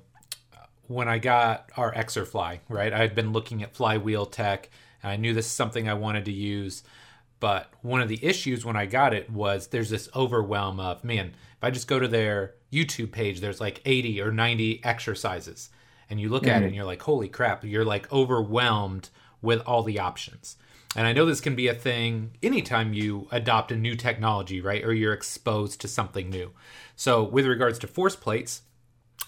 when 0.87 1.07
I 1.07 1.17
got 1.17 1.69
our 1.77 1.93
Exerfly, 1.93 2.59
right, 2.69 2.93
I 2.93 2.99
had 2.99 3.15
been 3.15 3.31
looking 3.31 3.63
at 3.63 3.73
flywheel 3.73 4.25
tech, 4.25 4.69
and 5.01 5.11
I 5.11 5.15
knew 5.15 5.33
this 5.33 5.47
is 5.47 5.51
something 5.51 5.87
I 5.87 5.93
wanted 5.93 6.25
to 6.25 6.31
use. 6.31 6.83
But 7.39 7.73
one 7.81 8.01
of 8.01 8.07
the 8.07 8.23
issues 8.23 8.63
when 8.63 8.75
I 8.75 8.85
got 8.85 9.13
it 9.13 9.29
was 9.29 9.67
there's 9.67 9.89
this 9.89 10.09
overwhelm 10.15 10.79
of, 10.79 11.03
man, 11.03 11.27
if 11.27 11.63
I 11.63 11.71
just 11.71 11.87
go 11.87 11.99
to 11.99 12.07
their 12.07 12.53
YouTube 12.71 13.11
page, 13.11 13.39
there's 13.39 13.59
like 13.59 13.81
80 13.83 14.21
or 14.21 14.31
90 14.31 14.81
exercises. 14.83 15.69
And 16.09 16.21
you 16.21 16.29
look 16.29 16.47
at 16.47 16.47
it 16.47 16.55
mm-hmm. 16.57 16.65
and 16.67 16.75
you're 16.75 16.85
like, 16.85 17.01
holy 17.01 17.27
crap, 17.27 17.65
you're 17.65 17.83
like 17.83 18.11
overwhelmed 18.13 19.09
with 19.41 19.61
all 19.65 19.83
the 19.83 19.99
options. 19.99 20.57
And 20.95 21.07
I 21.07 21.13
know 21.13 21.25
this 21.25 21.41
can 21.41 21.55
be 21.55 21.67
a 21.67 21.73
thing 21.73 22.31
anytime 22.43 22.93
you 22.93 23.27
adopt 23.31 23.71
a 23.71 23.75
new 23.75 23.95
technology, 23.95 24.61
right? 24.61 24.83
Or 24.83 24.93
you're 24.93 25.13
exposed 25.13 25.81
to 25.81 25.87
something 25.87 26.29
new. 26.29 26.51
So, 26.95 27.23
with 27.23 27.45
regards 27.45 27.79
to 27.79 27.87
force 27.87 28.15
plates, 28.15 28.61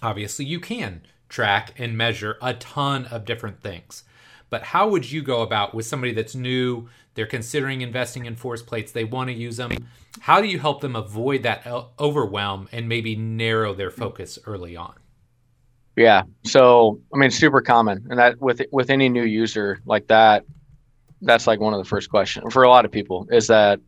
obviously 0.02 0.46
you 0.46 0.60
can 0.60 1.02
track 1.28 1.74
and 1.78 1.98
measure 1.98 2.38
a 2.42 2.54
ton 2.54 3.06
of 3.06 3.26
different 3.26 3.62
things. 3.62 4.04
But 4.50 4.64
how 4.64 4.88
would 4.88 5.12
you 5.12 5.24
go 5.24 5.42
about 5.42 5.74
with 5.74 5.88
somebody 5.88 6.14
that's 6.14 6.36
new, 6.36 6.88
they're 7.16 7.26
considering 7.26 7.82
investing 7.82 8.26
in 8.26 8.36
force 8.36 8.62
plates, 8.62 8.92
they 8.92 9.04
want 9.04 9.30
to 9.30 9.34
use 9.34 9.58
them? 9.58 9.72
How 10.22 10.40
do 10.40 10.48
you 10.48 10.60
help 10.60 10.82
them 10.82 10.96
avoid 10.96 11.44
that 11.44 11.66
overwhelm 12.00 12.70
and 12.72 12.88
maybe 12.88 13.16
narrow 13.16 13.74
their 13.74 13.92
focus 13.92 14.38
early 14.46 14.76
on? 14.76 14.94
Yeah. 15.96 16.24
So 16.44 17.00
I 17.14 17.18
mean, 17.18 17.32
super 17.32 17.62
common, 17.62 18.06
and 18.10 18.20
that 18.20 18.40
with 18.40 18.62
with 18.72 18.90
any 18.90 19.10
new 19.10 19.24
user 19.24 19.80
like 19.86 20.08
that, 20.08 20.44
that's 21.26 21.48
like 21.48 21.60
one 21.60 21.74
of 21.74 21.80
the 21.80 21.90
first 21.90 22.10
questions 22.10 22.54
for 22.54 22.64
a 22.64 22.70
lot 22.70 22.86
of 22.86 22.92
people 22.92 23.28
is 23.32 23.48
that 23.48 23.80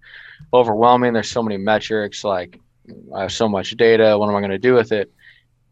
overwhelming. 0.54 1.13
There's 1.13 1.30
so 1.30 1.43
many 1.43 1.58
metrics, 1.58 2.23
like 2.23 2.60
I 3.15 3.21
have 3.21 3.32
so 3.32 3.47
much 3.47 3.71
data. 3.78 4.17
What 4.17 4.30
am 4.30 4.36
I 4.36 4.39
going 4.39 4.52
to 4.52 4.58
do 4.58 4.73
with 4.73 4.91
it? 4.91 5.12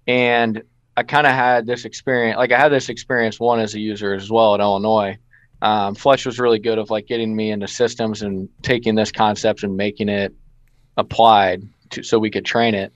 And 0.07 0.61
I 0.95 1.03
kind 1.03 1.27
of 1.27 1.33
had 1.33 1.65
this 1.65 1.85
experience, 1.85 2.37
like 2.37 2.51
I 2.51 2.59
had 2.59 2.69
this 2.69 2.89
experience 2.89 3.39
one 3.39 3.59
as 3.59 3.73
a 3.75 3.79
user 3.79 4.13
as 4.13 4.31
well 4.31 4.53
at 4.53 4.61
Illinois. 4.61 5.17
Um, 5.61 5.95
Fletch 5.95 6.25
was 6.25 6.39
really 6.39 6.59
good 6.59 6.77
of 6.77 6.89
like 6.89 7.07
getting 7.07 7.35
me 7.35 7.51
into 7.51 7.67
systems 7.67 8.21
and 8.21 8.47
taking 8.61 8.95
this 8.95 9.11
concept 9.11 9.63
and 9.63 9.75
making 9.75 10.09
it 10.09 10.33
applied 10.97 11.63
to 11.91 12.03
so 12.03 12.19
we 12.19 12.29
could 12.29 12.45
train 12.45 12.75
it. 12.75 12.93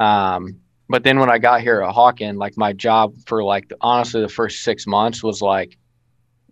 Um, 0.00 0.60
but 0.88 1.04
then 1.04 1.18
when 1.18 1.30
I 1.30 1.38
got 1.38 1.60
here 1.60 1.82
at 1.82 1.94
Hawkin, 1.94 2.38
like 2.38 2.56
my 2.56 2.72
job 2.72 3.14
for 3.26 3.44
like 3.44 3.70
honestly 3.80 4.22
the 4.22 4.28
first 4.28 4.62
six 4.62 4.86
months 4.86 5.22
was 5.22 5.42
like 5.42 5.76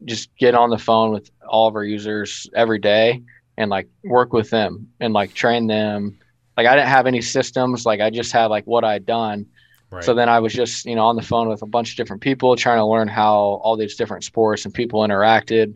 just 0.05 0.35
get 0.37 0.55
on 0.55 0.71
the 0.71 0.79
phone 0.79 1.13
with 1.13 1.31
all 1.49 1.69
of 1.69 1.75
our 1.75 1.85
users 1.85 2.49
every 2.55 2.79
day 2.79 3.23
and 3.57 3.71
like 3.71 3.89
work 4.05 4.33
with 4.33 4.51
them 4.51 4.89
and 5.01 5.13
like 5.13 5.35
train 5.35 5.67
them. 5.67 6.19
Like 6.57 6.67
I 6.67 6.75
didn't 6.75 6.89
have 6.89 7.07
any 7.07 7.23
systems. 7.23 7.87
Like 7.87 8.01
I 8.01 8.11
just 8.11 8.33
had 8.33 8.47
like 8.47 8.65
what 8.67 8.85
I'd 8.85 9.07
done. 9.07 9.47
Right. 9.91 10.05
So 10.05 10.15
then 10.15 10.29
I 10.29 10.41
was 10.41 10.53
just, 10.53 10.85
you 10.85 10.95
know, 10.95 11.07
on 11.07 11.17
the 11.17 11.23
phone 11.23 11.49
with 11.49 11.63
a 11.63 11.67
bunch 11.67 11.91
of 11.91 11.97
different 11.97 12.23
people 12.23 12.57
trying 12.57 12.79
to 12.79 12.85
learn 12.85 13.09
how 13.09 13.61
all 13.63 13.77
these 13.77 13.97
different 13.97 14.25
sports 14.25 14.65
and 14.65 14.75
people 14.75 15.01
interacted. 15.01 15.75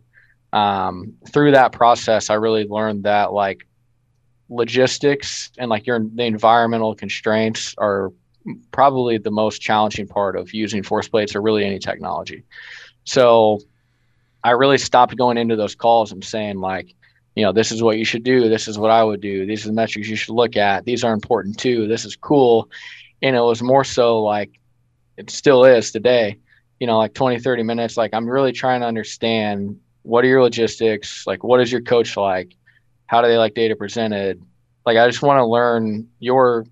Um, 0.52 1.14
through 1.32 1.52
that 1.52 1.72
process, 1.72 2.28
I 2.28 2.34
really 2.34 2.64
learned 2.64 3.04
that 3.04 3.32
like 3.32 3.66
logistics 4.48 5.52
and 5.58 5.70
like 5.70 5.86
your 5.86 6.00
the 6.00 6.24
environmental 6.24 6.94
constraints 6.94 7.74
are 7.78 8.12
probably 8.72 9.16
the 9.16 9.30
most 9.30 9.60
challenging 9.60 10.08
part 10.08 10.36
of 10.36 10.52
using 10.52 10.82
force 10.82 11.08
plates 11.08 11.36
or 11.36 11.40
really 11.40 11.64
any 11.64 11.78
technology. 11.78 12.42
So 13.04 13.60
I 14.42 14.50
really 14.52 14.78
stopped 14.78 15.16
going 15.16 15.36
into 15.36 15.56
those 15.56 15.74
calls 15.74 16.12
and 16.12 16.24
saying 16.24 16.58
like, 16.60 16.94
you 17.34 17.44
know, 17.44 17.52
this 17.52 17.70
is 17.70 17.82
what 17.82 17.98
you 17.98 18.04
should 18.04 18.24
do. 18.24 18.48
This 18.48 18.68
is 18.68 18.78
what 18.78 18.90
I 18.90 19.04
would 19.04 19.20
do. 19.20 19.46
These 19.46 19.64
are 19.64 19.68
the 19.68 19.74
metrics 19.74 20.08
you 20.08 20.16
should 20.16 20.34
look 20.34 20.56
at. 20.56 20.84
These 20.84 21.04
are 21.04 21.12
important 21.12 21.58
too. 21.58 21.86
This 21.86 22.04
is 22.04 22.16
cool. 22.16 22.68
And 23.22 23.36
it 23.36 23.40
was 23.40 23.62
more 23.62 23.84
so 23.84 24.22
like 24.22 24.50
it 25.16 25.30
still 25.30 25.64
is 25.64 25.92
today, 25.92 26.38
you 26.80 26.86
know, 26.86 26.98
like 26.98 27.14
20, 27.14 27.38
30 27.38 27.62
minutes. 27.62 27.96
Like 27.96 28.14
I'm 28.14 28.28
really 28.28 28.52
trying 28.52 28.80
to 28.80 28.86
understand 28.86 29.78
what 30.02 30.24
are 30.24 30.28
your 30.28 30.42
logistics? 30.42 31.26
Like, 31.26 31.44
what 31.44 31.60
is 31.60 31.70
your 31.70 31.82
coach 31.82 32.16
like? 32.16 32.56
How 33.06 33.22
do 33.22 33.28
they 33.28 33.36
like 33.36 33.54
data 33.54 33.76
presented? 33.76 34.42
Like, 34.86 34.96
I 34.96 35.06
just 35.06 35.22
want 35.22 35.38
to 35.38 35.46
learn 35.46 36.08
your 36.18 36.66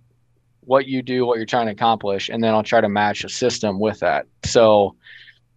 what 0.60 0.86
you 0.86 1.02
do, 1.02 1.24
what 1.24 1.38
you're 1.38 1.46
trying 1.46 1.66
to 1.66 1.72
accomplish, 1.72 2.28
and 2.28 2.42
then 2.42 2.52
I'll 2.52 2.62
try 2.62 2.80
to 2.80 2.88
match 2.88 3.24
a 3.24 3.28
system 3.28 3.80
with 3.80 4.00
that. 4.00 4.26
So, 4.44 4.96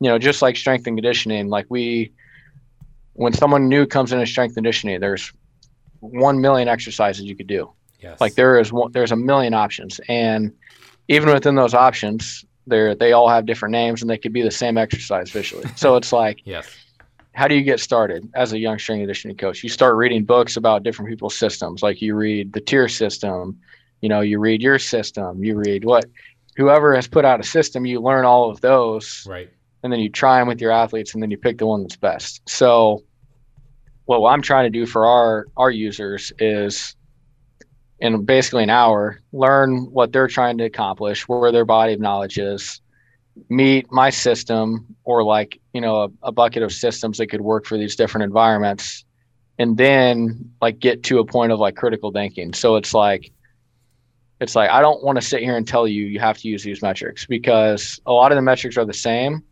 you 0.02 0.10
know, 0.10 0.18
just 0.18 0.42
like 0.42 0.58
strength 0.58 0.88
and 0.88 0.98
conditioning, 0.98 1.48
like 1.48 1.68
we, 1.70 2.12
when 3.14 3.34
someone 3.34 3.70
new 3.70 3.86
comes 3.86 4.12
into 4.12 4.26
strength 4.26 4.52
and 4.52 4.56
conditioning, 4.56 5.00
there's 5.00 5.32
one 6.00 6.42
million 6.42 6.68
exercises 6.68 7.24
you 7.24 7.36
could 7.36 7.46
do. 7.46 7.72
yes. 8.00 8.20
Like 8.20 8.34
there 8.34 8.60
is 8.60 8.74
one, 8.74 8.92
there's 8.92 9.12
a 9.12 9.16
million 9.16 9.54
options, 9.54 10.02
and 10.10 10.52
even 11.08 11.32
within 11.32 11.54
those 11.54 11.76
options, 11.76 12.44
they're 12.66 12.96
they 12.96 13.12
all 13.12 13.30
have 13.30 13.46
different 13.46 13.74
names, 13.74 14.02
and 14.02 14.10
they 14.10 14.18
could 14.18 14.34
be 14.34 14.42
the 14.42 14.50
same 14.50 14.76
exercise 14.76 15.30
visually. 15.30 15.68
so 15.76 15.96
it's 15.98 16.12
like 16.12 16.42
yes. 16.46 16.68
how 17.34 17.48
do 17.48 17.54
you 17.54 17.62
get 17.62 17.80
started 17.80 18.28
as 18.34 18.54
a 18.54 18.58
young 18.58 18.80
strength 18.80 19.02
and 19.02 19.04
conditioning 19.04 19.38
coach? 19.38 19.62
You 19.62 19.70
start 19.70 19.96
reading 19.98 20.26
books 20.26 20.58
about 20.58 20.82
different 20.82 21.12
people's 21.12 21.36
systems. 21.36 21.84
Like 21.84 22.02
you 22.02 22.16
read 22.16 22.54
the 22.54 22.62
tier 22.62 22.88
system, 22.88 23.60
you 24.02 24.10
know, 24.10 24.22
you 24.22 24.40
read 24.40 24.64
your 24.64 24.80
system, 24.80 25.44
you 25.44 25.56
read 25.56 25.86
what 25.86 26.06
whoever 26.58 26.96
has 26.96 27.08
put 27.08 27.24
out 27.24 27.40
a 27.40 27.44
system, 27.44 27.86
you 27.86 28.02
learn 28.02 28.26
all 28.26 28.50
of 28.50 28.62
those, 28.62 29.28
Right. 29.30 29.52
And 29.84 29.92
then 29.92 30.00
you 30.00 30.10
try 30.10 30.40
them 30.40 30.48
with 30.48 30.62
your 30.62 30.72
athletes, 30.72 31.14
and 31.14 31.22
then 31.22 31.32
you 31.32 31.38
pick 31.38 31.58
the 31.58 31.66
one 31.66 31.82
that's 31.82 31.96
best. 31.96 32.42
So, 32.48 33.04
what 34.06 34.30
I'm 34.30 34.42
trying 34.42 34.72
to 34.72 34.78
do 34.78 34.86
for 34.86 35.06
our 35.06 35.48
our 35.58 35.72
users 35.72 36.32
is, 36.40 36.96
in 38.00 38.26
basically 38.26 38.64
an 38.64 38.70
hour, 38.70 39.22
learn 39.32 39.88
what 39.92 40.12
they're 40.12 40.28
trying 40.28 40.58
to 40.60 40.66
accomplish, 40.66 41.28
where 41.28 41.52
their 41.52 41.66
body 41.66 41.94
of 41.94 42.00
knowledge 42.00 42.38
is, 42.38 42.82
meet 43.50 43.92
my 43.92 44.10
system, 44.10 44.96
or 45.04 45.24
like 45.24 45.60
you 45.74 45.82
know 45.82 46.04
a, 46.04 46.10
a 46.24 46.32
bucket 46.32 46.64
of 46.64 46.72
systems 46.72 47.18
that 47.18 47.28
could 47.28 47.42
work 47.42 47.66
for 47.66 47.78
these 47.78 47.96
different 47.96 48.24
environments, 48.24 49.06
and 49.58 49.78
then 49.78 50.52
like 50.62 50.80
get 50.80 51.04
to 51.04 51.20
a 51.20 51.26
point 51.26 51.52
of 51.52 51.60
like 51.60 51.76
critical 51.76 52.12
thinking. 52.12 52.54
So 52.54 52.76
it's 52.76 52.94
like 52.94 53.32
it's 54.40 54.56
like 54.56 54.70
I 54.70 54.82
don't 54.82 55.04
want 55.04 55.20
to 55.20 55.22
sit 55.22 55.42
here 55.42 55.56
and 55.56 55.68
tell 55.68 55.88
you 55.88 56.04
you 56.06 56.20
have 56.20 56.38
to 56.40 56.48
use 56.48 56.64
these 56.64 56.82
metrics 56.82 57.26
because 57.26 58.00
a 58.06 58.12
lot 58.12 58.32
of 58.32 58.36
the 58.36 58.42
metrics 58.42 58.78
are 58.78 58.86
the 58.86 58.94
same 58.94 59.44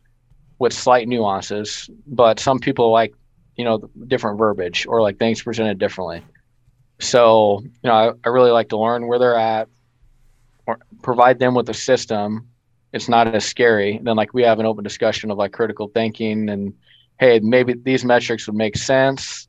with 0.60 0.74
slight 0.74 1.08
nuances, 1.08 1.90
but 2.06 2.40
some 2.40 2.60
people 2.60 2.92
like 2.92 3.14
you 3.56 3.66
know 3.66 3.90
different 4.08 4.38
verbiage 4.38 4.86
or 4.88 5.02
like 5.02 5.18
things 5.18 5.42
presented 5.42 5.80
differently. 5.80 6.24
So 7.00 7.62
you 7.64 7.72
know 7.84 7.94
I, 7.94 8.12
I 8.26 8.30
really 8.30 8.52
like 8.52 8.70
to 8.70 8.78
learn 8.78 9.08
where 9.08 9.20
they're 9.20 9.38
at, 9.38 9.68
or 10.68 10.80
provide 11.02 11.40
them 11.40 11.56
with 11.56 11.70
a 11.70 11.74
system. 11.74 12.48
It's 12.92 13.10
not 13.10 13.34
as 13.34 13.46
scary. 13.46 14.00
Then 14.02 14.16
like 14.16 14.34
we 14.34 14.44
have 14.44 14.60
an 14.60 14.66
open 14.66 14.84
discussion 14.84 15.32
of 15.32 15.38
like 15.38 15.54
critical 15.54 15.88
thinking 15.88 16.50
and 16.50 16.74
hey 17.20 17.40
maybe 17.40 17.74
these 17.74 18.04
metrics 18.06 18.48
would 18.48 18.56
make 18.56 18.78
sense 18.78 19.48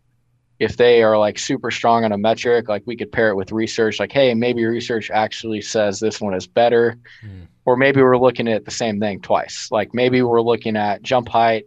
if 0.61 0.76
they 0.76 1.02
are 1.02 1.18
like 1.18 1.38
super 1.38 1.70
strong 1.70 2.04
on 2.04 2.12
a 2.12 2.18
metric, 2.18 2.68
like 2.68 2.82
we 2.84 2.94
could 2.94 3.11
pair 3.11 3.30
it 3.30 3.34
with 3.34 3.50
research, 3.50 3.98
like, 3.98 4.12
hey, 4.12 4.34
maybe 4.34 4.62
research 4.66 5.11
actually 5.11 5.62
says 5.62 5.98
this 5.98 6.20
one 6.20 6.34
is 6.34 6.46
better. 6.46 6.98
Mm. 7.24 7.48
Or 7.70 7.76
maybe 7.76 8.02
we're 8.02 8.18
looking 8.18 8.48
at 8.48 8.64
the 8.64 8.72
same 8.72 8.98
thing 8.98 9.20
twice. 9.20 9.68
Like 9.70 9.94
maybe 9.94 10.22
we're 10.22 10.42
looking 10.42 10.76
at 10.76 11.02
jump 11.02 11.28
height 11.28 11.66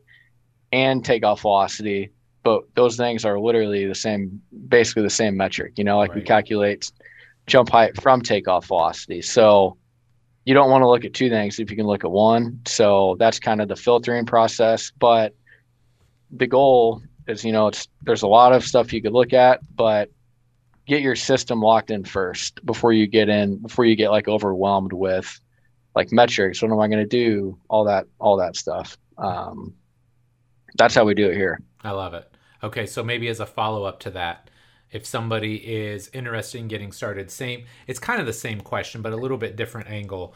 and 0.73 1.05
takeoff 1.05 1.39
velocity, 1.39 2.11
but 2.43 2.63
those 2.75 2.97
things 2.97 3.23
are 3.23 3.39
literally 3.39 3.85
the 3.85 3.95
same, 3.95 4.41
basically 4.67 5.03
the 5.03 5.09
same 5.09 5.37
metric. 5.37 5.77
You 5.77 5.85
know, 5.85 5.97
like 5.97 6.13
we 6.13 6.21
calculate 6.21 6.91
jump 7.47 7.69
height 7.69 8.01
from 8.01 8.21
takeoff 8.21 8.65
velocity. 8.65 9.21
So 9.21 9.77
you 10.43 10.53
don't 10.53 10.69
want 10.69 10.81
to 10.81 10.89
look 10.89 11.05
at 11.05 11.13
two 11.13 11.29
things 11.29 11.57
if 11.57 11.71
you 11.71 11.77
can 11.77 11.87
look 11.87 12.03
at 12.03 12.11
one. 12.11 12.59
So 12.67 13.15
that's 13.17 13.39
kind 13.39 13.61
of 13.61 13.69
the 13.69 13.77
filtering 13.77 14.25
process. 14.25 14.91
But 14.99 15.33
the 16.31 16.47
goal 16.47 17.01
is 17.29 17.45
you 17.45 17.53
know 17.53 17.67
it's 17.67 17.87
there's 18.01 18.23
a 18.23 18.27
lot 18.27 18.51
of 18.51 18.65
stuff 18.65 18.91
you 18.91 19.01
could 19.01 19.13
look 19.13 19.31
at 19.31 19.61
but 19.75 20.09
get 20.85 21.01
your 21.01 21.15
system 21.15 21.61
locked 21.61 21.91
in 21.91 22.03
first 22.03 22.65
before 22.65 22.91
you 22.91 23.07
get 23.07 23.29
in 23.29 23.57
before 23.57 23.85
you 23.85 23.95
get 23.95 24.11
like 24.11 24.27
overwhelmed 24.27 24.91
with 24.91 25.39
like 25.95 26.11
metrics 26.11 26.61
what 26.61 26.71
am 26.71 26.79
i 26.79 26.87
going 26.87 26.99
to 26.99 27.05
do 27.05 27.57
all 27.69 27.83
that 27.83 28.05
all 28.19 28.37
that 28.37 28.55
stuff 28.55 28.97
um, 29.17 29.73
that's 30.75 30.95
how 30.95 31.05
we 31.05 31.13
do 31.13 31.29
it 31.29 31.35
here 31.35 31.59
I 31.83 31.91
love 31.91 32.13
it. 32.13 32.29
Okay, 32.63 32.85
so 32.85 33.03
maybe 33.03 33.27
as 33.27 33.39
a 33.39 33.45
follow 33.45 33.83
up 33.83 33.99
to 34.01 34.11
that, 34.11 34.49
if 34.91 35.05
somebody 35.05 35.55
is 35.55 36.09
interested 36.13 36.59
in 36.59 36.67
getting 36.67 36.91
started, 36.91 37.29
same 37.29 37.65
it's 37.87 37.99
kind 37.99 38.21
of 38.21 38.25
the 38.25 38.33
same 38.33 38.61
question, 38.61 39.01
but 39.01 39.11
a 39.11 39.17
little 39.17 39.37
bit 39.37 39.55
different 39.55 39.89
angle. 39.89 40.33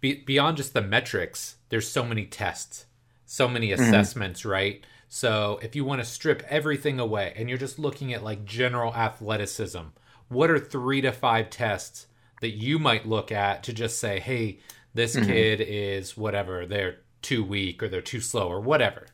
Be, 0.00 0.14
beyond 0.14 0.56
just 0.56 0.74
the 0.74 0.82
metrics, 0.82 1.56
there's 1.68 1.88
so 1.88 2.04
many 2.04 2.26
tests, 2.26 2.86
so 3.24 3.48
many 3.48 3.72
assessments, 3.72 4.44
right? 4.44 4.84
So 5.08 5.58
if 5.62 5.74
you 5.74 5.84
want 5.84 6.00
to 6.00 6.06
strip 6.06 6.42
everything 6.48 6.98
away 6.98 7.32
and 7.36 7.48
you're 7.48 7.58
just 7.58 7.78
looking 7.78 8.12
at 8.12 8.24
like 8.24 8.44
general 8.44 8.94
athleticism, 8.94 9.80
what 10.28 10.50
are 10.50 10.58
three 10.58 11.00
to 11.00 11.12
five 11.12 11.50
tests 11.50 12.06
that 12.40 12.50
you 12.50 12.78
might 12.78 13.06
look 13.06 13.30
at 13.32 13.62
to 13.64 13.72
just 13.72 13.98
say, 13.98 14.18
hey, 14.18 14.58
this 14.94 15.14
kid 15.14 15.60
is 15.60 16.16
whatever, 16.16 16.66
they're 16.66 16.98
too 17.22 17.44
weak 17.44 17.82
or 17.82 17.88
they're 17.88 18.00
too 18.00 18.20
slow 18.20 18.48
or 18.48 18.60
whatever. 18.60 19.06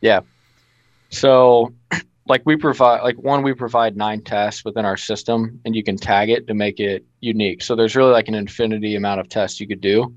yeah. 0.00 0.20
So 1.10 1.72
like 2.28 2.42
we 2.44 2.56
provide 2.56 3.02
like 3.02 3.16
one 3.16 3.42
we 3.42 3.54
provide 3.54 3.96
nine 3.96 4.22
tests 4.22 4.64
within 4.64 4.84
our 4.84 4.96
system 4.96 5.60
and 5.64 5.76
you 5.76 5.84
can 5.84 5.96
tag 5.96 6.28
it 6.28 6.46
to 6.48 6.54
make 6.54 6.80
it 6.80 7.04
unique. 7.20 7.62
So 7.62 7.76
there's 7.76 7.94
really 7.94 8.12
like 8.12 8.28
an 8.28 8.34
infinity 8.34 8.96
amount 8.96 9.20
of 9.20 9.28
tests 9.28 9.60
you 9.60 9.68
could 9.68 9.80
do 9.80 10.14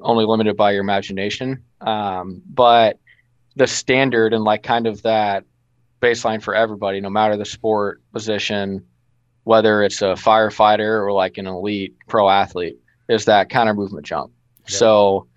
only 0.00 0.24
limited 0.24 0.56
by 0.56 0.72
your 0.72 0.82
imagination. 0.82 1.62
Um, 1.80 2.42
but 2.46 2.98
the 3.56 3.66
standard 3.66 4.32
and 4.32 4.44
like 4.44 4.62
kind 4.62 4.86
of 4.86 5.02
that 5.02 5.44
baseline 6.00 6.42
for 6.42 6.54
everybody 6.54 7.00
no 7.00 7.08
matter 7.08 7.36
the 7.36 7.44
sport 7.44 8.02
position 8.12 8.84
whether 9.46 9.82
it's 9.84 10.02
a 10.02 10.14
firefighter 10.16 11.00
or 11.04 11.12
like 11.12 11.38
an 11.38 11.46
elite 11.46 11.94
pro 12.08 12.28
athlete 12.28 12.76
is 13.08 13.24
that 13.26 13.48
counter 13.48 13.72
movement 13.74 14.04
jump 14.04 14.32
Yeah. 14.68 14.76
so 14.76 15.28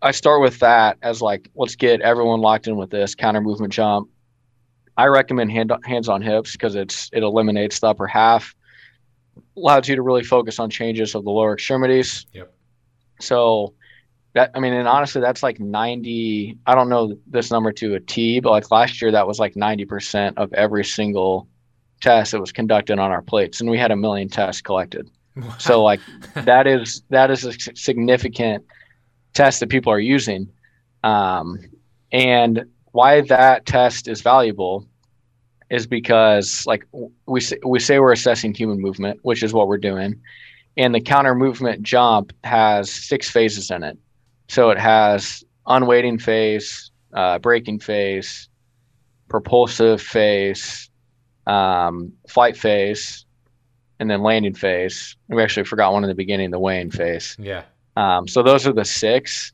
I 0.00 0.12
start 0.12 0.40
with 0.42 0.60
that 0.60 0.96
as 1.02 1.20
like, 1.20 1.50
let's 1.56 1.74
get 1.74 2.00
everyone 2.02 2.40
locked 2.40 2.68
in 2.68 2.76
with 2.76 2.90
this 2.90 3.16
counter 3.16 3.40
movement 3.40 3.72
jump. 3.72 4.08
I 4.96 5.06
recommend 5.06 5.50
hand, 5.50 5.72
hands 5.84 6.08
on 6.08 6.22
hips 6.22 6.52
because 6.52 6.76
it's 6.76 7.10
it 7.12 7.22
eliminates 7.24 7.80
the 7.80 7.88
upper 7.88 8.06
half, 8.06 8.54
allows 9.56 9.88
you 9.88 9.96
to 9.96 10.02
really 10.02 10.22
focus 10.22 10.60
on 10.60 10.70
changes 10.70 11.14
of 11.16 11.24
the 11.24 11.30
lower 11.30 11.54
extremities. 11.54 12.26
Yep. 12.32 12.52
So 13.20 13.74
that 14.34 14.52
I 14.54 14.60
mean, 14.60 14.72
and 14.72 14.86
honestly, 14.86 15.20
that's 15.20 15.42
like 15.42 15.58
ninety. 15.58 16.56
I 16.66 16.76
don't 16.76 16.88
know 16.88 17.16
this 17.26 17.50
number 17.50 17.72
to 17.72 17.94
a 17.94 18.00
T, 18.00 18.38
but 18.38 18.50
like 18.50 18.70
last 18.70 19.02
year, 19.02 19.10
that 19.10 19.26
was 19.26 19.40
like 19.40 19.56
ninety 19.56 19.84
percent 19.84 20.38
of 20.38 20.52
every 20.52 20.84
single 20.84 21.48
test 22.00 22.32
that 22.32 22.40
was 22.40 22.52
conducted 22.52 22.98
on 22.98 23.10
our 23.10 23.22
plates, 23.22 23.60
and 23.60 23.70
we 23.70 23.78
had 23.78 23.90
a 23.90 23.96
million 23.96 24.28
tests 24.28 24.62
collected. 24.62 25.08
So 25.58 25.82
like 25.82 26.00
that 26.34 26.66
is 26.66 27.02
that 27.10 27.30
is 27.30 27.44
a 27.44 27.52
significant 27.74 28.64
test 29.34 29.60
that 29.60 29.68
people 29.68 29.92
are 29.92 30.00
using, 30.00 30.50
um, 31.04 31.58
and 32.12 32.64
why 32.92 33.20
that 33.22 33.66
test 33.66 34.08
is 34.08 34.20
valuable 34.20 34.86
is 35.70 35.86
because 35.86 36.66
like 36.66 36.86
we 37.26 37.40
say, 37.40 37.58
we 37.64 37.78
say 37.78 37.98
we're 37.98 38.12
assessing 38.12 38.54
human 38.54 38.80
movement, 38.80 39.20
which 39.22 39.42
is 39.42 39.52
what 39.52 39.68
we're 39.68 39.76
doing, 39.78 40.20
and 40.76 40.94
the 40.94 41.00
counter 41.00 41.34
movement 41.34 41.82
jump 41.82 42.32
has 42.44 42.90
six 42.90 43.30
phases 43.30 43.70
in 43.70 43.82
it. 43.82 43.98
So 44.48 44.70
it 44.70 44.78
has 44.78 45.44
unweighting 45.66 46.18
phase, 46.18 46.90
uh, 47.12 47.38
braking 47.38 47.80
phase, 47.80 48.48
propulsive 49.28 50.00
phase, 50.00 50.87
um, 51.48 52.12
flight 52.28 52.56
phase, 52.56 53.24
and 53.98 54.08
then 54.08 54.22
landing 54.22 54.54
phase. 54.54 55.16
We 55.28 55.42
actually 55.42 55.64
forgot 55.64 55.92
one 55.92 56.04
in 56.04 56.08
the 56.08 56.14
beginning, 56.14 56.50
the 56.50 56.60
weighing 56.60 56.90
phase. 56.90 57.36
yeah. 57.38 57.64
Um, 57.96 58.28
so 58.28 58.44
those 58.44 58.64
are 58.64 58.72
the 58.72 58.84
six. 58.84 59.52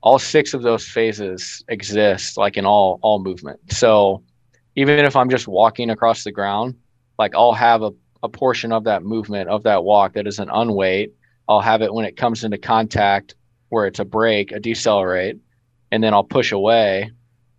All 0.00 0.18
six 0.18 0.54
of 0.54 0.62
those 0.62 0.86
phases 0.88 1.64
exist 1.68 2.36
like 2.36 2.56
in 2.56 2.66
all 2.66 2.98
all 3.02 3.20
movement. 3.20 3.60
So 3.72 4.24
even 4.74 5.04
if 5.04 5.14
I'm 5.14 5.30
just 5.30 5.46
walking 5.46 5.90
across 5.90 6.24
the 6.24 6.32
ground, 6.32 6.74
like 7.18 7.34
I'll 7.34 7.52
have 7.52 7.82
a, 7.82 7.92
a 8.22 8.28
portion 8.28 8.72
of 8.72 8.84
that 8.84 9.04
movement 9.04 9.48
of 9.48 9.62
that 9.62 9.84
walk 9.84 10.14
that 10.14 10.26
is 10.26 10.40
an 10.40 10.50
unweight. 10.52 11.12
I'll 11.48 11.60
have 11.60 11.80
it 11.80 11.94
when 11.94 12.04
it 12.04 12.16
comes 12.16 12.42
into 12.42 12.58
contact 12.58 13.36
where 13.68 13.86
it's 13.86 13.98
a 13.98 14.04
break, 14.04 14.52
a 14.52 14.60
decelerate, 14.60 15.38
and 15.90 16.02
then 16.02 16.12
I'll 16.12 16.24
push 16.24 16.52
away 16.52 17.10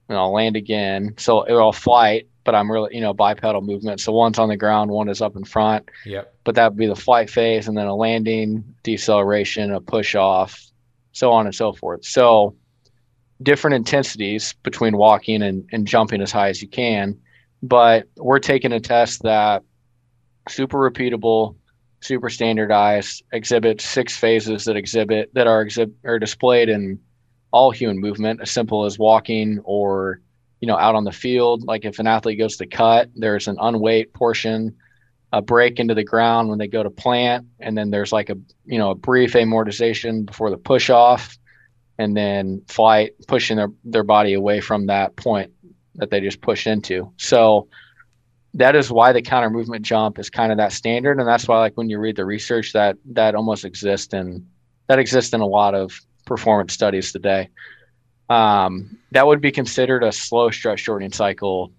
and 0.09 0.17
I'll 0.17 0.33
land 0.33 0.55
again. 0.55 1.13
So 1.17 1.47
it'll 1.47 1.73
flight, 1.73 2.27
but 2.47 2.55
I'm 2.55 2.71
really, 2.71 2.95
you 2.95 3.01
know, 3.01 3.13
bipedal 3.13 3.59
movement. 3.59 3.99
So 3.99 4.13
one's 4.13 4.39
on 4.39 4.47
the 4.47 4.55
ground, 4.55 4.89
one 4.89 5.09
is 5.09 5.21
up 5.21 5.35
in 5.35 5.43
front 5.43 5.89
Yep. 6.05 6.33
but 6.45 6.55
that 6.55 6.71
would 6.71 6.77
be 6.77 6.87
the 6.87 6.95
flight 6.95 7.29
phase 7.29 7.67
and 7.67 7.77
then 7.77 7.87
a 7.87 7.93
landing, 7.93 8.63
deceleration, 8.83 9.73
a 9.73 9.81
push 9.81 10.15
off, 10.15 10.57
so 11.11 11.33
on 11.33 11.45
and 11.45 11.53
so 11.53 11.73
forth. 11.73 12.05
So 12.05 12.55
different 13.43 13.75
intensities 13.75 14.53
between 14.63 14.95
walking 14.95 15.41
and, 15.41 15.67
and 15.73 15.85
jumping 15.85 16.21
as 16.21 16.31
high 16.31 16.47
as 16.47 16.61
you 16.61 16.69
can. 16.69 17.19
But 17.61 18.07
we're 18.15 18.39
taking 18.39 18.71
a 18.71 18.79
test 18.79 19.23
that 19.23 19.63
super 20.47 20.77
repeatable, 20.77 21.57
super 21.99 22.29
standardized, 22.29 23.23
exhibits 23.33 23.83
six 23.83 24.15
phases 24.15 24.63
that 24.63 24.77
exhibit 24.77 25.33
that 25.33 25.47
are 25.47 25.61
exhibit 25.61 25.95
are 26.05 26.17
displayed 26.17 26.69
in 26.69 26.97
all 27.51 27.71
human 27.71 27.99
movement, 27.99 28.39
as 28.41 28.51
simple 28.51 28.85
as 28.85 28.97
walking 28.97 29.59
or 29.65 30.21
you 30.59 30.67
know 30.67 30.77
out 30.77 30.95
on 30.95 31.03
the 31.03 31.11
field. 31.11 31.63
Like 31.63 31.85
if 31.85 31.99
an 31.99 32.07
athlete 32.07 32.39
goes 32.39 32.57
to 32.57 32.67
cut, 32.67 33.09
there's 33.15 33.47
an 33.47 33.57
unweight 33.59 34.13
portion 34.13 34.75
a 35.33 35.41
break 35.41 35.79
into 35.79 35.93
the 35.93 36.03
ground 36.03 36.49
when 36.49 36.57
they 36.57 36.67
go 36.67 36.83
to 36.83 36.89
plant 36.89 37.45
and 37.59 37.77
then 37.77 37.89
there's 37.89 38.11
like 38.11 38.29
a 38.29 38.37
you 38.65 38.77
know 38.77 38.91
a 38.91 38.95
brief 38.95 39.33
amortization 39.33 40.25
before 40.25 40.49
the 40.49 40.57
push 40.57 40.89
off 40.89 41.37
and 41.99 42.15
then 42.15 42.61
flight 42.67 43.13
pushing 43.27 43.57
their, 43.57 43.69
their 43.83 44.03
body 44.03 44.33
away 44.33 44.61
from 44.61 44.85
that 44.85 45.15
point 45.15 45.51
that 45.95 46.11
they 46.11 46.21
just 46.21 46.41
pushed 46.41 46.67
into 46.67 47.11
so 47.17 47.67
that 48.53 48.75
is 48.75 48.89
why 48.89 49.11
the 49.11 49.21
counter 49.21 49.49
movement 49.49 49.83
jump 49.83 50.17
is 50.17 50.29
kind 50.29 50.51
of 50.51 50.57
that 50.57 50.71
standard 50.71 51.19
and 51.19 51.27
that's 51.27 51.47
why 51.47 51.59
like 51.59 51.75
when 51.75 51.89
you 51.89 51.99
read 51.99 52.15
the 52.15 52.25
research 52.25 52.71
that 52.71 52.95
that 53.05 53.35
almost 53.35 53.65
exists 53.65 54.13
and 54.13 54.45
that 54.87 54.99
exists 54.99 55.33
in 55.33 55.41
a 55.41 55.45
lot 55.45 55.75
of 55.75 55.99
performance 56.25 56.73
studies 56.73 57.11
today 57.11 57.49
um, 58.29 58.97
that 59.11 59.25
would 59.25 59.41
be 59.41 59.51
considered 59.51 60.03
a 60.03 60.11
slow 60.11 60.49
stretch 60.49 60.81
shortening 60.81 61.11
cycle 61.11 61.71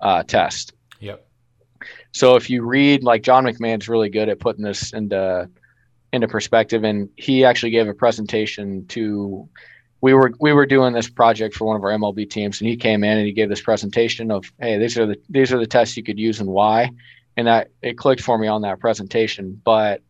uh, 0.00 0.22
test 0.22 0.72
Yep. 1.00 1.26
so 2.12 2.36
if 2.36 2.50
you 2.50 2.62
read 2.62 3.04
like 3.04 3.22
John 3.22 3.44
McMahon's 3.44 3.88
really 3.88 4.08
good 4.08 4.28
at 4.28 4.40
putting 4.40 4.64
this 4.64 4.92
into 4.92 5.48
into 6.12 6.28
perspective. 6.28 6.84
And 6.84 7.08
he 7.16 7.44
actually 7.44 7.70
gave 7.70 7.88
a 7.88 7.94
presentation 7.94 8.86
to 8.88 9.48
we 10.00 10.14
were 10.14 10.32
we 10.38 10.52
were 10.52 10.66
doing 10.66 10.92
this 10.92 11.08
project 11.08 11.56
for 11.56 11.66
one 11.66 11.76
of 11.76 11.82
our 11.82 11.90
MLB 11.90 12.30
teams, 12.30 12.60
and 12.60 12.68
he 12.68 12.76
came 12.76 13.02
in 13.02 13.18
and 13.18 13.26
he 13.26 13.32
gave 13.32 13.48
this 13.48 13.60
presentation 13.60 14.30
of, 14.30 14.50
hey, 14.60 14.78
these 14.78 14.96
are 14.96 15.06
the 15.06 15.16
these 15.28 15.52
are 15.52 15.58
the 15.58 15.66
tests 15.66 15.96
you 15.96 16.04
could 16.04 16.18
use 16.18 16.40
and 16.40 16.48
why, 16.48 16.90
and 17.36 17.46
that 17.48 17.70
it 17.82 17.98
clicked 17.98 18.22
for 18.22 18.38
me 18.38 18.46
on 18.46 18.62
that 18.62 18.78
presentation. 18.78 19.60
But 19.64 20.02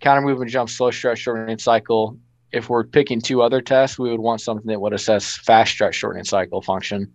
counter 0.00 0.22
movement 0.22 0.50
jump, 0.50 0.70
slow 0.70 0.90
stretch, 0.90 1.18
shortening 1.18 1.58
cycle. 1.58 2.18
If 2.52 2.68
we're 2.68 2.84
picking 2.84 3.20
two 3.20 3.42
other 3.42 3.60
tests, 3.60 3.98
we 3.98 4.10
would 4.10 4.20
want 4.20 4.40
something 4.40 4.66
that 4.66 4.80
would 4.80 4.92
assess 4.92 5.36
fast 5.38 5.72
stretch, 5.72 5.94
shortening 5.94 6.24
cycle 6.24 6.62
function, 6.62 7.12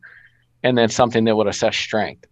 and 0.63 0.77
then 0.77 0.89
something 0.89 1.25
that 1.25 1.35
would 1.35 1.47
assess 1.47 1.75
strength. 1.75 2.25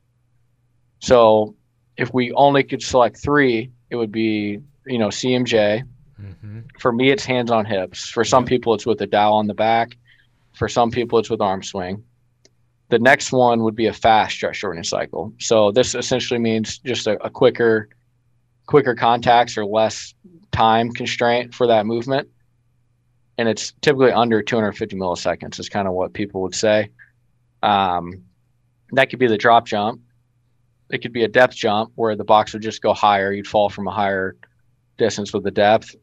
So 1.00 1.56
if 1.98 2.14
we 2.14 2.32
only 2.34 2.64
could 2.64 2.82
select 2.82 3.18
three, 3.18 3.72
it 3.90 3.96
would 3.96 4.12
be 4.12 4.60
you 4.88 4.98
know 4.98 5.10
CMJ, 5.10 5.84
Mm-hmm. 6.22 6.60
For 6.80 6.92
me, 6.92 7.12
it's 7.12 7.26
hands 7.26 7.52
on 7.52 7.66
hips. 7.66 8.10
For 8.10 8.24
some 8.24 8.46
people, 8.46 8.74
it's 8.74 8.86
with 8.86 9.02
a 9.02 9.08
dowel 9.08 9.36
on 9.36 9.48
the 9.48 9.54
back. 9.54 9.98
For 10.54 10.70
some 10.70 10.92
people, 10.92 11.20
it's 11.20 11.30
with 11.30 11.42
arm 11.42 11.64
swing. 11.64 12.04
The 12.90 13.00
next 13.00 13.32
one 13.32 13.64
would 13.64 13.76
be 13.76 13.88
a 13.88 13.94
fast 13.94 14.36
stretch 14.36 14.58
shortening 14.58 14.84
cycle. 14.84 15.34
So 15.40 15.72
this 15.72 15.96
essentially 15.96 16.40
means 16.40 16.78
just 16.80 17.08
a, 17.08 17.22
a 17.24 17.30
quicker, 17.30 17.90
quicker 18.68 18.96
contacts 18.96 19.58
or 19.58 19.66
less 19.66 20.14
time 20.52 20.92
constraint 20.92 21.54
for 21.54 21.68
that 21.68 21.86
movement. 21.86 22.30
And 23.38 23.50
it's 23.50 23.74
typically 23.82 24.12
under 24.12 24.42
250 24.42 24.96
milliseconds 24.96 25.60
is 25.60 25.70
kind 25.70 25.88
of 25.88 25.94
what 25.94 26.14
people 26.14 26.42
would 26.42 26.56
say. 26.56 26.90
Um, 27.64 28.24
that 28.92 29.10
could 29.10 29.20
be 29.20 29.28
the 29.28 29.38
drop 29.38 29.66
jump. 29.66 30.02
It 30.90 31.00
could 31.00 31.12
be 31.12 31.24
a 31.24 31.28
depth 31.28 31.56
jump 31.56 31.92
where 31.96 32.16
the 32.16 32.24
box 32.24 32.54
would 32.54 32.62
just 32.62 32.82
go 32.82 32.94
higher. 32.94 33.34
You'd 33.34 33.48
fall 33.48 33.70
from 33.70 33.88
a 33.88 33.92
higher 33.92 34.36
distance 34.98 35.34
with 35.34 35.44
the 35.44 35.52
depth 35.52 35.96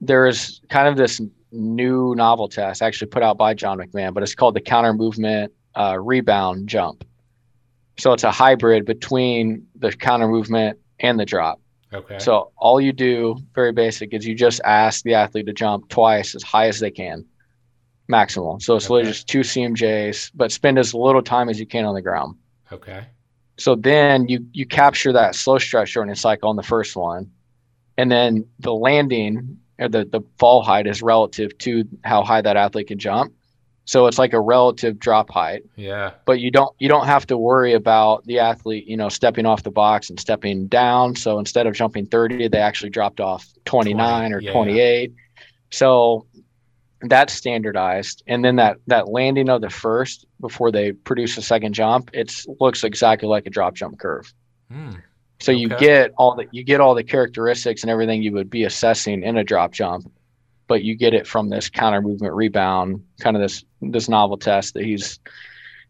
there 0.00 0.26
is 0.26 0.60
kind 0.68 0.88
of 0.88 0.96
this 0.96 1.20
new 1.52 2.14
novel 2.14 2.48
test 2.48 2.82
actually 2.82 3.08
put 3.08 3.22
out 3.22 3.38
by 3.38 3.54
John 3.54 3.78
McMahon, 3.78 4.12
but 4.12 4.22
it's 4.22 4.34
called 4.34 4.54
the 4.54 4.60
counter 4.60 4.92
movement 4.92 5.52
uh, 5.74 5.98
rebound 5.98 6.68
jump. 6.68 7.04
So 7.98 8.12
it's 8.12 8.24
a 8.24 8.30
hybrid 8.30 8.84
between 8.84 9.66
the 9.74 9.92
counter 9.92 10.28
movement 10.28 10.78
and 11.00 11.18
the 11.18 11.24
drop. 11.24 11.60
Okay. 11.92 12.18
So 12.18 12.50
all 12.56 12.80
you 12.80 12.92
do, 12.92 13.36
very 13.54 13.72
basic, 13.72 14.12
is 14.12 14.26
you 14.26 14.34
just 14.34 14.60
ask 14.64 15.04
the 15.04 15.14
athlete 15.14 15.46
to 15.46 15.52
jump 15.52 15.88
twice 15.88 16.34
as 16.34 16.42
high 16.42 16.66
as 16.66 16.80
they 16.80 16.90
can, 16.90 17.24
maximal. 18.10 18.60
So 18.60 18.76
it's 18.76 18.86
okay. 18.86 18.94
literally 18.94 19.12
just 19.12 19.28
two 19.28 19.40
CMJs, 19.40 20.32
but 20.34 20.50
spend 20.50 20.78
as 20.78 20.94
little 20.94 21.22
time 21.22 21.48
as 21.48 21.60
you 21.60 21.66
can 21.66 21.84
on 21.84 21.94
the 21.94 22.02
ground. 22.02 22.36
Okay. 22.72 23.06
So 23.58 23.74
then 23.74 24.28
you 24.28 24.46
you 24.52 24.66
capture 24.66 25.12
that 25.12 25.34
slow 25.34 25.58
stretch 25.58 25.90
shortening 25.90 26.16
cycle 26.16 26.50
on 26.50 26.56
the 26.56 26.62
first 26.62 26.96
one, 26.96 27.30
and 27.96 28.10
then 28.10 28.46
the 28.58 28.74
landing 28.74 29.58
or 29.78 29.88
the, 29.88 30.04
the 30.04 30.20
fall 30.38 30.62
height 30.62 30.86
is 30.86 31.02
relative 31.02 31.56
to 31.58 31.84
how 32.02 32.22
high 32.22 32.40
that 32.40 32.56
athlete 32.56 32.88
can 32.88 32.98
jump. 32.98 33.32
So 33.86 34.06
it's 34.06 34.18
like 34.18 34.32
a 34.32 34.40
relative 34.40 34.98
drop 34.98 35.30
height. 35.30 35.62
Yeah. 35.76 36.10
But 36.24 36.40
you 36.40 36.50
don't 36.50 36.74
you 36.78 36.88
don't 36.88 37.06
have 37.06 37.26
to 37.28 37.38
worry 37.38 37.72
about 37.72 38.26
the 38.26 38.40
athlete, 38.40 38.86
you 38.86 38.96
know, 38.96 39.08
stepping 39.08 39.46
off 39.46 39.62
the 39.62 39.70
box 39.70 40.10
and 40.10 40.18
stepping 40.18 40.66
down. 40.66 41.14
So 41.14 41.38
instead 41.38 41.66
of 41.66 41.74
jumping 41.74 42.06
30, 42.06 42.48
they 42.48 42.58
actually 42.58 42.90
dropped 42.90 43.20
off 43.20 43.46
29 43.64 44.30
20, 44.30 44.34
or 44.34 44.40
yeah. 44.40 44.52
28. 44.52 45.14
So 45.70 46.26
that's 47.02 47.32
standardized. 47.32 48.24
And 48.26 48.44
then 48.44 48.56
that 48.56 48.78
that 48.88 49.08
landing 49.08 49.48
of 49.48 49.60
the 49.60 49.70
first 49.70 50.26
before 50.40 50.72
they 50.72 50.90
produce 50.92 51.38
a 51.38 51.42
second 51.42 51.72
jump, 51.72 52.10
it 52.12 52.32
looks 52.60 52.82
exactly 52.82 53.28
like 53.28 53.46
a 53.46 53.50
drop 53.50 53.74
jump 53.74 54.00
curve. 54.00 54.32
Hmm. 54.70 54.94
So 55.38 55.52
okay. 55.52 55.60
you 55.60 55.68
get 55.68 56.12
all 56.16 56.34
the 56.34 56.46
you 56.50 56.64
get 56.64 56.80
all 56.80 56.94
the 56.96 57.04
characteristics 57.04 57.82
and 57.82 57.90
everything 57.90 58.22
you 58.22 58.32
would 58.32 58.50
be 58.50 58.64
assessing 58.64 59.22
in 59.22 59.36
a 59.36 59.44
drop 59.44 59.72
jump, 59.72 60.10
but 60.66 60.82
you 60.82 60.96
get 60.96 61.14
it 61.14 61.26
from 61.26 61.48
this 61.48 61.68
counter 61.68 62.02
movement 62.02 62.34
rebound, 62.34 63.04
kind 63.20 63.36
of 63.36 63.42
this 63.42 63.64
this 63.80 64.08
novel 64.08 64.36
test 64.36 64.74
that 64.74 64.84
he's 64.84 65.18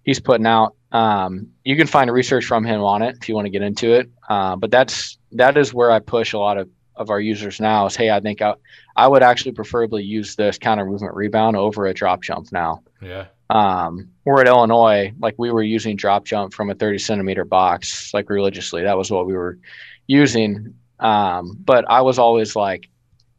he's 0.04 0.20
putting 0.20 0.46
out. 0.46 0.74
Um, 0.92 1.48
you 1.64 1.76
can 1.76 1.86
find 1.86 2.10
research 2.10 2.44
from 2.44 2.64
him 2.64 2.82
on 2.82 3.02
it 3.02 3.16
if 3.20 3.28
you 3.28 3.34
want 3.34 3.46
to 3.46 3.50
get 3.50 3.62
into 3.62 3.92
it. 3.92 4.10
Uh, 4.28 4.56
but 4.56 4.70
that's 4.70 5.18
that 5.32 5.56
is 5.56 5.74
where 5.74 5.90
I 5.90 5.98
push 5.98 6.32
a 6.32 6.38
lot 6.38 6.58
of 6.58 6.68
of 6.94 7.10
our 7.10 7.20
users 7.20 7.60
now 7.60 7.86
is 7.86 7.96
hey, 7.96 8.10
I 8.10 8.20
think 8.20 8.42
I 8.42 8.54
I 8.96 9.08
would 9.08 9.22
actually 9.22 9.52
preferably 9.52 10.02
use 10.02 10.36
this 10.36 10.58
counter 10.58 10.86
movement 10.86 11.14
rebound 11.14 11.56
over 11.56 11.86
a 11.86 11.94
drop 11.94 12.22
jump 12.22 12.52
now. 12.52 12.82
Yeah 13.02 13.26
um, 13.50 14.08
we're 14.24 14.40
at 14.40 14.48
Illinois, 14.48 15.12
like 15.18 15.34
we 15.38 15.50
were 15.50 15.62
using 15.62 15.96
drop 15.96 16.24
jump 16.24 16.52
from 16.52 16.70
a 16.70 16.74
30 16.74 16.98
centimeter 16.98 17.44
box, 17.44 18.12
like 18.12 18.28
religiously. 18.28 18.82
That 18.82 18.98
was 18.98 19.10
what 19.10 19.26
we 19.26 19.34
were 19.34 19.58
using. 20.06 20.74
Um, 20.98 21.56
but 21.64 21.84
I 21.88 22.00
was 22.02 22.18
always 22.18 22.56
like 22.56 22.88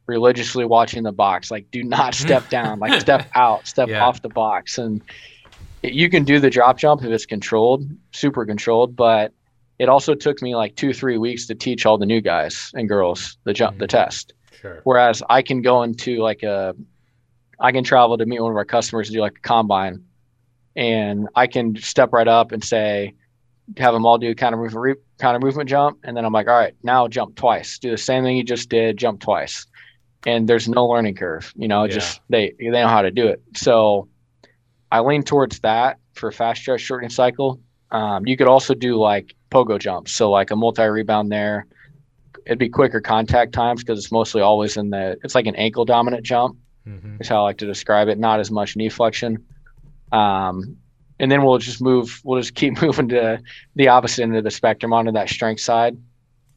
religiously 0.07 0.65
watching 0.65 1.03
the 1.03 1.11
box, 1.11 1.51
like 1.51 1.69
do 1.71 1.83
not 1.83 2.15
step 2.25 2.49
down, 2.49 2.79
like 2.79 2.99
step 2.99 3.27
out, 3.35 3.67
step 3.67 3.89
yeah. 3.89 4.03
off 4.03 4.21
the 4.21 4.29
box. 4.29 4.77
And 4.77 5.01
it, 5.83 5.93
you 5.93 6.09
can 6.09 6.23
do 6.23 6.39
the 6.39 6.49
drop 6.49 6.77
jump 6.77 7.03
if 7.03 7.09
it's 7.09 7.25
controlled, 7.25 7.89
super 8.13 8.45
controlled, 8.45 8.95
but 8.95 9.33
it 9.79 9.89
also 9.89 10.15
took 10.15 10.41
me 10.41 10.55
like 10.55 10.75
two, 10.75 10.93
three 10.93 11.17
weeks 11.17 11.45
to 11.47 11.55
teach 11.55 11.85
all 11.85 11.97
the 11.97 12.05
new 12.05 12.21
guys 12.21 12.71
and 12.73 12.89
girls 12.89 13.37
the 13.43 13.53
jump, 13.53 13.73
mm-hmm. 13.73 13.81
the 13.81 13.87
test. 13.87 14.33
Sure. 14.59 14.81
Whereas 14.85 15.21
I 15.29 15.43
can 15.43 15.61
go 15.61 15.83
into 15.83 16.17
like 16.17 16.41
a 16.41 16.75
I 17.59 17.71
can 17.71 17.83
travel 17.83 18.17
to 18.17 18.25
meet 18.25 18.39
one 18.39 18.51
of 18.51 18.57
our 18.57 18.65
customers 18.65 19.07
to 19.07 19.13
do 19.13 19.21
like 19.21 19.37
a 19.37 19.41
combine, 19.41 20.03
and 20.75 21.27
I 21.35 21.47
can 21.47 21.75
step 21.75 22.13
right 22.13 22.27
up 22.27 22.51
and 22.51 22.63
say, 22.63 23.15
have 23.77 23.93
them 23.93 24.05
all 24.05 24.17
do 24.17 24.33
kind 24.35 24.53
of 24.53 24.59
movement, 24.59 24.99
kind 25.17 25.35
of 25.35 25.41
movement 25.41 25.69
jump, 25.69 25.99
and 26.03 26.15
then 26.15 26.23
I'm 26.23 26.33
like, 26.33 26.47
all 26.47 26.57
right, 26.57 26.75
now 26.83 27.07
jump 27.07 27.35
twice, 27.35 27.79
do 27.79 27.89
the 27.91 27.97
same 27.97 28.23
thing 28.23 28.37
you 28.37 28.43
just 28.43 28.69
did, 28.69 28.97
jump 28.97 29.21
twice, 29.21 29.65
and 30.27 30.47
there's 30.47 30.67
no 30.67 30.85
learning 30.85 31.15
curve. 31.15 31.51
You 31.55 31.67
know, 31.67 31.85
yeah. 31.85 31.93
just 31.93 32.21
they 32.29 32.53
they 32.59 32.69
know 32.69 32.87
how 32.87 33.01
to 33.01 33.09
do 33.09 33.27
it. 33.27 33.41
So 33.55 34.09
I 34.91 34.99
lean 34.99 35.23
towards 35.23 35.59
that 35.61 35.97
for 36.13 36.31
fast 36.31 36.61
stretch 36.61 36.81
shortening 36.81 37.09
cycle. 37.09 37.59
Um, 37.89 38.27
you 38.27 38.35
could 38.35 38.47
also 38.47 38.73
do 38.75 38.97
like 38.97 39.33
pogo 39.49 39.79
jumps, 39.79 40.11
so 40.11 40.29
like 40.29 40.51
a 40.51 40.55
multi 40.55 40.83
rebound 40.83 41.31
there. 41.31 41.65
It'd 42.45 42.59
be 42.59 42.69
quicker 42.69 43.01
contact 43.01 43.53
times 43.53 43.83
because 43.83 43.99
it's 43.99 44.11
mostly 44.11 44.41
always 44.41 44.77
in 44.77 44.89
the. 44.89 45.17
It's 45.23 45.33
like 45.33 45.47
an 45.47 45.55
ankle 45.55 45.85
dominant 45.85 46.23
jump 46.23 46.57
mm-hmm. 46.85 47.21
is 47.21 47.29
how 47.29 47.37
I 47.37 47.43
like 47.43 47.57
to 47.59 47.65
describe 47.65 48.09
it. 48.09 48.19
Not 48.19 48.41
as 48.41 48.51
much 48.51 48.75
knee 48.75 48.89
flexion. 48.89 49.43
Um, 50.11 50.77
and 51.19 51.31
then 51.31 51.43
we'll 51.43 51.57
just 51.57 51.81
move. 51.81 52.21
We'll 52.25 52.41
just 52.41 52.53
keep 52.53 52.81
moving 52.81 53.07
to 53.09 53.41
the 53.75 53.87
opposite 53.87 54.23
end 54.23 54.35
of 54.35 54.43
the 54.43 54.51
spectrum 54.51 54.91
onto 54.91 55.13
that 55.13 55.29
strength 55.29 55.61
side. 55.61 55.97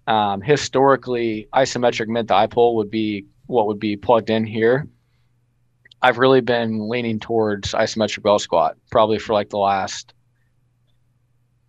Um, 0.08 0.40
historically, 0.40 1.46
isometric 1.54 2.08
mid 2.08 2.26
thigh 2.26 2.48
pull 2.48 2.74
would 2.76 2.90
be 2.90 3.26
what 3.50 3.66
would 3.66 3.80
be 3.80 3.96
plugged 3.96 4.30
in 4.30 4.46
here. 4.46 4.86
I've 6.02 6.18
really 6.18 6.40
been 6.40 6.88
leaning 6.88 7.18
towards 7.18 7.72
isometric 7.72 8.22
belt 8.22 8.40
squat, 8.40 8.76
probably 8.90 9.18
for 9.18 9.34
like 9.34 9.50
the 9.50 9.58
last 9.58 10.14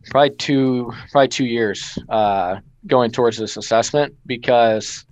probably 0.09 0.35
two 0.37 0.91
probably 1.11 1.27
two 1.27 1.45
years 1.45 1.97
uh, 2.09 2.57
going 2.87 3.11
towards 3.11 3.37
this 3.37 3.57
assessment 3.57 4.15
because 4.25 5.05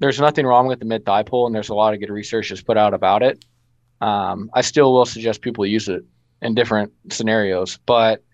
there's 0.00 0.20
nothing 0.20 0.46
wrong 0.46 0.66
with 0.66 0.80
the 0.80 0.84
mid 0.84 1.04
thigh 1.04 1.22
pull, 1.22 1.46
and 1.46 1.54
there's 1.54 1.68
a 1.68 1.74
lot 1.74 1.94
of 1.94 2.00
good 2.00 2.10
research 2.10 2.48
that's 2.48 2.62
put 2.62 2.76
out 2.76 2.94
about 2.94 3.22
it. 3.22 3.44
Um, 4.00 4.50
I 4.54 4.62
still 4.62 4.92
will 4.92 5.06
suggest 5.06 5.42
people 5.42 5.66
use 5.66 5.88
it 5.88 6.04
in 6.42 6.54
different 6.54 6.92
scenarios, 7.10 7.78
but 7.86 8.24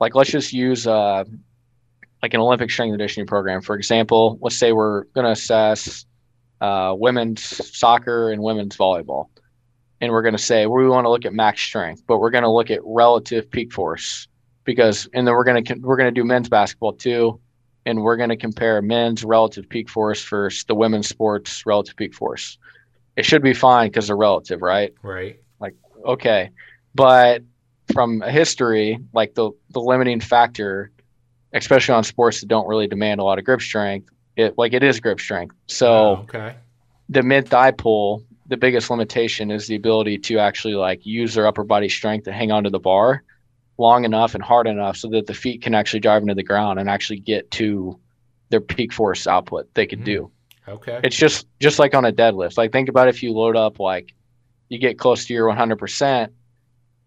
like 0.00 0.14
let's 0.14 0.30
just 0.30 0.52
use 0.52 0.86
uh, 0.86 1.24
like 2.22 2.34
an 2.34 2.40
Olympic 2.40 2.70
strength 2.70 2.92
conditioning 2.92 3.26
program. 3.26 3.62
For 3.62 3.74
example, 3.74 4.38
let's 4.40 4.56
say 4.56 4.72
we're 4.72 5.04
going 5.14 5.24
to 5.24 5.32
assess 5.32 6.06
uh, 6.62 6.94
women's 6.96 7.42
soccer 7.76 8.30
and 8.30 8.42
women's 8.42 8.76
volleyball, 8.76 9.28
and 10.00 10.12
we're 10.12 10.22
going 10.22 10.36
to 10.36 10.42
say 10.42 10.66
well, 10.66 10.82
we 10.82 10.88
want 10.88 11.04
to 11.04 11.10
look 11.10 11.26
at 11.26 11.34
max 11.34 11.60
strength, 11.60 12.02
but 12.06 12.18
we're 12.18 12.30
going 12.30 12.44
to 12.44 12.50
look 12.50 12.70
at 12.70 12.80
relative 12.84 13.50
peak 13.50 13.72
force 13.72 14.28
because, 14.64 15.08
and 15.12 15.26
then 15.26 15.34
we're 15.34 15.44
going 15.44 15.62
to 15.62 15.74
we're 15.80 15.96
going 15.96 16.12
to 16.12 16.18
do 16.18 16.24
men's 16.24 16.48
basketball 16.48 16.94
too 16.94 17.38
and 17.84 18.02
we're 18.02 18.16
going 18.16 18.28
to 18.28 18.36
compare 18.36 18.80
men's 18.80 19.24
relative 19.24 19.68
peak 19.68 19.88
force 19.88 20.24
versus 20.24 20.64
the 20.64 20.74
women's 20.74 21.08
sports 21.08 21.66
relative 21.66 21.96
peak 21.96 22.14
force. 22.14 22.58
It 23.16 23.24
should 23.24 23.42
be 23.42 23.54
fine 23.54 23.88
because 23.88 24.06
they're 24.06 24.16
relative, 24.16 24.62
right? 24.62 24.94
Right. 25.02 25.40
Like, 25.60 25.74
okay. 26.04 26.50
But 26.94 27.42
from 27.92 28.20
history, 28.20 28.98
like 29.12 29.34
the, 29.34 29.50
the 29.70 29.80
limiting 29.80 30.20
factor, 30.20 30.90
especially 31.52 31.94
on 31.94 32.04
sports 32.04 32.40
that 32.40 32.46
don't 32.46 32.68
really 32.68 32.86
demand 32.86 33.20
a 33.20 33.24
lot 33.24 33.38
of 33.38 33.44
grip 33.44 33.60
strength, 33.60 34.08
it 34.36 34.56
like 34.56 34.72
it 34.72 34.82
is 34.82 35.00
grip 35.00 35.20
strength. 35.20 35.54
So 35.66 35.88
oh, 35.88 36.16
okay. 36.22 36.54
the 37.08 37.22
mid 37.22 37.48
thigh 37.48 37.70
pull, 37.70 38.24
the 38.46 38.56
biggest 38.56 38.90
limitation 38.90 39.50
is 39.50 39.66
the 39.66 39.76
ability 39.76 40.18
to 40.18 40.38
actually 40.38 40.74
like 40.74 41.04
use 41.04 41.34
their 41.34 41.46
upper 41.46 41.64
body 41.64 41.88
strength 41.88 42.24
to 42.24 42.32
hang 42.32 42.50
onto 42.50 42.70
the 42.70 42.80
bar 42.80 43.22
long 43.78 44.04
enough 44.04 44.34
and 44.34 44.42
hard 44.44 44.66
enough 44.66 44.96
so 44.96 45.08
that 45.08 45.26
the 45.26 45.34
feet 45.34 45.62
can 45.62 45.74
actually 45.74 46.00
drive 46.00 46.22
into 46.22 46.34
the 46.34 46.42
ground 46.42 46.78
and 46.78 46.88
actually 46.88 47.18
get 47.18 47.50
to 47.50 47.98
their 48.50 48.60
peak 48.60 48.92
force 48.92 49.26
output 49.26 49.72
they 49.74 49.86
can 49.86 50.00
mm 50.00 50.04
do. 50.04 50.30
Okay. 50.68 51.00
It's 51.02 51.16
just 51.16 51.48
just 51.60 51.78
like 51.78 51.92
on 51.94 52.04
a 52.04 52.12
deadlift. 52.12 52.56
Like 52.56 52.70
think 52.70 52.88
about 52.88 53.08
if 53.08 53.22
you 53.22 53.32
load 53.32 53.56
up 53.56 53.80
like 53.80 54.14
you 54.68 54.78
get 54.78 54.98
close 54.98 55.26
to 55.26 55.34
your 55.34 55.48
100%, 55.48 56.28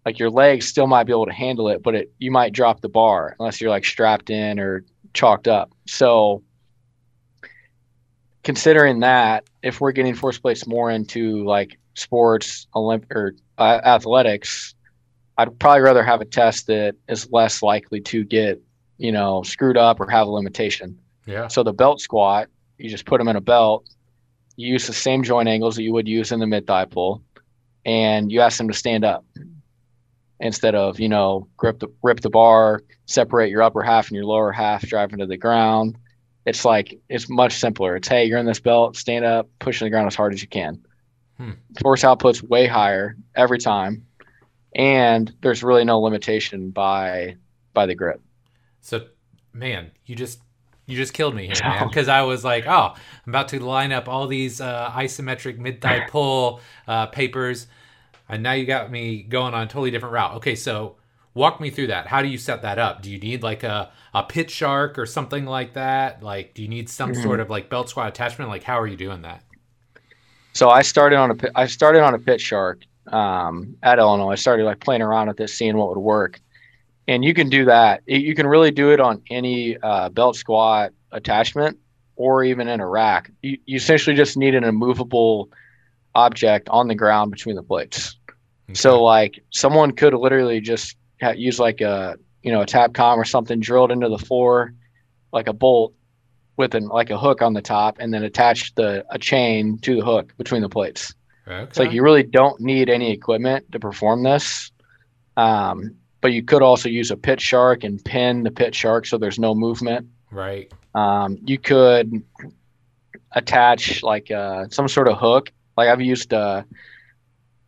like 0.06 0.20
your 0.20 0.30
legs 0.30 0.68
still 0.68 0.88
might 0.88 1.06
be 1.06 1.14
able 1.14 1.26
to 1.26 1.34
handle 1.34 1.70
it, 1.70 1.82
but 1.82 1.96
it 1.96 2.12
you 2.20 2.32
might 2.32 2.54
drop 2.54 2.82
the 2.82 2.90
bar 2.90 3.36
unless 3.40 3.62
you're 3.62 3.70
like 3.70 3.86
strapped 3.86 4.30
in 4.30 4.60
or 4.60 4.84
chalked 5.14 5.48
up. 5.48 5.72
So 5.88 6.44
considering 8.46 9.00
that, 9.00 9.44
if 9.64 9.82
we're 9.82 9.92
getting 9.92 10.14
force 10.14 10.38
plates 10.38 10.66
more 10.68 10.90
into 10.92 11.44
like 11.44 11.78
sports, 11.96 12.68
Olymp 12.76 13.12
or 13.12 13.34
uh, 13.58 13.82
athletics, 13.84 14.76
I'd 15.38 15.58
probably 15.60 15.82
rather 15.82 16.04
have 16.04 16.22
a 16.22 16.26
test 16.26 16.68
that 16.68 16.96
is 17.10 17.30
less 17.32 17.62
likely 17.64 18.00
to 18.02 18.24
get, 18.24 18.62
you 18.98 19.12
know, 19.12 19.42
screwed 19.42 19.78
up 19.78 20.00
or 20.00 20.10
have 20.10 20.28
a 20.28 20.30
limitation. 20.30 20.98
Yeah. 21.26 21.48
So 21.48 21.64
the 21.64 21.74
belt 21.74 22.00
squat, 22.00 22.48
you 22.78 22.88
just 22.90 23.06
put 23.06 23.18
them 23.18 23.28
in 23.28 23.36
a 23.36 23.42
belt. 23.42 23.90
You 24.56 24.72
use 24.72 24.86
the 24.86 24.94
same 24.94 25.24
joint 25.24 25.50
angles 25.50 25.76
that 25.76 25.84
you 25.84 25.92
would 25.94 26.08
use 26.08 26.32
in 26.32 26.40
the 26.40 26.48
mid 26.48 26.68
thigh 26.68 26.86
pull, 26.86 27.24
and 27.84 28.32
you 28.32 28.42
ask 28.42 28.58
them 28.60 28.68
to 28.68 28.74
stand 28.74 29.04
up 29.04 29.26
instead 30.40 30.76
of 30.76 31.00
you 31.00 31.10
know 31.10 31.48
grip 31.58 31.80
the 31.80 31.88
rip 32.04 32.22
the 32.22 32.30
bar, 32.30 32.84
separate 33.08 33.50
your 33.50 33.64
upper 33.64 33.82
half 33.82 34.08
and 34.08 34.16
your 34.16 34.26
lower 34.26 34.52
half, 34.52 34.84
drive 34.84 35.12
into 35.12 35.26
the 35.26 35.36
ground. 35.36 35.98
It's 36.46 36.64
like 36.64 37.00
it's 37.10 37.28
much 37.30 37.54
simpler. 37.54 37.96
It's 37.96 38.08
hey, 38.08 38.26
you're 38.26 38.38
in 38.38 38.46
this 38.46 38.60
belt, 38.60 38.96
stand 38.96 39.26
up, 39.26 39.50
push 39.60 39.80
the 39.80 39.90
ground 39.90 40.08
as 40.08 40.16
hard 40.16 40.34
as 40.34 40.42
you 40.42 40.48
can. 40.48 40.86
Hmm. 41.38 41.52
Force 41.82 42.04
output's 42.04 42.42
way 42.42 42.68
higher 42.68 43.18
every 43.36 43.58
time, 43.58 44.06
and 44.76 45.34
there's 45.42 45.64
really 45.64 45.84
no 45.84 46.00
limitation 46.00 46.70
by 46.70 47.36
by 47.74 47.86
the 47.86 47.96
grip. 47.96 48.22
So, 48.82 49.08
man, 49.54 49.92
you 50.06 50.16
just 50.16 50.40
you 50.86 50.96
just 50.96 51.14
killed 51.14 51.36
me 51.36 51.48
here, 51.48 51.56
man. 51.64 51.88
Because 51.88 52.08
I 52.08 52.22
was 52.22 52.44
like, 52.44 52.68
oh, 52.68 52.94
I'm 52.94 53.32
about 53.32 53.50
to 53.50 53.60
line 53.60 53.92
up 53.92 54.08
all 54.08 54.28
these 54.28 54.62
uh, 54.62 54.92
isometric 54.92 55.58
mid 55.58 55.82
thigh 55.82 56.08
pull 56.10 56.62
uh, 56.88 57.08
papers, 57.08 57.68
and 58.30 58.44
now 58.44 58.54
you 58.54 58.66
got 58.66 58.92
me 58.92 59.24
going 59.24 59.54
on 59.54 59.64
a 59.64 59.68
totally 59.68 59.92
different 59.92 60.14
route. 60.14 60.36
Okay, 60.36 60.56
so 60.56 60.98
walk 61.36 61.62
me 61.62 61.70
through 61.70 61.88
that. 61.88 62.08
How 62.08 62.24
do 62.24 62.28
you 62.28 62.38
set 62.40 62.64
that 62.64 62.80
up? 62.80 63.04
Do 63.04 63.12
you 63.12 63.20
need 63.20 63.44
like 63.44 63.62
a 63.64 63.92
a 64.16 64.24
pit 64.24 64.50
shark 64.50 64.98
or 64.98 65.06
something 65.06 65.46
like 65.46 65.74
that? 65.74 66.24
Like, 66.24 66.54
do 66.56 66.64
you 66.64 66.68
need 66.70 66.90
some 66.90 67.12
Mhm. 67.12 67.22
sort 67.22 67.40
of 67.42 67.50
like 67.50 67.70
belt 67.70 67.90
squat 67.90 68.08
attachment? 68.08 68.50
Like, 68.50 68.64
how 68.64 68.80
are 68.80 68.88
you 68.88 68.96
doing 68.98 69.22
that? 69.22 69.44
So 70.54 70.70
I 70.70 70.82
started 70.82 71.18
on 71.18 71.32
a 71.32 71.36
pit- 71.36 71.52
started 71.70 72.02
on 72.02 72.16
a 72.16 72.20
pit 72.20 72.42
shark 72.42 72.80
um, 73.12 73.76
at 73.84 74.00
Illinois. 74.00 74.32
I 74.32 74.36
started 74.36 74.64
like 74.66 74.80
playing 74.80 75.04
around 75.04 75.28
with 75.28 75.38
this 75.38 75.54
seeing 75.54 75.78
what 75.78 75.90
would 75.90 76.00
work. 76.00 76.40
And 77.08 77.24
you 77.24 77.36
can 77.36 77.50
do 77.50 77.66
that. 77.66 78.02
You- 78.08 78.34
can 78.34 78.48
really 78.48 78.72
do 78.72 78.92
it 78.92 79.00
on 79.00 79.22
any 79.30 79.78
uh, 79.78 80.10
belt 80.10 80.36
squat 80.38 80.92
attachment 81.12 81.78
or 82.16 82.44
even 82.44 82.68
in 82.68 82.80
a 82.80 82.88
rack. 82.88 83.30
You, 83.44 83.60
you 83.66 83.76
essentially 83.76 84.16
just 84.16 84.38
need 84.38 84.56
an 84.56 84.64
immovable 84.64 85.50
object 86.16 86.68
on 86.70 86.88
the 86.88 86.96
ground 86.96 87.30
between 87.30 87.56
the 87.58 87.62
plates. 87.62 88.16
So 88.74 89.04
like 89.04 89.44
someone 89.52 89.92
could 89.92 90.14
literally 90.16 90.62
just 90.62 90.96
use 91.36 91.60
like 91.60 91.82
a 91.82 92.16
you 92.44 92.52
know 92.52 92.62
a 92.62 92.66
Tapcon 92.66 93.18
or 93.18 93.26
something 93.26 93.60
drilled 93.60 93.92
into 93.92 94.10
the 94.10 94.18
floor, 94.18 94.74
like 95.32 95.48
a 95.48 95.54
bolt 95.54 95.94
with 96.58 96.76
an 96.76 96.88
like 96.88 97.10
a 97.10 97.18
hook 97.18 97.42
on 97.42 97.54
the 97.54 97.62
top, 97.62 97.98
and 98.00 98.14
then 98.14 98.24
attach 98.24 98.74
the 98.76 99.06
a 99.10 99.20
chain 99.20 99.78
to 99.80 99.96
the 99.98 100.06
hook 100.06 100.34
between 100.38 100.62
the 100.62 100.70
plates. 100.70 101.14
okay. 101.48 101.64
It's 101.64 101.80
like 101.80 101.92
you 101.92 102.04
really 102.04 102.24
don't 102.24 102.60
need 102.60 102.90
any 102.90 103.12
equipment 103.12 103.72
to 103.72 103.80
perform 103.80 104.24
this. 104.24 104.72
Um, 105.38 105.96
but 106.22 106.34
you 106.34 106.42
could 106.42 106.64
also 106.64 106.90
use 106.90 107.12
a 107.12 107.18
pit 107.18 107.40
shark 107.40 107.84
and 107.84 108.04
pin 108.04 108.44
the 108.44 108.52
pit 108.52 108.74
shark 108.74 109.06
so 109.06 109.18
there's 109.18 109.38
no 109.38 109.54
movement. 109.54 110.08
right. 110.32 110.72
Um, 110.96 111.38
you 111.46 111.60
could 111.60 112.24
attach 113.34 114.02
like 114.02 114.32
uh, 114.32 114.66
some 114.70 114.88
sort 114.88 115.08
of 115.08 115.18
hook. 115.18 115.52
Like 115.78 115.90
I've 115.90 116.02
used, 116.02 116.34
uh, 116.34 116.64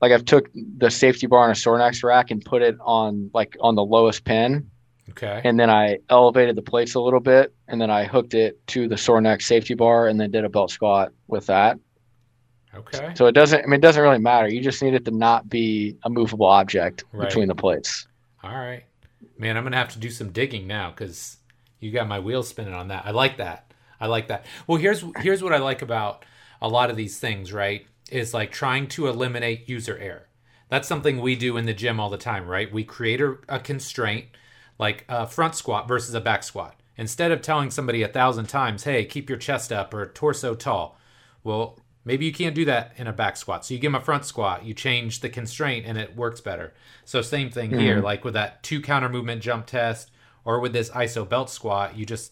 like 0.02 0.12
I've 0.12 0.26
took 0.26 0.50
the 0.54 0.90
safety 0.92 1.28
bar 1.28 1.44
on 1.46 1.50
a 1.50 1.54
Sorinex 1.54 2.04
rack 2.04 2.32
and 2.32 2.44
put 2.44 2.62
it 2.62 2.78
on 2.82 3.32
like 3.34 3.56
on 3.62 3.76
the 3.76 3.84
lowest 3.84 4.24
pin, 4.26 4.70
Okay. 5.10 5.42
and 5.44 5.60
then 5.60 5.70
I 5.70 6.00
elevated 6.10 6.56
the 6.56 6.62
plates 6.62 6.94
a 6.96 7.00
little 7.00 7.20
bit, 7.20 7.54
and 7.68 7.80
then 7.82 7.90
I 7.90 8.06
hooked 8.06 8.34
it 8.34 8.66
to 8.68 8.88
the 8.88 8.96
Sorinex 8.96 9.44
safety 9.44 9.74
bar, 9.74 10.08
and 10.08 10.20
then 10.20 10.32
did 10.32 10.44
a 10.46 10.50
belt 10.50 10.70
squat 10.72 11.12
with 11.28 11.46
that. 11.48 11.80
okay. 12.76 13.12
So 13.16 13.26
it 13.28 13.32
doesn't. 13.32 13.62
I 13.64 13.66
mean, 13.66 13.76
it 13.76 13.82
doesn't 13.82 14.02
really 14.02 14.20
matter. 14.20 14.48
You 14.48 14.62
just 14.62 14.82
need 14.84 14.94
it 14.94 15.06
to 15.06 15.12
not 15.12 15.50
be 15.50 15.98
a 16.04 16.10
movable 16.10 16.46
object 16.46 17.04
Right. 17.12 17.28
between 17.28 17.48
the 17.48 17.56
plates. 17.56 18.08
All 18.44 18.52
right, 18.56 18.84
man. 19.38 19.58
I'm 19.58 19.64
gonna 19.64 19.78
have 19.78 19.94
to 19.94 20.00
do 20.00 20.10
some 20.12 20.32
digging 20.32 20.68
now 20.68 20.92
because 20.92 21.38
you 21.80 21.92
got 21.92 22.08
my 22.08 22.20
wheels 22.20 22.48
spinning 22.50 22.74
on 22.74 22.90
that. 22.90 23.06
I 23.06 23.12
like 23.12 23.38
that. 23.38 23.74
I 24.00 24.06
like 24.08 24.28
that. 24.28 24.46
Well, 24.68 24.78
here's 24.78 25.04
here's 25.20 25.42
what 25.42 25.54
I 25.54 25.58
like 25.58 25.82
about 25.82 26.24
a 26.62 26.68
lot 26.68 26.90
of 26.92 26.96
these 26.96 27.18
things. 27.20 27.52
Right, 27.52 27.88
is 28.10 28.34
like 28.34 28.52
trying 28.52 28.88
to 28.88 29.08
eliminate 29.08 29.70
user 29.70 29.98
error. 29.98 30.28
That's 30.70 30.88
something 30.88 31.22
we 31.22 31.36
do 31.36 31.58
in 31.58 31.66
the 31.66 31.74
gym 31.74 32.00
all 32.00 32.10
the 32.10 32.18
time, 32.18 32.48
right? 32.48 32.72
We 32.72 32.84
create 32.84 33.22
a, 33.22 33.38
a 33.48 33.60
constraint, 33.60 34.26
like 34.78 35.06
a 35.08 35.26
front 35.26 35.56
squat 35.56 35.88
versus 35.88 36.14
a 36.14 36.22
back 36.22 36.44
squat. 36.44 36.76
Instead 36.98 37.32
of 37.32 37.42
telling 37.42 37.72
somebody 37.72 38.02
a 38.02 38.08
thousand 38.08 38.48
times, 38.48 38.84
"Hey, 38.84 39.06
keep 39.06 39.30
your 39.30 39.38
chest 39.38 39.72
up" 39.72 39.94
or 39.94 40.06
torso 40.08 40.56
tall, 40.56 40.98
well, 41.44 41.80
maybe 42.04 42.26
you 42.26 42.34
can't 42.34 42.56
do 42.56 42.66
that 42.66 42.94
in 42.98 43.08
a 43.08 43.14
back 43.14 43.38
squat. 43.38 43.66
So 43.66 43.74
you 43.74 43.80
give 43.80 43.92
them 43.92 44.02
a 44.02 44.04
front 44.04 44.26
squat, 44.26 44.66
you 44.66 44.74
change 44.74 45.20
the 45.20 45.30
constraint, 45.30 45.86
and 45.86 45.98
it 45.98 46.16
works 46.16 46.42
better. 46.42 46.74
So 47.06 47.22
same 47.22 47.50
thing 47.50 47.72
hmm. 47.72 47.80
here, 47.80 48.02
like 48.02 48.26
with 48.26 48.34
that 48.34 48.64
two 48.64 48.82
counter 48.82 49.10
movement 49.10 49.42
jump 49.42 49.68
test, 49.68 50.12
or 50.44 50.60
with 50.60 50.74
this 50.74 50.90
ISO 50.90 51.28
belt 51.28 51.50
squat, 51.50 51.98
you 51.98 52.06
just 52.06 52.32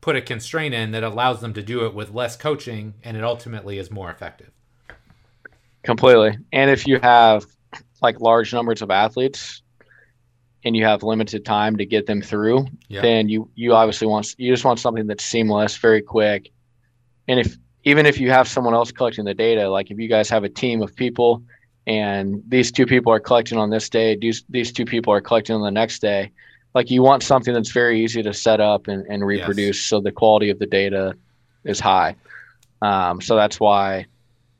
put 0.00 0.16
a 0.16 0.22
constraint 0.22 0.74
in 0.74 0.92
that 0.92 1.02
allows 1.02 1.40
them 1.40 1.52
to 1.54 1.62
do 1.62 1.84
it 1.84 1.94
with 1.94 2.14
less 2.14 2.36
coaching, 2.36 2.94
and 3.02 3.16
it 3.16 3.24
ultimately 3.24 3.78
is 3.78 3.90
more 3.90 4.10
effective. 4.10 4.50
Completely. 5.86 6.36
And 6.52 6.70
if 6.70 6.86
you 6.86 6.98
have 7.00 7.46
like 8.02 8.20
large 8.20 8.52
numbers 8.52 8.82
of 8.82 8.90
athletes 8.90 9.62
and 10.64 10.76
you 10.76 10.84
have 10.84 11.02
limited 11.02 11.44
time 11.44 11.76
to 11.76 11.86
get 11.86 12.06
them 12.06 12.20
through, 12.20 12.66
Yeah. 12.88 13.02
then 13.02 13.28
you 13.28 13.48
you 13.54 13.72
obviously 13.74 14.06
want 14.08 14.34
you 14.36 14.52
just 14.52 14.64
want 14.64 14.78
something 14.80 15.06
that's 15.06 15.24
seamless, 15.24 15.76
very 15.76 16.02
quick. 16.02 16.50
And 17.28 17.40
if 17.40 17.56
even 17.84 18.04
if 18.04 18.18
you 18.18 18.30
have 18.30 18.48
someone 18.48 18.74
else 18.74 18.90
collecting 18.90 19.24
the 19.24 19.34
data, 19.34 19.70
like 19.70 19.90
if 19.90 19.98
you 19.98 20.08
guys 20.08 20.28
have 20.28 20.42
a 20.44 20.48
team 20.48 20.82
of 20.82 20.94
people 20.96 21.42
and 21.86 22.42
these 22.48 22.72
two 22.72 22.84
people 22.84 23.12
are 23.12 23.20
collecting 23.20 23.58
on 23.58 23.70
this 23.70 23.88
day, 23.88 24.16
these 24.16 24.44
these 24.48 24.72
two 24.72 24.84
people 24.84 25.12
are 25.12 25.20
collecting 25.20 25.54
on 25.54 25.62
the 25.62 25.70
next 25.70 26.00
day, 26.00 26.32
like 26.74 26.90
you 26.90 27.02
want 27.02 27.22
something 27.22 27.54
that's 27.54 27.70
very 27.70 28.02
easy 28.02 28.22
to 28.24 28.34
set 28.34 28.60
up 28.60 28.88
and, 28.88 29.06
and 29.08 29.24
reproduce 29.24 29.80
so 29.80 30.00
the 30.00 30.10
quality 30.10 30.50
of 30.50 30.58
the 30.58 30.66
data 30.66 31.14
is 31.64 31.78
high. 31.78 32.16
Um, 32.82 33.20
so 33.20 33.36
that's 33.36 33.60
why 33.60 34.06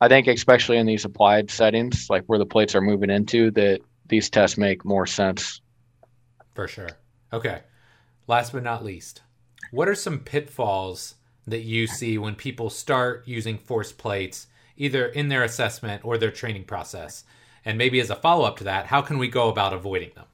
I 0.00 0.08
think 0.08 0.26
especially 0.26 0.76
in 0.76 0.86
these 0.86 1.04
applied 1.04 1.50
settings, 1.50 2.08
like 2.10 2.24
where 2.26 2.38
the 2.38 2.46
plates 2.46 2.74
are 2.74 2.80
moving 2.80 3.10
into, 3.10 3.50
that 3.52 3.80
these 4.08 4.28
tests 4.28 4.58
make 4.58 4.84
more 4.84 5.06
sense. 5.06 5.60
For 6.54 6.68
sure. 6.68 6.90
Okay. 7.32 7.62
Last 8.26 8.52
but 8.52 8.62
not 8.62 8.84
least, 8.84 9.22
what 9.70 9.88
are 9.88 9.94
some 9.94 10.18
pitfalls 10.18 11.14
that 11.46 11.62
you 11.62 11.86
see 11.86 12.18
when 12.18 12.34
people 12.34 12.70
start 12.70 13.22
using 13.26 13.56
force 13.56 13.92
plates, 13.92 14.48
either 14.76 15.06
in 15.06 15.28
their 15.28 15.44
assessment 15.44 16.04
or 16.04 16.18
their 16.18 16.30
training 16.30 16.64
process? 16.64 17.24
And 17.64 17.78
maybe 17.78 18.00
as 18.00 18.10
a 18.10 18.16
follow 18.16 18.44
up 18.44 18.58
to 18.58 18.64
that, 18.64 18.86
how 18.86 19.00
can 19.00 19.18
we 19.18 19.28
go 19.28 19.48
about 19.48 19.72
avoiding 19.72 20.10
them? 20.14 20.26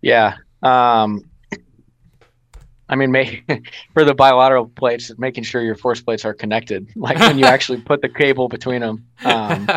Yeah. 0.00 0.36
Um, 0.62 1.24
I 2.88 2.94
mean, 2.94 3.12
for 3.94 4.04
the 4.04 4.14
bilateral 4.14 4.66
plates, 4.68 5.12
making 5.18 5.44
sure 5.44 5.62
your 5.62 5.74
force 5.74 6.00
plates 6.00 6.24
are 6.24 6.34
connected, 6.34 6.88
like 6.96 7.18
when 7.18 7.38
you 7.38 7.44
actually 7.54 7.80
put 7.80 8.02
the 8.02 8.08
cable 8.08 8.48
between 8.48 8.80
them. 8.80 9.06
Um, 9.24 9.68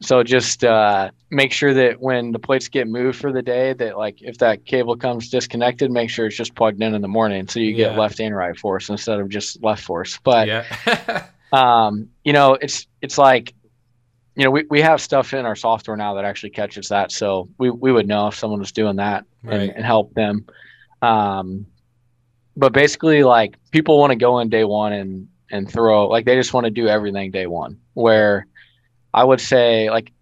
so 0.00 0.22
just 0.22 0.62
uh, 0.62 1.10
make 1.30 1.52
sure 1.52 1.72
that 1.72 2.00
when 2.00 2.32
the 2.32 2.38
plates 2.38 2.68
get 2.68 2.86
moved 2.86 3.18
for 3.18 3.32
the 3.32 3.40
day, 3.42 3.72
that 3.74 3.96
like 3.96 4.20
if 4.20 4.38
that 4.38 4.64
cable 4.66 4.96
comes 4.96 5.30
disconnected, 5.30 5.90
make 5.90 6.10
sure 6.10 6.26
it's 6.26 6.36
just 6.36 6.54
plugged 6.54 6.82
in 6.82 6.94
in 6.94 7.00
the 7.02 7.08
morning, 7.08 7.48
so 7.48 7.60
you 7.60 7.74
get 7.74 7.92
Yeah. 7.92 7.98
left 7.98 8.20
and 8.20 8.34
right 8.36 8.56
force 8.58 8.90
instead 8.90 9.20
of 9.20 9.28
just 9.30 9.62
left 9.62 9.82
force. 9.82 10.18
But 10.22 10.48
yeah. 10.48 11.26
um, 11.52 12.10
you 12.24 12.32
know, 12.34 12.54
it's 12.60 12.86
it's 13.00 13.16
like, 13.16 13.54
you 14.34 14.44
know, 14.44 14.50
we, 14.50 14.64
we 14.68 14.82
have 14.82 15.00
stuff 15.00 15.32
in 15.32 15.46
our 15.46 15.56
software 15.56 15.96
now 15.96 16.12
that 16.14 16.26
actually 16.26 16.50
catches 16.50 16.88
that, 16.88 17.10
so 17.10 17.48
we, 17.58 17.70
we 17.70 17.90
would 17.90 18.06
know 18.06 18.28
if 18.28 18.34
someone 18.34 18.60
was 18.60 18.72
doing 18.72 18.96
that 18.96 19.24
and, 19.44 19.70
and 19.70 19.84
help 19.84 20.12
them. 20.12 20.44
Um, 21.02 21.66
but 22.56 22.72
basically, 22.72 23.22
like 23.22 23.56
people 23.70 23.98
want 23.98 24.10
to 24.10 24.16
go 24.16 24.38
in 24.38 24.48
day 24.48 24.64
one 24.64 24.92
and 24.92 25.28
and 25.50 25.70
throw 25.70 26.08
like 26.08 26.24
they 26.24 26.36
just 26.36 26.52
want 26.52 26.64
to 26.64 26.70
do 26.70 26.88
everything 26.88 27.30
day 27.30 27.46
one. 27.46 27.78
Where 27.94 28.46
I 29.12 29.24
would 29.24 29.40
say 29.40 29.90
like 29.90 30.12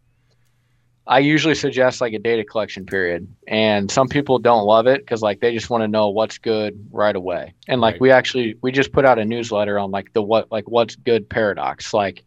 I 1.07 1.19
usually 1.19 1.55
suggest 1.55 2.01
like 2.01 2.15
a 2.15 2.19
data 2.19 2.45
collection 2.45 2.87
period, 2.87 3.27
and 3.47 3.91
some 3.91 4.09
people 4.09 4.39
don't 4.39 4.65
love 4.65 4.87
it 4.87 5.01
because 5.01 5.23
like 5.23 5.41
they 5.41 5.53
just 5.53 5.71
want 5.71 5.83
to 5.83 5.89
know 5.89 6.09
what's 6.09 6.39
good 6.39 6.89
right 6.91 7.15
away. 7.15 7.55
And 7.69 7.81
like 7.81 7.95
Right. 7.95 8.01
we 8.01 8.11
actually 8.11 8.57
we 8.63 8.73
just 8.73 8.93
put 8.93 9.05
out 9.05 9.19
a 9.19 9.25
newsletter 9.25 9.79
on 9.79 9.91
like 9.91 10.13
the 10.13 10.23
what 10.23 10.51
like 10.51 10.69
what's 10.69 10.97
good 10.97 11.29
paradox. 11.29 11.93
Like 11.93 12.25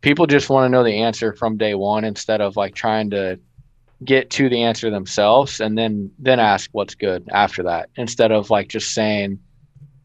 people 0.00 0.26
just 0.26 0.50
want 0.50 0.64
to 0.66 0.68
know 0.70 0.82
the 0.82 1.02
answer 1.02 1.32
from 1.32 1.56
day 1.56 1.74
one 1.74 2.04
instead 2.04 2.40
of 2.40 2.56
like 2.56 2.74
trying 2.74 3.10
to 3.10 3.38
get 4.04 4.28
to 4.30 4.48
the 4.48 4.62
answer 4.62 4.90
themselves 4.90 5.60
and 5.60 5.76
then 5.78 6.10
then 6.18 6.38
ask 6.38 6.68
what's 6.72 6.94
good 6.94 7.26
after 7.32 7.62
that 7.62 7.88
instead 7.96 8.30
of 8.30 8.50
like 8.50 8.68
just 8.68 8.92
saying 8.92 9.38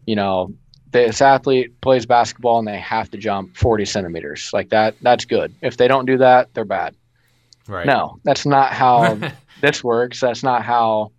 you 0.06 0.16
know 0.16 0.54
this 0.92 1.22
athlete 1.22 1.80
plays 1.82 2.06
basketball 2.06 2.60
and 2.60 2.68
they 2.68 2.78
have 2.78 3.10
to 3.12 3.18
jump 3.18 3.56
40 3.56 3.86
centimeters. 3.86 4.50
Like 4.52 4.70
that 4.70 4.96
that's 5.02 5.26
good. 5.26 5.54
If 5.62 5.78
they 5.78 5.88
don't 5.88 6.06
do 6.06 6.18
that 6.18 6.54
they're 6.54 6.66
bad. 6.66 6.96
Right. 7.68 7.86
no 7.86 8.20
that's 8.24 8.46
not 8.46 8.74
how 8.74 9.20
this 9.62 9.84
works. 9.84 10.20
That's 10.20 10.44
not 10.44 10.64
how 10.64 11.12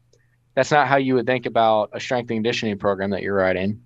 that's 0.55 0.71
not 0.71 0.89
how 0.89 0.97
you 0.97 1.15
would 1.15 1.27
think 1.27 1.47
about 1.47 1.91
a 1.93 2.01
strength 2.01 2.31
and 2.31 2.37
conditioning 2.37 2.79
program 2.79 3.11
that 3.11 3.23
you're 3.23 3.35
writing 3.35 3.81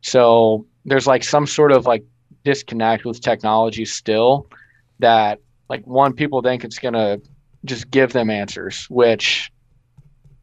So 0.00 0.66
there's 0.84 1.06
like 1.06 1.24
some 1.24 1.46
sort 1.46 1.72
of 1.72 1.86
like 1.86 2.04
disconnect 2.44 3.04
with 3.04 3.20
technology 3.20 3.84
still 3.84 4.46
that 5.00 5.40
like 5.68 5.86
one 5.86 6.12
people 6.12 6.40
think 6.40 6.64
it's 6.64 6.78
going 6.78 6.94
to 6.94 7.20
just 7.64 7.90
give 7.90 8.12
them 8.12 8.30
answers 8.30 8.86
which 8.90 9.50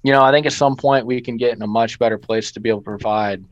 you 0.03 0.11
know 0.11 0.21
i 0.21 0.31
think 0.31 0.45
at 0.45 0.53
some 0.53 0.75
point 0.75 1.05
we 1.05 1.21
can 1.21 1.37
get 1.37 1.55
in 1.55 1.61
a 1.61 1.67
much 1.67 1.97
better 1.99 2.17
place 2.17 2.51
to 2.51 2.59
be 2.59 2.69
able 2.69 2.79
to 2.79 2.85
provide 2.85 3.43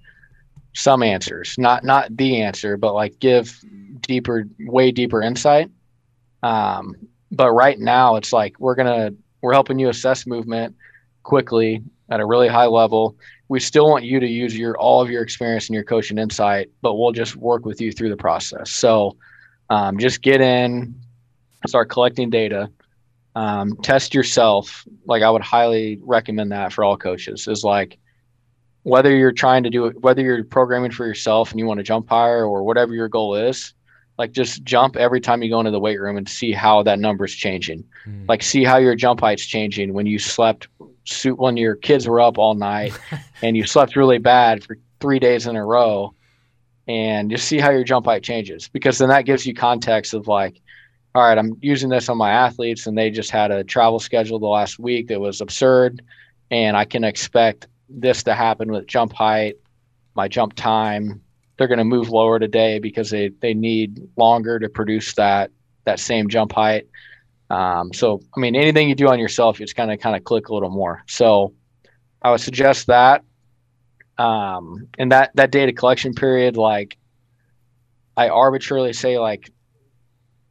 some 0.74 1.04
answers 1.04 1.56
not 1.58 1.84
not 1.84 2.16
the 2.18 2.42
answer 2.42 2.78
but 2.78 2.94
like 2.94 3.20
give 3.20 3.60
deeper 4.02 4.46
way 4.62 4.92
deeper 4.92 5.22
insight 5.22 5.70
um, 6.42 6.94
but 7.32 7.52
right 7.54 7.80
now 7.80 8.16
it's 8.16 8.34
like 8.34 8.60
we're 8.60 8.76
gonna 8.76 9.12
we're 9.42 9.54
helping 9.54 9.80
you 9.80 9.90
assess 9.90 10.28
movement 10.28 10.76
quickly 11.24 11.82
at 12.10 12.20
a 12.20 12.26
really 12.26 12.50
high 12.50 12.66
level 12.66 13.16
we 13.54 13.60
still 13.60 13.88
want 13.88 14.04
you 14.04 14.20
to 14.20 14.28
use 14.28 14.58
your 14.58 14.76
all 14.78 15.00
of 15.00 15.12
your 15.12 15.22
experience 15.22 15.68
and 15.68 15.76
your 15.76 15.84
coaching 15.84 16.18
insight, 16.18 16.72
but 16.82 16.96
we'll 16.96 17.12
just 17.12 17.36
work 17.36 17.66
with 17.66 17.80
you 17.80 17.92
through 17.92 18.10
the 18.10 18.18
process. 18.18 18.72
So 18.72 19.16
um, 19.70 20.00
just 20.00 20.24
get 20.24 20.42
in, 20.42 20.96
start 21.68 21.90
collecting 21.90 22.32
data, 22.32 22.72
um, 23.36 23.76
test 23.78 24.14
yourself. 24.14 24.86
Like 25.06 25.24
I 25.24 25.30
would 25.30 25.42
highly 25.42 26.00
recommend 26.02 26.52
that 26.52 26.74
for 26.74 26.84
all 26.84 26.98
coaches. 26.98 27.48
Is 27.48 27.64
like 27.64 27.98
whether 28.84 29.16
you're 29.16 29.32
trying 29.32 29.64
to 29.64 29.70
do 29.70 29.86
it, 29.86 30.02
whether 30.02 30.22
you're 30.22 30.44
programming 30.44 30.92
for 30.92 31.06
yourself 31.06 31.52
and 31.52 31.60
you 31.60 31.66
want 31.66 31.80
to 31.80 31.84
jump 31.84 32.10
higher 32.10 32.46
or 32.46 32.64
whatever 32.64 32.94
your 32.94 33.08
goal 33.08 33.36
is, 33.36 33.74
like 34.18 34.32
just 34.32 34.64
jump 34.64 34.96
every 34.96 35.20
time 35.20 35.42
you 35.42 35.50
go 35.50 35.60
into 35.60 35.72
the 35.72 35.80
weight 35.80 36.00
room 36.00 36.18
and 36.18 36.30
see 36.30 36.52
how 36.52 36.84
that 36.84 37.00
number 37.00 37.26
is 37.26 37.34
changing. 37.34 37.84
Mm. 38.06 38.28
Like 38.28 38.44
see 38.44 38.64
how 38.64 38.78
your 38.78 38.96
jump 38.96 39.22
height's 39.22 39.46
changing 39.46 39.94
when 39.94 40.06
you 40.06 40.20
slept 40.20 40.68
suit 41.06 41.38
when 41.38 41.58
your 41.58 41.76
kids 41.76 42.08
were 42.08 42.22
up 42.22 42.38
all 42.38 42.54
night 42.54 42.98
and 43.42 43.58
you 43.58 43.66
slept 43.66 43.96
really 43.96 44.20
bad 44.20 44.64
for 44.64 44.78
three 45.00 45.20
days 45.20 45.48
in 45.48 45.56
a 45.56 45.66
row 45.66 46.14
and 46.88 47.30
just 47.30 47.48
see 47.48 47.60
how 47.60 47.70
your 47.70 47.84
jump 47.84 48.06
height 48.06 48.24
changes 48.24 48.70
because 48.70 48.98
then 48.98 49.10
that 49.10 49.26
gives 49.26 49.46
you 49.46 49.54
context 49.54 50.14
of 50.14 50.28
like 50.28 50.62
all 51.16 51.24
right 51.24 51.38
i'm 51.38 51.58
using 51.62 51.90
this 51.90 52.10
on 52.10 52.18
my 52.18 52.32
athletes 52.32 52.88
and 52.88 52.98
they 52.98 53.10
just 53.10 53.32
had 53.32 53.52
a 53.52 53.64
travel 53.64 54.00
schedule 54.00 54.40
the 54.40 54.48
last 54.48 54.80
week 54.80 55.08
that 55.08 55.20
was 55.20 55.42
absurd 55.42 56.02
and 56.52 56.76
i 56.78 56.86
can 56.86 57.04
expect 57.04 57.68
this 57.90 58.24
to 58.24 58.34
happen 58.34 58.72
with 58.72 58.88
jump 58.88 59.14
height 59.14 59.56
my 60.16 60.28
jump 60.28 60.54
time 60.54 61.22
they're 61.58 61.68
going 61.68 61.78
to 61.78 61.84
move 61.84 62.10
lower 62.10 62.40
today 62.40 62.80
because 62.80 63.12
they, 63.12 63.30
they 63.42 63.54
need 63.54 64.02
longer 64.18 64.58
to 64.60 64.68
produce 64.70 65.14
that 65.14 65.52
that 65.86 66.00
same 66.00 66.28
jump 66.28 66.52
height 66.52 66.88
um, 67.54 67.94
so, 67.94 68.20
I 68.36 68.40
mean, 68.40 68.56
anything 68.56 68.90
you 68.90 68.96
do 68.96 69.10
on 69.10 69.20
yourself, 69.20 69.62
it's 69.62 69.74
kind 69.74 69.92
of 69.92 70.00
kind 70.00 70.16
of 70.16 70.24
click 70.24 70.50
a 70.50 70.54
little 70.54 70.72
more. 70.72 71.04
So, 71.08 71.54
I 72.24 72.32
would 72.32 72.42
suggest 72.42 72.88
that. 72.88 73.24
Um, 74.18 74.88
and 74.98 75.12
that 75.12 75.32
that 75.36 75.52
data 75.52 75.72
collection 75.72 76.16
period, 76.16 76.58
like, 76.58 76.98
I 78.18 78.30
arbitrarily 78.30 78.94
say 78.94 79.20
like 79.20 79.52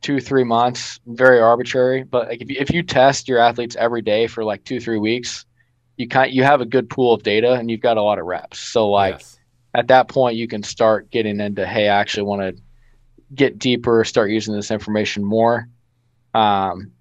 two 0.03 0.20
three 0.20 0.44
months, 0.44 1.00
very 1.07 1.40
arbitrary. 1.40 2.03
But 2.03 2.28
like 2.28 2.42
if 2.42 2.50
you, 2.50 2.57
if 2.59 2.70
you 2.70 2.82
test 2.82 3.28
your 3.28 3.38
athletes 3.38 3.76
every 3.76 4.03
day 4.03 4.26
for 4.26 4.44
like 4.44 4.64
two 4.64 4.80
three 4.80 4.98
weeks, 4.98 5.46
you 5.96 6.09
kind 6.09 6.32
you 6.32 6.42
have 6.42 6.61
a 6.61 6.66
good 6.66 6.90
pool 6.90 7.14
of 7.14 7.22
data 7.22 7.53
and 7.53 7.70
you've 7.70 7.80
got 7.80 7.96
a 7.96 8.03
lot 8.03 8.18
of 8.18 8.26
reps. 8.26 8.59
So 8.59 8.88
like 8.88 9.14
yes. 9.14 9.38
at 9.74 9.88
that 9.88 10.09
point, 10.09 10.36
you 10.36 10.48
can 10.48 10.62
start 10.62 11.11
getting 11.11 11.40
into 11.40 11.66
hey, 11.66 11.88
I 11.88 12.00
actually 12.00 12.24
want 12.24 12.42
to 12.42 12.62
get 13.34 13.59
deeper, 13.59 14.05
start 14.05 14.30
using 14.30 14.55
this 14.55 14.70
information 14.70 15.24
more. 15.24 15.68
Um, 16.34 16.92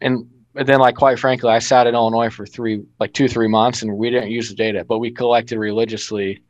and 0.00 0.28
then, 0.54 0.78
like 0.78 0.94
quite 0.94 1.18
frankly, 1.18 1.50
I 1.50 1.58
sat 1.58 1.86
in 1.86 1.94
Illinois 1.94 2.30
for 2.30 2.46
three, 2.46 2.84
like 3.00 3.12
two, 3.12 3.26
three 3.26 3.48
months, 3.48 3.82
and 3.82 3.96
we 3.96 4.10
didn't 4.10 4.30
use 4.30 4.48
the 4.48 4.54
data, 4.54 4.84
but 4.84 4.98
we 4.98 5.10
collected 5.10 5.58
religiously 5.58 6.42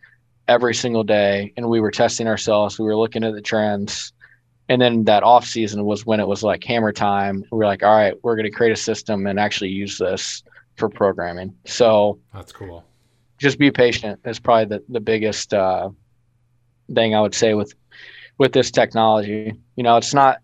every 0.47 0.75
single 0.75 1.05
day, 1.05 1.53
and 1.57 1.69
we 1.71 1.81
were 1.81 1.91
testing 1.91 2.29
ourselves. 2.29 2.79
We 2.79 2.85
were 2.85 2.97
looking 2.97 3.25
at 3.25 3.33
the 3.33 3.41
trends, 3.41 4.13
and 4.69 4.81
then 4.81 5.05
that 5.05 5.23
off 5.23 5.45
season 5.47 5.85
was 5.85 6.07
when 6.07 6.21
it 6.21 6.27
was 6.27 6.43
like 6.43 6.65
hammer 6.65 6.93
time. 6.93 7.45
We 7.51 7.59
were 7.59 7.67
like, 7.67 7.83
all 7.83 7.95
right, 7.95 8.15
we're 8.23 8.37
going 8.37 8.51
to 8.51 8.51
create 8.51 8.73
a 8.73 8.77
system 8.77 9.27
and 9.27 9.39
actually 9.39 9.71
use 9.71 9.99
this 9.99 10.43
for 10.77 10.89
programming. 10.89 11.55
So 11.65 12.19
that's 12.33 12.53
cool. 12.53 12.85
Just 13.39 13.59
be 13.59 13.71
patient 13.71 14.21
is 14.25 14.39
probably 14.39 14.77
the 14.77 14.85
the 14.89 15.01
biggest 15.01 15.53
uh, 15.53 15.91
thing 16.95 17.15
I 17.15 17.21
would 17.21 17.35
say 17.35 17.55
with 17.55 17.75
with 18.39 18.53
this 18.53 18.71
technology. 18.71 19.55
You 19.77 19.83
know, 19.83 19.97
it's 19.97 20.15
not 20.15 20.39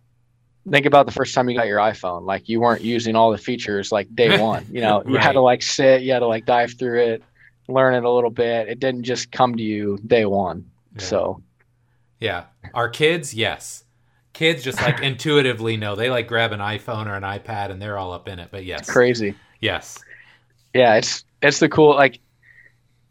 think 0.68 0.86
about 0.86 1.06
the 1.06 1.12
first 1.12 1.34
time 1.34 1.48
you 1.48 1.56
got 1.56 1.66
your 1.66 1.78
iPhone. 1.78 2.24
Like 2.24 2.48
you 2.48 2.60
weren't 2.60 2.82
using 2.82 3.16
all 3.16 3.30
the 3.30 3.38
features 3.38 3.90
like 3.90 4.14
day 4.14 4.40
one. 4.42 4.66
You 4.70 4.82
know, 4.82 5.02
right. 5.02 5.08
you 5.08 5.18
had 5.18 5.32
to 5.32 5.40
like 5.40 5.62
sit, 5.62 6.02
you 6.02 6.12
had 6.12 6.20
to 6.20 6.26
like 6.26 6.46
dive 6.46 6.74
through 6.78 7.00
it, 7.00 7.22
learn 7.68 7.94
it 7.94 8.04
a 8.04 8.10
little 8.10 8.30
bit. 8.30 8.68
It 8.68 8.80
didn't 8.80 9.04
just 9.04 9.32
come 9.32 9.56
to 9.56 9.62
you 9.62 9.98
day 10.06 10.24
one. 10.24 10.70
Yeah. 10.96 11.02
So, 11.02 11.42
yeah, 12.18 12.44
our 12.74 12.88
kids, 12.88 13.32
yes, 13.32 13.84
kids 14.40 14.64
just 14.64 14.80
like 14.80 15.02
intuitively 15.02 15.76
know. 15.76 15.94
They 15.94 16.08
like 16.08 16.26
grab 16.26 16.52
an 16.52 16.60
iPhone 16.60 17.06
or 17.06 17.14
an 17.14 17.22
iPad 17.22 17.70
and 17.70 17.80
they're 17.80 17.98
all 17.98 18.10
up 18.10 18.26
in 18.26 18.38
it. 18.38 18.48
But 18.50 18.64
yes, 18.64 18.80
it's 18.80 18.90
crazy. 18.90 19.34
Yes. 19.60 19.98
Yeah, 20.72 20.94
it's 20.94 21.24
it's 21.42 21.60
the 21.60 21.68
cool 21.68 21.94
like. 21.94 22.18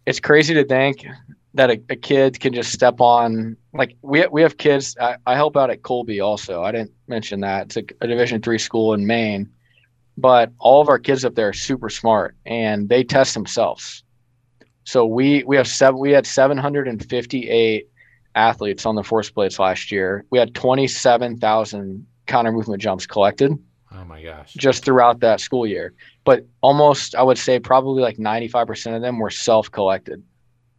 It's 0.07 0.19
crazy 0.19 0.55
to 0.55 0.63
think 0.63 1.05
that 1.53 1.69
a, 1.69 1.79
a, 1.91 1.95
kid 1.95 2.39
can 2.39 2.51
just 2.51 2.71
step 2.71 2.99
on 2.99 3.55
like 3.73 3.95
we 4.01 4.25
we 4.27 4.41
have 4.41 4.57
kids 4.57 4.95
I, 4.99 5.17
I, 5.27 5.35
help 5.35 5.55
out 5.55 5.69
at 5.69 5.83
Colby 5.83 6.19
also 6.19 6.63
I 6.63 6.71
didn't 6.71 6.93
mention 7.07 7.41
that 7.41 7.67
it's 7.67 7.77
a, 7.77 7.83
a 8.01 8.07
Division 8.07 8.41
three 8.41 8.57
school 8.57 8.93
in 8.93 9.05
Maine 9.05 9.49
but 10.17 10.51
all 10.57 10.81
of 10.81 10.89
our 10.89 10.97
kids 10.97 11.25
up 11.25 11.35
there 11.35 11.49
are 11.49 11.53
super 11.53 11.89
smart 11.89 12.35
and 12.45 12.89
they 12.89 13.03
test 13.03 13.33
themselves 13.33 14.03
so 14.83 15.05
we 15.05 15.43
we 15.43 15.57
have 15.57 15.67
seven 15.67 15.99
we 15.99 16.11
had 16.11 16.25
758 16.25 17.88
athletes 18.35 18.85
on 18.85 18.95
the 18.95 19.03
force 19.03 19.29
plates 19.29 19.59
last 19.59 19.91
year 19.91 20.25
we 20.29 20.39
had 20.39 20.53
27,000 20.53 22.05
counter 22.27 22.51
movement 22.51 22.81
jumps 22.81 23.05
collected 23.05 23.51
oh 23.93 24.05
my 24.05 24.21
gosh 24.21 24.53
just 24.53 24.85
throughout 24.85 25.19
that 25.19 25.39
school 25.39 25.65
year 25.65 25.93
but 26.23 26.45
almost 26.61 27.15
I 27.15 27.23
would 27.23 27.37
say 27.37 27.59
probably 27.59 28.03
like 28.03 28.17
95% 28.17 28.95
of 28.95 29.01
them 29.01 29.17
were 29.17 29.31
self 29.31 29.71
collected 29.71 30.23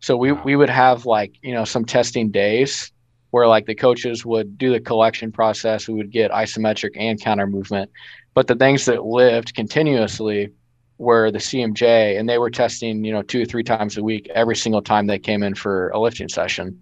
so 0.01 0.17
we, 0.17 0.33
wow. 0.33 0.43
we 0.45 0.57
would 0.57 0.71
have 0.71 1.07
like, 1.07 1.35
you 1.43 1.53
know, 1.53 1.65
some 1.65 1.85
testing 1.85 2.31
days 2.31 2.91
where 3.31 3.47
like 3.47 3.67
the 3.67 3.75
coaches 3.75 4.27
would 4.27 4.59
do 4.59 4.73
the 4.73 4.81
collection 4.81 5.31
process. 5.31 5.87
We 5.87 5.95
would 5.95 6.11
get 6.11 6.31
isometric 6.31 6.91
and 6.97 7.21
counter 7.21 7.47
movement. 7.47 7.91
But 8.35 8.47
the 8.47 8.57
things 8.57 8.87
that 8.87 9.05
lived 9.05 9.55
continuously 9.55 10.53
were 10.99 11.31
the 11.31 11.39
CMJ 11.39 12.19
and 12.19 12.29
they 12.29 12.39
were 12.39 12.51
testing, 12.51 13.05
you 13.05 13.13
know, 13.13 13.23
two 13.23 13.43
or 13.43 13.45
three 13.45 13.63
times 13.63 13.97
a 13.97 14.03
week 14.03 14.29
every 14.35 14.57
single 14.57 14.83
time 14.83 15.07
they 15.07 15.19
came 15.19 15.43
in 15.43 15.55
for 15.55 15.91
a 15.91 16.01
lifting 16.01 16.29
session. 16.29 16.81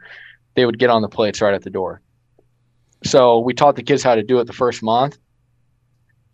They 0.59 0.67
would 0.67 0.81
get 0.81 0.91
on 0.91 1.03
the 1.03 1.09
plates 1.09 1.41
right 1.41 1.55
at 1.55 1.63
the 1.63 1.71
door. 1.71 2.03
So 3.05 3.39
we 3.39 3.55
taught 3.55 3.77
the 3.77 3.83
kids 3.85 4.03
how 4.03 4.17
to 4.17 4.25
do 4.25 4.41
it 4.41 4.49
the 4.49 4.53
first 4.53 4.83
month. 4.83 5.17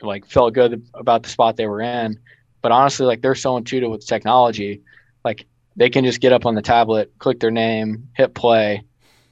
Like 0.00 0.24
felt 0.24 0.54
good 0.54 0.82
about 0.94 1.24
the 1.24 1.28
spot 1.28 1.58
they 1.58 1.66
were 1.66 1.82
in. 1.82 2.18
But 2.62 2.72
honestly, 2.72 3.04
like 3.04 3.20
they're 3.20 3.34
so 3.34 3.58
intuitive 3.58 3.90
with 3.90 4.06
technology. 4.06 4.80
Like 5.26 5.44
they 5.76 5.90
can 5.90 6.06
just 6.06 6.22
get 6.22 6.32
up 6.32 6.46
on 6.46 6.54
the 6.54 6.62
tablet, 6.62 7.12
click 7.18 7.38
their 7.38 7.50
name, 7.50 8.08
hit 8.14 8.34
play, 8.34 8.82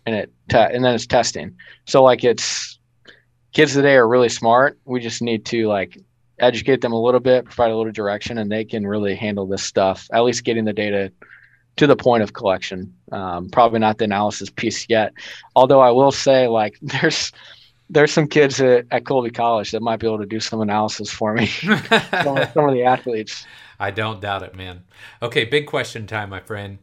and 0.04 0.14
it 0.14 0.30
te- 0.50 0.58
and 0.58 0.84
then 0.84 0.94
it's 0.94 1.06
testing. 1.06 1.56
So 1.86 2.02
like 2.02 2.22
it's 2.22 2.78
kids 3.54 3.72
today 3.72 3.94
are 3.94 4.06
really 4.06 4.28
smart. 4.28 4.78
We 4.84 5.00
just 5.00 5.22
need 5.22 5.46
to 5.46 5.68
like 5.68 5.96
educate 6.38 6.82
them 6.82 6.92
a 6.92 7.00
little 7.00 7.18
bit, 7.18 7.46
provide 7.46 7.70
a 7.70 7.76
little 7.78 7.92
direction, 7.92 8.36
and 8.36 8.52
they 8.52 8.66
can 8.66 8.86
really 8.86 9.14
handle 9.14 9.46
this 9.46 9.62
stuff. 9.62 10.06
At 10.12 10.22
least 10.22 10.44
getting 10.44 10.66
the 10.66 10.74
data 10.74 11.10
to 11.76 11.86
the 11.86 11.96
point 11.96 12.22
of 12.22 12.32
collection. 12.32 12.94
Um, 13.12 13.48
probably 13.48 13.78
not 13.78 13.98
the 13.98 14.04
analysis 14.04 14.50
piece 14.50 14.86
yet. 14.88 15.12
Although 15.56 15.80
I 15.80 15.90
will 15.90 16.12
say, 16.12 16.48
like, 16.48 16.78
there's 16.82 17.32
there's 17.90 18.12
some 18.12 18.26
kids 18.26 18.60
at, 18.60 18.86
at 18.90 19.04
Colby 19.04 19.30
College 19.30 19.70
that 19.72 19.82
might 19.82 20.00
be 20.00 20.06
able 20.06 20.18
to 20.18 20.26
do 20.26 20.40
some 20.40 20.60
analysis 20.60 21.10
for 21.10 21.34
me. 21.34 21.46
some, 21.46 22.38
some 22.54 22.68
of 22.68 22.72
the 22.72 22.84
athletes. 22.84 23.46
I 23.78 23.90
don't 23.90 24.20
doubt 24.20 24.42
it, 24.42 24.54
man. 24.54 24.84
Okay, 25.20 25.44
big 25.44 25.66
question 25.66 26.06
time, 26.06 26.30
my 26.30 26.40
friend. 26.40 26.78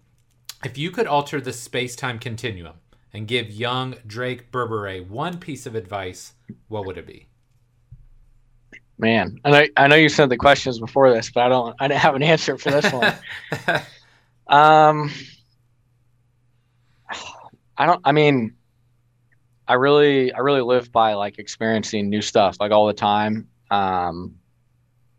If 0.63 0.77
you 0.77 0.91
could 0.91 1.07
alter 1.07 1.41
the 1.41 1.53
space 1.53 1.95
time 1.95 2.19
continuum 2.19 2.75
and 3.13 3.27
give 3.27 3.49
young 3.49 3.95
Drake 4.05 4.51
Berberet 4.51 5.07
one 5.07 5.39
piece 5.39 5.65
of 5.65 5.73
advice, 5.73 6.33
what 6.67 6.85
would 6.85 6.97
it 6.97 7.07
be? 7.07 7.27
Man, 8.97 9.39
I 9.45 9.49
know, 9.49 9.65
I 9.77 9.87
know 9.87 9.95
you 9.95 10.09
sent 10.09 10.29
the 10.29 10.37
questions 10.37 10.77
before 10.77 11.11
this, 11.11 11.31
but 11.31 11.41
I 11.41 11.49
don't 11.49 11.75
I 11.79 11.87
didn't 11.87 12.01
have 12.01 12.15
an 12.15 12.23
answer 12.23 12.57
for 12.57 12.69
this 12.69 12.91
one. 12.91 13.13
um 14.49 15.11
I 17.77 17.85
don't 17.85 18.01
I 18.03 18.11
mean 18.11 18.55
I 19.67 19.75
really 19.75 20.33
I 20.33 20.39
really 20.39 20.61
live 20.61 20.91
by 20.91 21.13
like 21.13 21.39
experiencing 21.39 22.09
new 22.09 22.21
stuff 22.21 22.57
like 22.59 22.71
all 22.71 22.87
the 22.87 22.93
time. 22.93 23.47
Um 23.71 24.35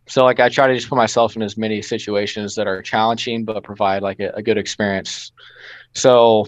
so 0.08 0.24
like 0.24 0.40
I 0.40 0.48
try 0.48 0.66
to 0.66 0.74
just 0.74 0.88
put 0.88 0.96
myself 0.96 1.36
in 1.36 1.42
as 1.42 1.56
many 1.56 1.80
situations 1.82 2.56
that 2.56 2.66
are 2.66 2.82
challenging 2.82 3.44
but 3.44 3.62
provide 3.62 4.02
like 4.02 4.18
a, 4.18 4.30
a 4.34 4.42
good 4.42 4.58
experience. 4.58 5.30
So 5.94 6.46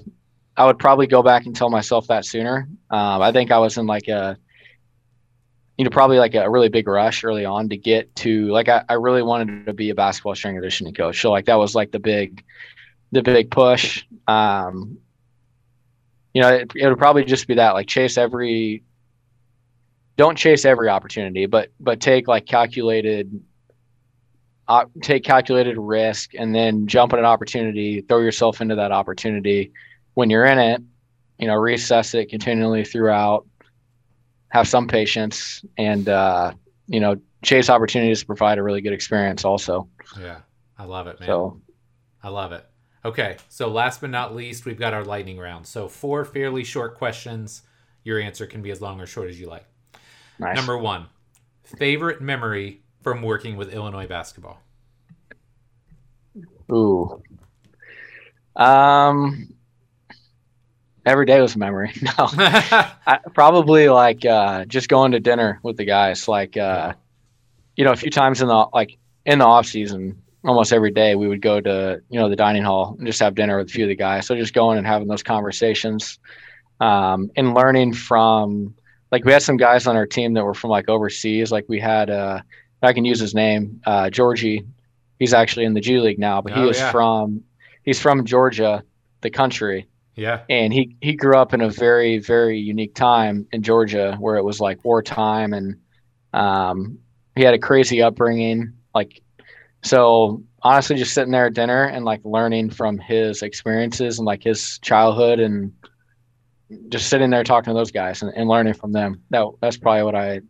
I 0.56 0.66
would 0.66 0.78
probably 0.78 1.06
go 1.06 1.22
back 1.22 1.46
and 1.46 1.54
tell 1.54 1.70
myself 1.70 2.08
that 2.08 2.24
sooner. 2.24 2.68
Um, 2.90 3.22
I 3.22 3.32
think 3.32 3.50
I 3.52 3.58
was 3.58 3.78
in 3.78 3.86
like 3.86 4.08
a 4.08 4.36
you 5.78 5.84
know 5.84 5.90
probably 5.90 6.18
like 6.18 6.34
a 6.34 6.48
really 6.48 6.68
big 6.68 6.86
rush 6.86 7.24
early 7.24 7.44
on 7.44 7.68
to 7.70 7.76
get 7.76 8.14
to 8.16 8.48
like 8.48 8.68
I, 8.68 8.84
I 8.88 8.94
really 8.94 9.22
wanted 9.22 9.66
to 9.66 9.72
be 9.72 9.90
a 9.90 9.94
basketball 9.94 10.34
strength 10.34 10.56
conditioning 10.56 10.94
coach. 10.94 11.20
So 11.20 11.30
like 11.30 11.46
that 11.46 11.58
was 11.58 11.74
like 11.74 11.92
the 11.92 11.98
big 11.98 12.44
the 13.12 13.22
big 13.22 13.50
push. 13.50 14.04
Um, 14.26 14.98
you 16.34 16.40
know, 16.40 16.48
it, 16.48 16.72
it'll 16.74 16.96
probably 16.96 17.24
just 17.24 17.46
be 17.46 17.54
that 17.54 17.72
like 17.72 17.86
chase 17.86 18.16
every, 18.16 18.82
don't 20.16 20.36
chase 20.36 20.64
every 20.64 20.88
opportunity, 20.88 21.46
but 21.46 21.70
but 21.78 22.00
take 22.00 22.26
like 22.26 22.46
calculated, 22.46 23.42
uh, 24.66 24.86
take 25.02 25.24
calculated 25.24 25.76
risk, 25.78 26.34
and 26.34 26.54
then 26.54 26.86
jump 26.86 27.12
at 27.12 27.18
an 27.18 27.24
opportunity, 27.26 28.00
throw 28.00 28.18
yourself 28.18 28.60
into 28.60 28.74
that 28.74 28.92
opportunity. 28.92 29.72
When 30.14 30.30
you're 30.30 30.44
in 30.44 30.58
it, 30.58 30.82
you 31.38 31.46
know, 31.46 31.54
reassess 31.54 32.14
it 32.14 32.28
continually 32.30 32.84
throughout. 32.84 33.46
Have 34.52 34.68
some 34.68 34.86
patience, 34.86 35.64
and 35.78 36.08
uh, 36.08 36.52
you 36.86 37.00
know, 37.00 37.16
chase 37.42 37.70
opportunities 37.70 38.20
to 38.20 38.26
provide 38.26 38.58
a 38.58 38.62
really 38.62 38.82
good 38.82 38.92
experience. 38.92 39.44
Also, 39.46 39.88
Yeah, 40.20 40.40
I 40.78 40.84
love 40.84 41.06
it, 41.06 41.18
man. 41.20 41.26
so 41.26 41.60
I 42.22 42.28
love 42.28 42.52
it. 42.52 42.66
Okay, 43.04 43.36
so 43.48 43.68
last 43.68 44.00
but 44.02 44.10
not 44.10 44.34
least, 44.34 44.64
we've 44.66 44.78
got 44.78 44.92
our 44.94 45.04
lightning 45.04 45.38
round. 45.38 45.66
So 45.66 45.88
four 45.88 46.24
fairly 46.24 46.64
short 46.64 46.96
questions. 46.96 47.62
Your 48.04 48.20
answer 48.20 48.46
can 48.46 48.60
be 48.62 48.70
as 48.70 48.80
long 48.82 49.00
or 49.00 49.06
short 49.06 49.30
as 49.30 49.40
you 49.40 49.48
like. 49.48 49.64
nice. 50.38 50.54
Number 50.56 50.76
one, 50.76 51.06
favorite 51.64 52.20
memory 52.20 52.82
from 53.02 53.22
working 53.22 53.56
with 53.56 53.72
Illinois 53.72 54.06
basketball. 54.06 54.60
Ooh. 56.70 57.22
Um. 58.54 59.54
Every 61.04 61.26
day 61.26 61.40
was 61.40 61.54
a 61.56 61.58
memory. 61.58 61.92
No, 62.02 62.10
I, 62.18 63.18
probably 63.34 63.88
like 63.88 64.24
uh, 64.24 64.64
just 64.66 64.88
going 64.88 65.12
to 65.12 65.20
dinner 65.20 65.58
with 65.62 65.76
the 65.76 65.84
guys. 65.84 66.28
Like, 66.28 66.56
uh, 66.56 66.94
you 67.76 67.84
know, 67.84 67.92
a 67.92 67.96
few 67.96 68.10
times 68.10 68.40
in 68.40 68.48
the 68.48 68.66
like 68.72 68.96
in 69.26 69.38
the 69.40 69.44
off 69.46 69.66
season, 69.66 70.22
almost 70.44 70.72
every 70.72 70.90
day 70.92 71.14
we 71.14 71.26
would 71.28 71.42
go 71.42 71.60
to 71.60 72.00
you 72.08 72.20
know 72.20 72.28
the 72.28 72.36
dining 72.36 72.62
hall 72.62 72.94
and 72.98 73.06
just 73.06 73.20
have 73.20 73.34
dinner 73.34 73.58
with 73.58 73.68
a 73.68 73.72
few 73.72 73.84
of 73.84 73.88
the 73.88 73.96
guys. 73.96 74.26
So 74.26 74.36
just 74.36 74.54
going 74.54 74.78
and 74.78 74.86
having 74.86 75.08
those 75.08 75.22
conversations, 75.24 76.18
um, 76.80 77.30
and 77.36 77.54
learning 77.54 77.94
from 77.94 78.74
like 79.10 79.24
we 79.24 79.32
had 79.32 79.42
some 79.42 79.56
guys 79.56 79.86
on 79.88 79.96
our 79.96 80.06
team 80.06 80.34
that 80.34 80.44
were 80.44 80.54
from 80.54 80.70
like 80.70 80.88
overseas. 80.88 81.50
Like 81.50 81.64
we 81.68 81.80
had 81.80 82.10
uh, 82.10 82.42
I 82.82 82.92
can 82.92 83.04
use 83.04 83.18
his 83.18 83.34
name, 83.34 83.80
uh, 83.86 84.08
Georgie. 84.10 84.64
He's 85.18 85.34
actually 85.34 85.64
in 85.66 85.74
the 85.74 85.80
G 85.80 85.98
League 85.98 86.18
now, 86.18 86.40
but 86.42 86.52
he 86.52 86.60
Oh, 86.60 86.66
was 86.68 86.78
yeah. 86.78 86.90
from 86.92 87.42
he's 87.84 88.00
from 88.00 88.24
Georgia, 88.24 88.84
the 89.20 89.30
country 89.30 89.86
yeah, 90.14 90.42
and 90.48 90.72
he 90.72 90.96
he 91.00 91.14
grew 91.14 91.36
up 91.36 91.54
in 91.54 91.60
a 91.60 91.70
very 91.70 92.18
very 92.18 92.58
unique 92.58 92.94
time 92.94 93.46
in 93.52 93.62
Georgia 93.62 94.16
where 94.18 94.36
it 94.36 94.44
was 94.44 94.60
like 94.60 94.84
wartime 94.84 95.52
and 95.52 95.76
um, 96.32 96.98
he 97.34 97.42
had 97.42 97.54
a 97.54 97.58
crazy 97.58 98.02
upbringing 98.02 98.72
like 98.94 99.22
so 99.82 100.42
honestly 100.62 100.96
just 100.96 101.14
sitting 101.14 101.32
there 101.32 101.46
at 101.46 101.54
dinner 101.54 101.84
and 101.84 102.04
like 102.04 102.20
learning 102.24 102.70
from 102.70 102.98
his 102.98 103.42
experiences 103.42 104.18
and 104.18 104.26
like 104.26 104.42
his 104.42 104.78
childhood 104.80 105.40
and 105.40 105.72
just 106.88 107.08
sitting 107.08 107.30
there 107.30 107.44
talking 107.44 107.72
to 107.72 107.78
those 107.78 107.90
guys 107.90 108.22
and, 108.22 108.32
and 108.34 108.48
learning 108.48 108.74
from 108.74 108.92
them 108.92 109.22
that 109.30 109.46
that's 109.60 109.76
probably 109.76 110.02
what 110.02 110.14
I 110.14 110.40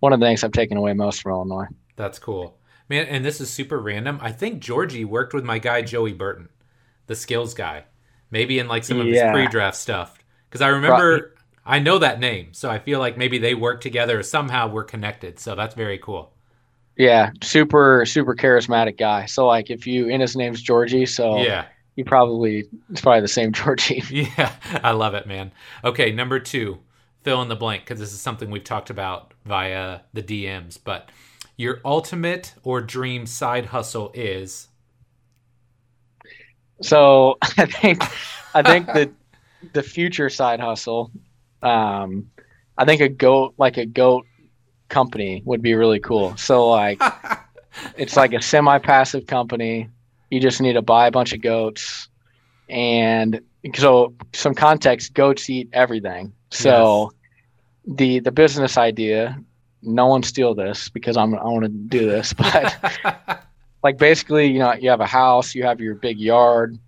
one 0.00 0.12
of 0.12 0.20
the 0.20 0.26
things 0.26 0.42
I've 0.44 0.52
taken 0.52 0.76
away 0.76 0.92
most 0.92 1.22
from 1.22 1.32
Illinois 1.32 1.66
that's 2.00 2.18
cool, 2.18 2.58
man. 2.88 3.04
And 3.06 3.26
this 3.26 3.42
is 3.42 3.50
super 3.50 3.78
random. 3.78 4.18
I 4.22 4.32
think 4.32 4.62
Georgie 4.62 5.04
worked 5.04 5.34
with 5.34 5.44
my 5.44 5.58
guy 5.58 5.82
Joey 5.82 6.14
Burton, 6.14 6.48
the 7.08 7.14
skills 7.14 7.52
guy, 7.52 7.84
maybe 8.30 8.58
in 8.58 8.68
like 8.68 8.84
some 8.84 9.00
of 9.00 9.08
Yeah. 9.08 9.12
his 9.12 9.22
pre-draft 9.22 9.76
stuff. 9.76 10.18
Because 10.48 10.60
I 10.62 10.68
remember, 10.68 11.34
I 11.64 11.78
know 11.78 11.98
that 11.98 12.20
name, 12.20 12.52
so 12.54 12.70
I 12.70 12.78
feel 12.78 12.98
like 12.98 13.16
maybe 13.18 13.38
they 13.38 13.54
work 13.54 13.80
together 13.80 14.18
or 14.20 14.22
somehow 14.22 14.68
we're 14.68 14.84
connected. 14.84 15.38
So 15.38 15.54
that's 15.54 15.74
very 15.74 15.98
cool. 15.98 16.32
yeah 16.96 17.30
super 17.42 18.04
super 18.04 18.34
charismatic 18.34 18.98
guy 18.98 19.24
so 19.26 19.46
like 19.46 19.70
if 19.70 19.86
you 19.86 20.08
and 20.10 20.20
his 20.20 20.36
name's 20.36 20.60
Georgie 20.60 21.06
so 21.06 21.38
Yeah. 21.38 21.66
you 21.96 22.04
probably 22.04 22.66
it's 22.90 23.00
probably 23.00 23.20
the 23.22 23.28
same 23.28 23.52
Georgie 23.60 24.02
Yeah, 24.10 24.52
I 24.82 24.92
love 24.92 25.14
it, 25.14 25.26
man. 25.26 25.52
Okay, 25.84 26.12
number 26.12 26.40
two, 26.40 26.80
fill 27.22 27.42
in 27.42 27.48
the 27.48 27.56
blank 27.56 27.82
because 27.84 28.00
this 28.00 28.12
is 28.12 28.20
something 28.20 28.50
we've 28.50 28.64
talked 28.64 28.90
about 28.90 29.34
via 29.44 30.00
the 30.12 30.22
DMs. 30.22 30.78
But 30.82 31.10
your 31.56 31.80
ultimate 31.84 32.54
or 32.62 32.80
dream 32.80 33.26
side 33.26 33.66
hustle 33.66 34.10
is 34.14 34.68
So 36.82 37.38
I 37.42 37.66
think 37.66 38.02
I 38.54 38.62
think 38.62 38.86
that 38.86 39.10
the 39.72 39.82
future 39.82 40.30
side 40.30 40.60
hustle, 40.60 41.10
um, 41.62 42.30
I 42.78 42.84
think 42.84 43.00
a 43.00 43.08
goat 43.08 43.54
like 43.58 43.76
a 43.76 43.86
goat 43.86 44.26
company 44.88 45.42
would 45.44 45.62
be 45.62 45.74
really 45.74 46.00
cool. 46.00 46.36
So 46.36 46.68
like 46.68 47.00
it's 47.96 48.16
like 48.16 48.32
a 48.32 48.42
semi-passive 48.42 49.26
company. 49.26 49.88
You 50.30 50.40
just 50.40 50.60
need 50.60 50.74
to 50.74 50.82
buy 50.82 51.06
a 51.06 51.10
bunch 51.10 51.32
of 51.32 51.40
goats, 51.40 52.08
and 52.68 53.40
so 53.74 54.14
some 54.32 54.54
context: 54.54 55.14
goats 55.14 55.50
eat 55.50 55.68
everything. 55.72 56.32
So 56.50 57.12
the 57.86 58.20
the 58.20 58.32
business 58.32 58.76
idea, 58.76 59.38
no 59.82 60.06
one 60.06 60.22
steal 60.22 60.54
this 60.54 60.88
because 60.88 61.16
I'm 61.16 61.34
I 61.34 61.44
want 61.44 61.64
to 61.64 61.68
do 61.68 62.06
this, 62.06 62.32
but 62.32 63.44
like 63.82 63.98
basically, 63.98 64.46
you 64.46 64.58
know, 64.58 64.74
you 64.74 64.90
have 64.90 65.00
a 65.00 65.06
house, 65.06 65.54
you 65.54 65.64
have 65.64 65.80
your 65.80 65.94
big 65.94 66.18
yard. 66.18 66.78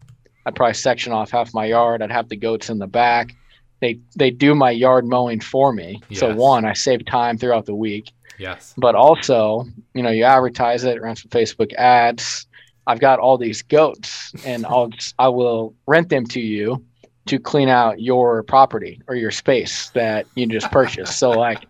I'd 0.44 0.54
probably 0.54 0.74
section 0.74 1.12
off 1.12 1.30
half 1.30 1.54
my 1.54 1.66
yard. 1.66 2.02
I'd 2.02 2.10
have 2.10 2.28
the 2.28 2.36
goats 2.36 2.68
in 2.68 2.78
the 2.78 2.86
back. 2.86 3.34
They 3.80 3.98
they 4.16 4.30
do 4.30 4.54
my 4.54 4.70
yard 4.70 5.06
mowing 5.06 5.40
for 5.40 5.72
me. 5.72 6.00
So 6.12 6.34
one, 6.34 6.64
I 6.64 6.72
save 6.72 7.04
time 7.04 7.36
throughout 7.38 7.66
the 7.66 7.74
week, 7.74 8.12
yes. 8.38 8.74
but 8.76 8.94
also, 8.94 9.66
you 9.94 10.02
know, 10.02 10.10
you 10.10 10.24
advertise 10.24 10.84
it, 10.84 11.02
run 11.02 11.16
some 11.16 11.30
Facebook 11.30 11.72
ads. 11.74 12.46
I've 12.86 13.00
got 13.00 13.18
all 13.18 13.38
these 13.38 13.62
goats, 13.62 14.32
and 14.44 14.66
I'll 14.66 14.88
just, 14.88 15.14
I 15.18 15.28
will 15.28 15.74
rent 15.86 16.10
them 16.10 16.26
to 16.26 16.40
you 16.40 16.84
to 17.26 17.38
clean 17.38 17.68
out 17.68 18.00
your 18.00 18.42
property 18.42 19.00
or 19.06 19.14
your 19.14 19.30
space 19.30 19.90
that 19.90 20.26
you 20.34 20.46
just 20.46 20.70
purchased. 20.72 21.18
so 21.18 21.30
like, 21.30 21.64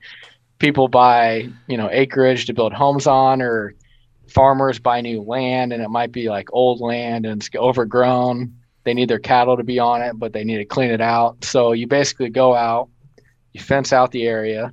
people 0.58 0.88
buy 0.88 1.48
you 1.66 1.76
know 1.76 1.88
acreage 1.90 2.46
to 2.46 2.54
build 2.54 2.72
homes 2.72 3.06
on, 3.06 3.40
or 3.40 3.74
farmers 4.32 4.78
buy 4.78 5.00
new 5.00 5.22
land, 5.22 5.72
and 5.72 5.82
it 5.82 5.90
might 5.90 6.12
be 6.12 6.28
like 6.28 6.48
old 6.52 6.80
land 6.80 7.26
and 7.26 7.42
it's 7.42 7.54
overgrown. 7.54 8.56
They 8.84 8.94
need 8.94 9.08
their 9.08 9.18
cattle 9.18 9.56
to 9.56 9.64
be 9.64 9.78
on 9.78 10.02
it, 10.02 10.18
but 10.18 10.32
they 10.32 10.44
need 10.44 10.58
to 10.58 10.64
clean 10.64 10.90
it 10.90 11.00
out. 11.00 11.44
So 11.44 11.72
you 11.72 11.86
basically 11.86 12.30
go 12.30 12.54
out, 12.54 12.88
you 13.52 13.60
fence 13.60 13.92
out 13.92 14.10
the 14.10 14.26
area, 14.26 14.72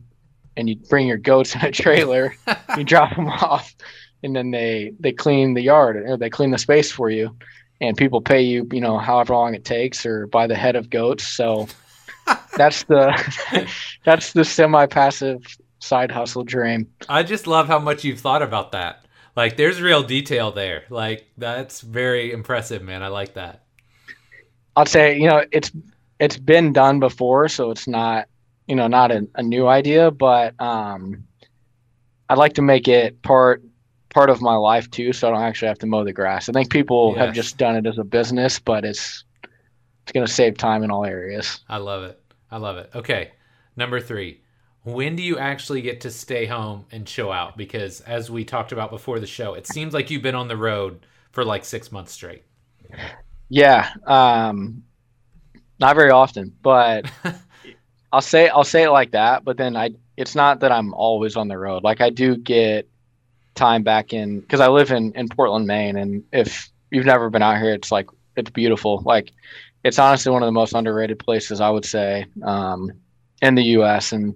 and 0.59 0.69
you 0.69 0.75
bring 0.75 1.07
your 1.07 1.17
goats 1.17 1.55
in 1.55 1.61
a 1.61 1.71
trailer 1.71 2.35
you 2.77 2.83
drop 2.85 3.15
them 3.15 3.27
off 3.27 3.73
and 4.21 4.35
then 4.35 4.51
they 4.51 4.91
they 4.99 5.11
clean 5.11 5.53
the 5.53 5.61
yard 5.61 5.95
or 5.95 6.17
they 6.17 6.29
clean 6.29 6.51
the 6.51 6.57
space 6.57 6.91
for 6.91 7.09
you 7.09 7.35
and 7.81 7.97
people 7.97 8.21
pay 8.21 8.41
you 8.41 8.67
you 8.71 8.81
know 8.81 8.97
however 8.97 9.33
long 9.33 9.55
it 9.55 9.65
takes 9.65 10.05
or 10.05 10.27
by 10.27 10.45
the 10.45 10.55
head 10.55 10.75
of 10.75 10.89
goats 10.89 11.25
so 11.25 11.67
that's 12.57 12.83
the 12.83 13.69
that's 14.05 14.33
the 14.33 14.43
semi-passive 14.43 15.57
side 15.79 16.11
hustle 16.11 16.43
dream 16.43 16.87
I 17.07 17.23
just 17.23 17.47
love 17.47 17.67
how 17.67 17.79
much 17.79 18.03
you've 18.03 18.19
thought 18.19 18.41
about 18.41 18.73
that. 18.73 19.05
Like, 19.39 19.55
there's 19.55 19.79
real 19.79 20.03
detail 20.03 20.51
there. 20.51 20.83
Like, 20.89 21.25
that's 21.37 21.79
very 21.79 22.33
impressive, 22.33 22.81
man. 22.83 23.01
I 23.03 23.07
like 23.07 23.35
that. 23.35 23.63
i'd 24.75 24.87
say 24.87 25.17
you 25.17 25.27
know 25.27 25.43
it's 25.51 25.71
it's 26.19 26.37
been 26.37 26.73
done 26.73 26.99
before 26.99 27.47
so 27.49 27.71
it's 27.71 27.87
not 27.87 28.27
you 28.67 28.75
know 28.75 28.87
not 28.87 29.11
a, 29.11 29.27
a 29.35 29.43
new 29.43 29.65
idea 29.67 30.11
but 30.11 30.53
um 30.61 31.23
i'd 32.29 32.37
like 32.37 32.53
to 32.53 32.61
make 32.61 32.87
it 32.87 33.21
part 33.23 33.63
part 34.13 34.29
of 34.29 34.41
my 34.41 34.55
life 34.55 34.89
too 34.91 35.11
so 35.13 35.27
i 35.27 35.31
don't 35.31 35.41
actually 35.41 35.67
have 35.67 35.79
to 35.79 35.87
mow 35.87 36.03
the 36.03 36.13
grass 36.13 36.49
i 36.49 36.51
think 36.51 36.69
people 36.69 37.15
have 37.15 37.33
just 37.33 37.57
done 37.57 37.75
it 37.75 37.85
as 37.87 37.97
a 37.97 38.03
business 38.03 38.59
but 38.59 38.83
it's 38.85 39.23
it's 40.03 40.11
going 40.13 40.25
to 40.25 40.31
save 40.31 40.57
time 40.57 40.83
in 40.83 40.91
all 40.91 41.05
areas 41.05 41.61
I 41.69 41.77
love 41.77 42.03
it. 42.03 42.19
I 42.51 42.57
love 42.57 42.77
it. 42.77 42.89
Okay, 42.95 43.31
number 43.75 43.99
three. 43.99 44.41
When 44.93 45.15
do 45.15 45.23
you 45.23 45.37
actually 45.37 45.81
get 45.81 46.01
to 46.01 46.11
stay 46.11 46.45
home 46.45 46.85
and 46.91 47.05
chill 47.05 47.31
out? 47.31 47.57
Because 47.57 48.01
as 48.01 48.29
we 48.29 48.45
talked 48.45 48.71
about 48.71 48.89
before 48.89 49.19
the 49.19 49.27
show, 49.27 49.53
it 49.53 49.67
seems 49.67 49.93
like 49.93 50.09
you've 50.09 50.21
been 50.21 50.35
on 50.35 50.47
the 50.47 50.57
road 50.57 51.05
for 51.31 51.43
like 51.43 51.65
six 51.65 51.91
months 51.91 52.11
straight. 52.11 52.43
Yeah, 53.49 53.89
um, 54.05 54.83
not 55.79 55.95
very 55.95 56.11
often, 56.11 56.53
but 56.61 57.09
I'll 58.11 58.21
say 58.21 58.49
I'll 58.49 58.63
say 58.63 58.83
it 58.83 58.91
like 58.91 59.11
that. 59.11 59.43
But 59.43 59.57
then 59.57 59.75
I, 59.75 59.91
it's 60.17 60.35
not 60.35 60.59
that 60.61 60.71
I'm 60.71 60.93
always 60.93 61.35
on 61.35 61.47
the 61.47 61.57
road. 61.57 61.83
Like 61.83 62.01
I 62.01 62.09
do 62.09 62.35
get 62.37 62.87
time 63.55 63.83
back 63.83 64.13
in 64.13 64.39
because 64.39 64.59
I 64.59 64.67
live 64.67 64.91
in 64.91 65.11
in 65.13 65.29
Portland, 65.29 65.67
Maine, 65.67 65.97
and 65.97 66.23
if 66.31 66.69
you've 66.91 67.05
never 67.05 67.29
been 67.29 67.41
out 67.41 67.57
here, 67.61 67.73
it's 67.73 67.91
like 67.91 68.07
it's 68.35 68.49
beautiful. 68.49 69.01
Like 69.05 69.31
it's 69.83 69.99
honestly 69.99 70.31
one 70.31 70.43
of 70.43 70.47
the 70.47 70.51
most 70.51 70.73
underrated 70.73 71.19
places 71.19 71.61
I 71.61 71.69
would 71.69 71.85
say 71.85 72.25
um, 72.43 72.91
in 73.41 73.55
the 73.55 73.63
U.S. 73.63 74.11
And 74.11 74.35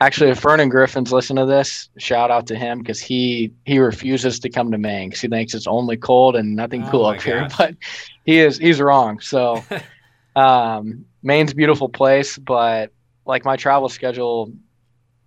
actually, 0.00 0.30
if 0.30 0.40
Vernon 0.40 0.68
Griffin's 0.68 1.12
listen 1.12 1.36
to 1.36 1.46
this, 1.46 1.88
shout 1.98 2.30
out 2.30 2.46
to 2.48 2.56
him 2.56 2.78
because 2.78 3.00
he 3.00 3.52
he 3.64 3.78
refuses 3.78 4.38
to 4.40 4.50
come 4.50 4.70
to 4.72 4.78
Maine 4.78 5.08
because 5.08 5.20
he 5.20 5.28
thinks 5.28 5.54
it's 5.54 5.66
only 5.66 5.96
cold 5.96 6.36
and 6.36 6.56
nothing 6.56 6.84
Oh 6.84 6.90
cool 6.90 7.06
up 7.06 7.22
here. 7.22 7.48
But 7.56 7.76
he 8.24 8.38
is 8.38 8.58
he's 8.58 8.80
wrong. 8.80 9.20
So 9.20 9.62
um, 10.36 11.04
Maine's 11.22 11.52
a 11.52 11.54
beautiful 11.54 11.88
place, 11.88 12.38
but 12.38 12.92
like 13.26 13.44
my 13.44 13.56
travel 13.56 13.88
schedule, 13.88 14.52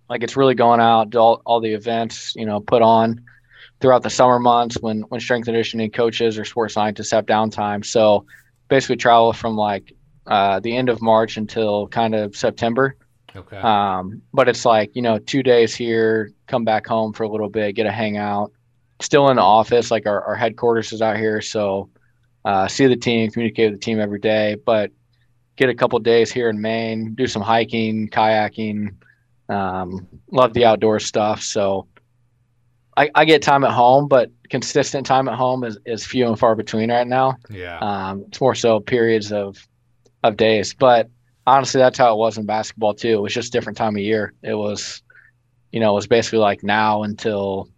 like 0.08 0.22
it's 0.22 0.36
really 0.36 0.54
going 0.54 0.80
out 0.80 1.12
to 1.12 1.18
all, 1.18 1.42
all 1.44 1.60
the 1.60 1.72
events, 1.72 2.34
you 2.36 2.46
know, 2.46 2.60
put 2.60 2.82
on 2.82 3.22
throughout 3.80 4.02
the 4.02 4.10
summer 4.10 4.38
months 4.38 4.76
when 4.80 5.02
when 5.02 5.20
strength 5.20 5.46
conditioning 5.46 5.90
coaches 5.90 6.38
or 6.38 6.44
sports 6.44 6.74
scientists 6.74 7.10
have 7.10 7.26
downtime. 7.26 7.84
So 7.84 8.26
basically 8.68 8.96
travel 8.96 9.32
from 9.32 9.56
like 9.56 9.94
uh, 10.26 10.60
the 10.60 10.76
end 10.76 10.88
of 10.88 11.00
March 11.00 11.36
until 11.36 11.88
kind 11.88 12.14
of 12.14 12.36
September. 12.36 12.96
Okay. 13.34 13.56
Um, 13.58 14.22
but 14.32 14.48
it's 14.48 14.64
like, 14.64 14.94
you 14.94 15.02
know, 15.02 15.18
two 15.18 15.42
days 15.42 15.74
here, 15.74 16.32
come 16.46 16.64
back 16.64 16.86
home 16.86 17.12
for 17.12 17.24
a 17.24 17.28
little 17.28 17.48
bit, 17.48 17.74
get 17.74 17.86
a 17.86 17.92
hangout. 17.92 18.52
Still 19.00 19.28
in 19.28 19.36
the 19.36 19.42
office, 19.42 19.90
like 19.90 20.06
our, 20.06 20.22
our 20.24 20.34
headquarters 20.34 20.92
is 20.92 21.02
out 21.02 21.16
here. 21.16 21.40
So 21.40 21.90
uh, 22.44 22.66
see 22.66 22.86
the 22.86 22.96
team, 22.96 23.30
communicate 23.30 23.70
with 23.70 23.80
the 23.80 23.84
team 23.84 24.00
every 24.00 24.18
day, 24.18 24.56
but 24.64 24.90
get 25.56 25.68
a 25.68 25.74
couple 25.74 25.98
days 25.98 26.32
here 26.32 26.48
in 26.48 26.60
Maine, 26.60 27.14
do 27.14 27.26
some 27.26 27.42
hiking, 27.42 28.08
kayaking. 28.08 28.94
Um, 29.48 30.06
love 30.30 30.52
the 30.54 30.64
outdoor 30.64 31.00
stuff. 31.00 31.42
So 31.42 31.86
I, 32.96 33.10
I 33.14 33.24
get 33.24 33.42
time 33.42 33.64
at 33.64 33.70
home, 33.70 34.08
but 34.08 34.30
consistent 34.50 35.06
time 35.06 35.28
at 35.28 35.34
home 35.34 35.64
is, 35.64 35.78
is 35.86 36.04
few 36.04 36.26
and 36.26 36.38
far 36.38 36.54
between 36.56 36.90
right 36.90 37.06
now. 37.06 37.36
yeah. 37.48 37.78
Um, 37.78 38.24
it's 38.28 38.40
more 38.40 38.54
so 38.54 38.80
periods 38.80 39.32
of 39.32 39.66
of 40.24 40.36
days. 40.36 40.74
But 40.74 41.08
honestly, 41.48 41.80
that's 41.80 41.98
how 41.98 42.12
it 42.14 42.18
was 42.18 42.38
in 42.38 42.46
basketball 42.46 42.94
too. 42.94 43.08
It 43.18 43.20
was 43.22 43.34
just 43.34 43.52
different 43.52 43.78
time 43.78 43.96
of 43.96 44.02
year. 44.02 44.34
It 44.42 44.54
was, 44.54 45.02
you 45.72 45.80
know, 45.80 45.92
it 45.92 45.96
was 45.96 46.06
basically 46.08 46.40
like 46.40 46.62
now 46.62 47.04
until 47.04 47.70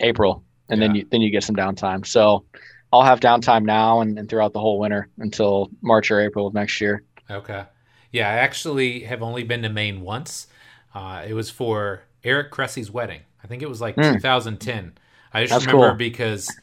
April, 0.00 0.44
and 0.68 0.80
then 0.80 0.94
you 0.94 1.06
then 1.10 1.20
you 1.20 1.30
get 1.30 1.44
some 1.44 1.56
downtime. 1.56 2.06
So 2.06 2.44
I'll 2.92 3.02
have 3.02 3.20
downtime 3.20 3.64
now 3.64 4.00
and, 4.00 4.18
and 4.18 4.28
throughout 4.28 4.52
the 4.52 4.60
whole 4.60 4.78
winter 4.78 5.08
until 5.18 5.70
March 5.82 6.10
or 6.10 6.20
April 6.20 6.46
of 6.46 6.54
next 6.54 6.80
year. 6.80 7.04
Okay. 7.30 7.64
Yeah, 8.12 8.28
I 8.28 8.34
actually 8.34 9.00
have 9.00 9.22
only 9.22 9.42
been 9.42 9.62
to 9.62 9.68
Maine 9.68 10.00
once. 10.02 10.46
Uh, 10.94 11.24
it 11.26 11.34
was 11.34 11.50
for 11.50 12.02
Eric 12.24 12.50
Cressey's 12.50 12.90
wedding. 12.90 13.22
I 13.42 13.46
think 13.46 13.62
it 13.62 13.68
was 13.68 13.80
like 13.80 13.96
Mm. 13.96 14.12
2010. 14.12 14.96
I 15.32 15.42
just 15.42 15.52
That's 15.52 15.66
remember 15.66 15.88
cool. 15.88 15.94
because 15.94 16.56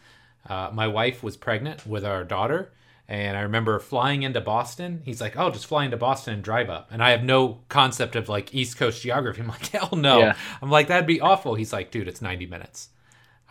uh, 0.49 0.71
my 0.73 0.87
wife 0.87 1.21
was 1.23 1.37
pregnant 1.37 1.85
with 1.85 2.05
our 2.05 2.23
daughter. 2.23 2.71
And 3.13 3.37
I 3.37 3.41
remember 3.41 3.77
flying 3.77 4.23
into 4.23 4.41
Boston. 4.41 5.03
He's 5.05 5.21
like, 5.21 5.37
"Oh, 5.37 5.51
just 5.51 5.67
fly 5.67 5.85
into 5.85 5.97
Boston 5.97 6.33
and 6.33 6.43
drive 6.43 6.71
up." 6.71 6.89
And 6.91 7.03
I 7.03 7.11
have 7.11 7.23
no 7.23 7.59
concept 7.69 8.15
of 8.15 8.27
like 8.27 8.55
East 8.55 8.75
Coast 8.75 9.03
geography. 9.03 9.41
I'm 9.43 9.49
like, 9.49 9.67
"Hell 9.67 9.91
no!" 9.93 10.17
Yeah. 10.17 10.35
I'm 10.63 10.71
like, 10.71 10.87
"That'd 10.87 11.05
be 11.05 11.21
awful." 11.21 11.53
He's 11.53 11.71
like, 11.71 11.91
"Dude, 11.91 12.07
it's 12.07 12.23
90 12.23 12.47
minutes." 12.47 12.89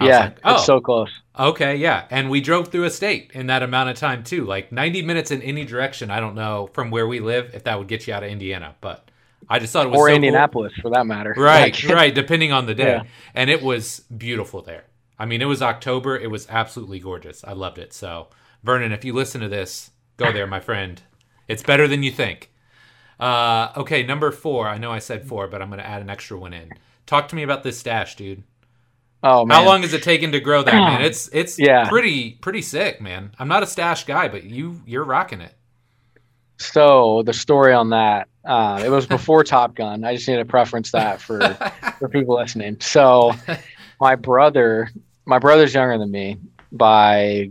I 0.00 0.08
yeah, 0.08 0.18
like, 0.18 0.40
"Oh, 0.42 0.54
it's 0.56 0.66
so 0.66 0.74
oh. 0.74 0.80
close. 0.80 1.10
Okay, 1.38 1.76
yeah. 1.76 2.06
And 2.10 2.28
we 2.28 2.40
drove 2.40 2.68
through 2.68 2.84
a 2.84 2.90
state 2.90 3.30
in 3.34 3.46
that 3.46 3.62
amount 3.62 3.88
of 3.88 3.96
time 3.96 4.24
too. 4.24 4.44
Like 4.44 4.72
90 4.72 5.02
minutes 5.02 5.30
in 5.30 5.40
any 5.42 5.64
direction. 5.64 6.10
I 6.10 6.18
don't 6.18 6.34
know 6.34 6.68
from 6.72 6.90
where 6.90 7.06
we 7.06 7.20
live 7.20 7.54
if 7.54 7.62
that 7.62 7.78
would 7.78 7.86
get 7.86 8.08
you 8.08 8.14
out 8.14 8.24
of 8.24 8.30
Indiana, 8.30 8.74
but 8.80 9.08
I 9.48 9.60
just 9.60 9.72
thought 9.72 9.86
it 9.86 9.90
was 9.90 9.98
Or 9.98 10.08
so 10.08 10.08
cool. 10.08 10.16
Indianapolis 10.16 10.72
for 10.82 10.90
that 10.90 11.06
matter. 11.06 11.34
Right, 11.36 11.72
Like, 11.72 11.94
right, 11.94 12.12
depending 12.12 12.50
on 12.50 12.66
the 12.66 12.74
day. 12.74 12.94
Yeah. 12.94 13.02
And 13.32 13.48
it 13.48 13.62
was 13.62 14.00
beautiful 14.16 14.60
there. 14.60 14.86
I 15.20 15.24
mean, 15.24 15.40
it 15.40 15.46
was 15.46 15.62
October. 15.62 16.18
It 16.18 16.32
was 16.32 16.48
absolutely 16.50 16.98
gorgeous. 16.98 17.44
I 17.44 17.52
loved 17.52 17.78
it. 17.78 17.92
So, 17.92 18.26
Vernon, 18.62 18.92
if 18.92 19.04
you 19.04 19.12
listen 19.12 19.40
to 19.40 19.48
this, 19.48 19.90
go 20.16 20.32
there, 20.32 20.46
my 20.46 20.60
friend. 20.60 21.00
It's 21.48 21.62
better 21.62 21.88
than 21.88 22.02
you 22.02 22.10
think. 22.12 22.50
Uh, 23.18 23.72
okay, 23.76 24.02
number 24.02 24.30
four. 24.30 24.68
I 24.68 24.78
know 24.78 24.90
I 24.90 24.98
said 24.98 25.26
four, 25.28 25.46
but 25.48 25.60
I'm 25.62 25.68
going 25.68 25.80
to 25.80 25.86
add 25.86 26.02
an 26.02 26.10
extra 26.10 26.38
one 26.38 26.52
in. 26.52 26.70
Talk 27.06 27.28
to 27.28 27.36
me 27.36 27.42
about 27.42 27.62
this 27.62 27.78
stash, 27.78 28.16
dude. 28.16 28.42
Oh 29.24 29.44
man. 29.46 29.56
How 29.58 29.64
long 29.64 29.82
has 29.82 29.92
it 29.92 30.02
taken 30.02 30.32
to 30.32 30.40
grow 30.40 30.62
that, 30.62 30.72
man? 30.74 31.02
It's 31.04 31.28
it's 31.32 31.56
Yeah. 31.58 31.88
pretty 31.88 32.32
pretty 32.32 32.62
sick, 32.62 33.00
man. 33.00 33.32
I'm 33.38 33.46
not 33.48 33.62
a 33.62 33.66
stash 33.66 34.04
guy, 34.04 34.26
but 34.28 34.42
you 34.44 34.80
you're 34.86 35.04
rocking 35.04 35.40
it. 35.40 35.54
So 36.58 37.22
the 37.24 37.32
story 37.32 37.72
on 37.72 37.90
that, 37.90 38.28
uh, 38.44 38.82
it 38.84 38.88
was 38.88 39.06
before 39.06 39.42
Top 39.44 39.74
Gun. 39.74 40.04
I 40.04 40.14
just 40.14 40.28
need 40.28 40.36
to 40.36 40.44
preference 40.44 40.90
that 40.92 41.20
for 41.20 41.38
for 41.98 42.08
people 42.08 42.36
listening. 42.36 42.78
So 42.80 43.32
my 44.00 44.16
brother, 44.16 44.90
my 45.24 45.38
brother's 45.38 45.74
younger 45.74 45.98
than 45.98 46.10
me 46.10 46.38
by 46.72 47.50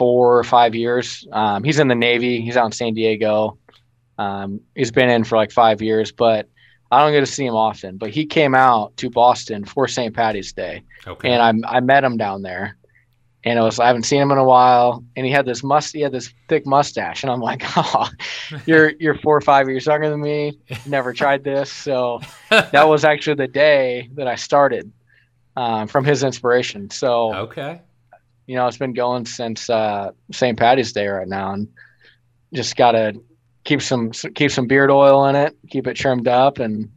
four 0.00 0.38
or 0.38 0.44
five 0.44 0.74
years. 0.74 1.28
Um, 1.30 1.62
he's 1.62 1.78
in 1.78 1.88
the 1.88 1.94
Navy. 1.94 2.40
He's 2.40 2.56
out 2.56 2.64
in 2.64 2.72
San 2.72 2.94
Diego. 2.94 3.58
Um, 4.16 4.60
he's 4.74 4.90
been 4.90 5.10
in 5.10 5.24
for 5.24 5.36
like 5.36 5.52
five 5.52 5.82
years, 5.82 6.10
but 6.10 6.48
I 6.90 7.00
don't 7.02 7.12
get 7.12 7.20
to 7.20 7.26
see 7.26 7.44
him 7.44 7.54
often. 7.54 7.98
But 7.98 8.08
he 8.08 8.24
came 8.24 8.54
out 8.54 8.96
to 8.96 9.10
Boston 9.10 9.66
for 9.66 9.86
St. 9.86 10.14
Patty's 10.14 10.54
Day, 10.54 10.82
Okay. 11.06 11.30
and 11.30 11.62
I 11.66 11.76
I 11.76 11.80
met 11.80 12.02
him 12.02 12.16
down 12.16 12.40
there, 12.40 12.78
and 13.44 13.58
it 13.58 13.62
was 13.62 13.78
I 13.78 13.86
haven't 13.88 14.04
seen 14.04 14.22
him 14.22 14.30
in 14.30 14.38
a 14.38 14.44
while, 14.44 15.04
and 15.16 15.26
he 15.26 15.30
had 15.32 15.44
this 15.44 15.62
must 15.62 15.94
he 15.94 16.00
had 16.00 16.12
this 16.12 16.32
thick 16.48 16.64
mustache, 16.66 17.22
and 17.22 17.30
I'm 17.30 17.40
like, 17.42 17.62
oh, 17.76 18.08
you're 18.64 18.92
you're 18.98 19.16
four 19.18 19.36
or 19.36 19.42
five 19.42 19.68
years 19.68 19.84
younger 19.84 20.08
than 20.08 20.22
me, 20.22 20.58
never 20.86 21.12
tried 21.12 21.44
this, 21.44 21.70
so 21.70 22.20
that 22.50 22.88
was 22.88 23.04
actually 23.04 23.36
the 23.36 23.48
day 23.48 24.08
that 24.14 24.26
I 24.26 24.36
started 24.36 24.90
um, 25.56 25.88
from 25.88 26.04
his 26.06 26.22
inspiration. 26.24 26.88
So 26.88 27.34
okay. 27.46 27.82
You 28.50 28.56
know, 28.56 28.66
it's 28.66 28.78
been 28.78 28.92
going 28.94 29.24
since 29.26 29.70
uh, 29.70 30.10
St. 30.32 30.58
Patty's 30.58 30.92
Day 30.92 31.06
right 31.06 31.28
now, 31.28 31.52
and 31.52 31.68
just 32.52 32.74
gotta 32.74 33.14
keep 33.62 33.80
some 33.80 34.10
keep 34.10 34.50
some 34.50 34.66
beard 34.66 34.90
oil 34.90 35.24
in 35.26 35.36
it, 35.36 35.56
keep 35.68 35.86
it 35.86 35.94
trimmed 35.94 36.26
up, 36.26 36.58
and 36.58 36.90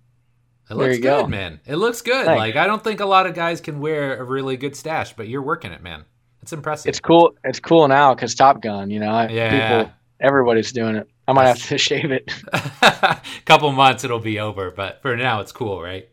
It 0.72 0.74
looks 0.74 0.96
good, 0.98 1.04
go. 1.04 1.28
man. 1.28 1.60
It 1.68 1.76
looks 1.76 2.02
good. 2.02 2.26
Thanks. 2.26 2.40
Like 2.40 2.56
I 2.56 2.66
don't 2.66 2.84
think 2.84 3.02
a 3.02 3.06
lot 3.06 3.28
of 3.28 3.36
guys 3.36 3.62
can 3.62 3.80
wear 3.80 4.18
a 4.20 4.24
really 4.24 4.58
good 4.58 4.76
stash, 4.76 5.14
but 5.14 5.28
you're 5.28 5.44
working 5.44 5.72
it, 5.72 5.84
man. 5.84 6.06
It's 6.42 6.54
impressive. 6.54 6.90
it's 6.90 7.00
cool. 7.00 7.36
It's 7.44 7.60
cool 7.60 7.88
now 7.88 8.16
because 8.16 8.34
Top 8.34 8.60
Gun, 8.62 8.90
you 8.90 9.00
know, 9.00 9.28
Yeah. 9.30 9.52
people, 9.80 9.94
everybody's 10.20 10.72
doing 10.72 10.96
it. 10.96 11.08
I 11.28 11.34
might 11.34 11.46
have 11.48 11.62
to 11.68 11.78
shave 11.90 12.12
it. 12.12 12.34
A 12.52 13.22
couple 13.46 13.72
months 13.74 14.04
it'll 14.04 14.18
be 14.20 14.40
over, 14.40 14.72
but 14.72 15.04
for 15.04 15.16
now 15.16 15.40
it's 15.42 15.52
cool, 15.52 15.82
right? 15.84 16.10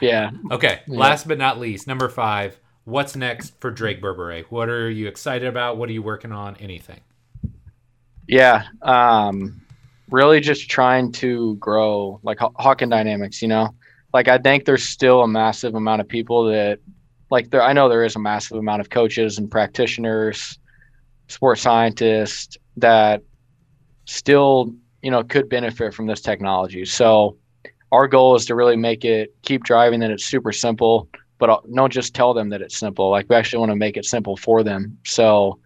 Yeah. 0.00 0.30
Okay. 0.52 0.82
Yeah. 0.86 0.98
Last 1.00 1.26
but 1.26 1.36
not 1.36 1.58
least, 1.58 1.88
number 1.88 2.08
five. 2.08 2.56
What's 2.88 3.14
next 3.14 3.52
for 3.60 3.70
Drake 3.70 4.00
Berberet? 4.00 4.46
What 4.48 4.70
are 4.70 4.88
you 4.88 5.08
excited 5.08 5.46
about? 5.46 5.76
What 5.76 5.90
are 5.90 5.92
you 5.92 6.00
working 6.00 6.32
on? 6.32 6.56
Anything? 6.56 7.00
Yeah. 8.26 8.64
Um, 8.80 9.60
really 10.10 10.40
just 10.40 10.70
trying 10.70 11.12
to 11.12 11.56
grow 11.56 12.18
like 12.22 12.38
Haw- 12.38 12.52
Hawkin 12.58 12.88
Dynamics, 12.88 13.42
you 13.42 13.48
know, 13.48 13.74
like 14.14 14.28
I 14.28 14.38
think 14.38 14.64
there's 14.64 14.84
still 14.84 15.20
a 15.20 15.28
massive 15.28 15.74
amount 15.74 16.00
of 16.00 16.08
people 16.08 16.44
that 16.44 16.78
like 17.30 17.50
there, 17.50 17.62
I 17.62 17.74
know 17.74 17.90
there 17.90 18.06
is 18.06 18.16
a 18.16 18.20
massive 18.20 18.56
amount 18.56 18.80
of 18.80 18.88
coaches 18.88 19.36
and 19.36 19.50
practitioners, 19.50 20.58
sports 21.26 21.60
scientists 21.60 22.56
that 22.78 23.22
still, 24.06 24.72
you 25.02 25.10
know, 25.10 25.22
could 25.22 25.50
benefit 25.50 25.92
from 25.92 26.06
this 26.06 26.22
technology. 26.22 26.86
So 26.86 27.36
our 27.92 28.08
goal 28.08 28.34
is 28.34 28.46
to 28.46 28.54
really 28.54 28.76
make 28.76 29.04
it 29.04 29.34
keep 29.42 29.64
driving 29.64 30.00
that 30.00 30.10
it's 30.10 30.24
super 30.24 30.52
simple, 30.52 31.06
but 31.38 31.50
uh, 31.50 31.60
don't 31.74 31.92
just 31.92 32.14
tell 32.14 32.34
them 32.34 32.50
that 32.50 32.60
it's 32.62 32.76
simple. 32.76 33.10
Like 33.10 33.26
we 33.28 33.36
actually 33.36 33.60
want 33.60 33.70
to 33.72 33.76
make 33.76 33.96
it 33.96 34.04
simple 34.04 34.36
for 34.36 34.62
them. 34.62 34.98
So, 35.04 35.58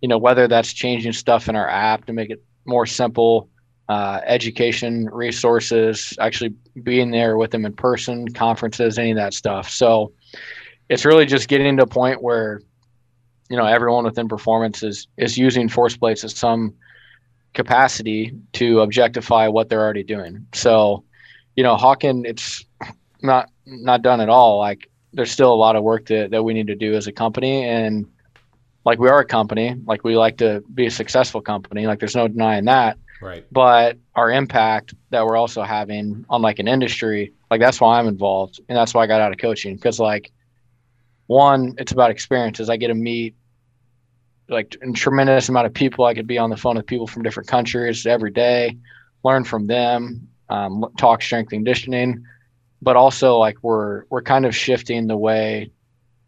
you 0.00 0.08
know, 0.08 0.18
whether 0.18 0.48
that's 0.48 0.72
changing 0.72 1.12
stuff 1.12 1.48
in 1.48 1.56
our 1.56 1.68
app 1.68 2.06
to 2.06 2.12
make 2.12 2.30
it 2.30 2.42
more 2.64 2.86
simple, 2.86 3.48
uh, 3.88 4.20
education 4.24 5.08
resources, 5.12 6.14
actually 6.20 6.54
being 6.82 7.10
there 7.10 7.36
with 7.36 7.50
them 7.50 7.64
in 7.64 7.72
person, 7.72 8.28
conferences, 8.32 8.98
any 8.98 9.12
of 9.12 9.16
that 9.16 9.34
stuff. 9.34 9.68
So 9.68 10.12
it's 10.88 11.04
really 11.04 11.26
just 11.26 11.48
getting 11.48 11.76
to 11.76 11.84
a 11.84 11.86
point 11.86 12.22
where, 12.22 12.60
you 13.48 13.56
know, 13.56 13.64
everyone 13.64 14.04
within 14.04 14.28
performance 14.28 14.82
is 14.82 15.06
is 15.16 15.38
using 15.38 15.68
force 15.68 15.96
plates 15.96 16.24
at 16.24 16.30
some 16.30 16.74
capacity 17.54 18.34
to 18.52 18.80
objectify 18.80 19.48
what 19.48 19.68
they're 19.68 19.82
already 19.82 20.02
doing. 20.02 20.46
So, 20.52 21.04
you 21.54 21.62
know, 21.62 21.76
Hawkin, 21.76 22.26
it's 22.26 22.64
not 23.22 23.50
not 23.64 24.02
done 24.02 24.20
at 24.20 24.28
all. 24.28 24.58
Like 24.58 24.90
there's 25.16 25.32
still 25.32 25.52
a 25.52 25.56
lot 25.56 25.76
of 25.76 25.82
work 25.82 26.06
that, 26.06 26.30
that 26.30 26.42
we 26.42 26.54
need 26.54 26.66
to 26.68 26.74
do 26.74 26.94
as 26.94 27.06
a 27.06 27.12
company 27.12 27.64
and 27.64 28.06
like 28.84 29.00
we 29.00 29.08
are 29.08 29.18
a 29.18 29.24
company, 29.24 29.74
like 29.84 30.04
we 30.04 30.16
like 30.16 30.36
to 30.36 30.62
be 30.72 30.86
a 30.86 30.90
successful 30.90 31.40
company, 31.40 31.86
like 31.86 31.98
there's 31.98 32.14
no 32.14 32.28
denying 32.28 32.66
that. 32.66 32.96
Right. 33.20 33.44
But 33.50 33.98
our 34.14 34.30
impact 34.30 34.94
that 35.10 35.24
we're 35.24 35.36
also 35.36 35.62
having 35.62 36.24
on 36.28 36.42
like 36.42 36.58
an 36.60 36.68
industry, 36.68 37.32
like 37.50 37.60
that's 37.60 37.80
why 37.80 37.98
I'm 37.98 38.06
involved. 38.06 38.60
And 38.68 38.76
that's 38.76 38.94
why 38.94 39.02
I 39.02 39.06
got 39.06 39.20
out 39.20 39.32
of 39.32 39.38
coaching. 39.38 39.74
Because 39.74 39.98
like 39.98 40.30
one, 41.26 41.74
it's 41.78 41.92
about 41.92 42.10
experiences. 42.10 42.68
I 42.70 42.76
get 42.76 42.88
to 42.88 42.94
meet 42.94 43.34
like 44.48 44.76
a 44.80 44.92
tremendous 44.92 45.48
amount 45.48 45.66
of 45.66 45.74
people. 45.74 46.04
I 46.04 46.14
could 46.14 46.26
be 46.26 46.38
on 46.38 46.50
the 46.50 46.56
phone 46.56 46.76
with 46.76 46.86
people 46.86 47.06
from 47.06 47.22
different 47.22 47.48
countries 47.48 48.06
every 48.06 48.30
day, 48.30 48.76
learn 49.24 49.44
from 49.44 49.66
them, 49.66 50.28
um, 50.48 50.84
talk 50.98 51.22
strength 51.22 51.52
and 51.52 51.60
conditioning. 51.60 52.24
But 52.82 52.96
also 52.96 53.38
like 53.38 53.56
we're 53.62 54.04
we're 54.10 54.22
kind 54.22 54.44
of 54.46 54.54
shifting 54.54 55.06
the 55.06 55.16
way 55.16 55.70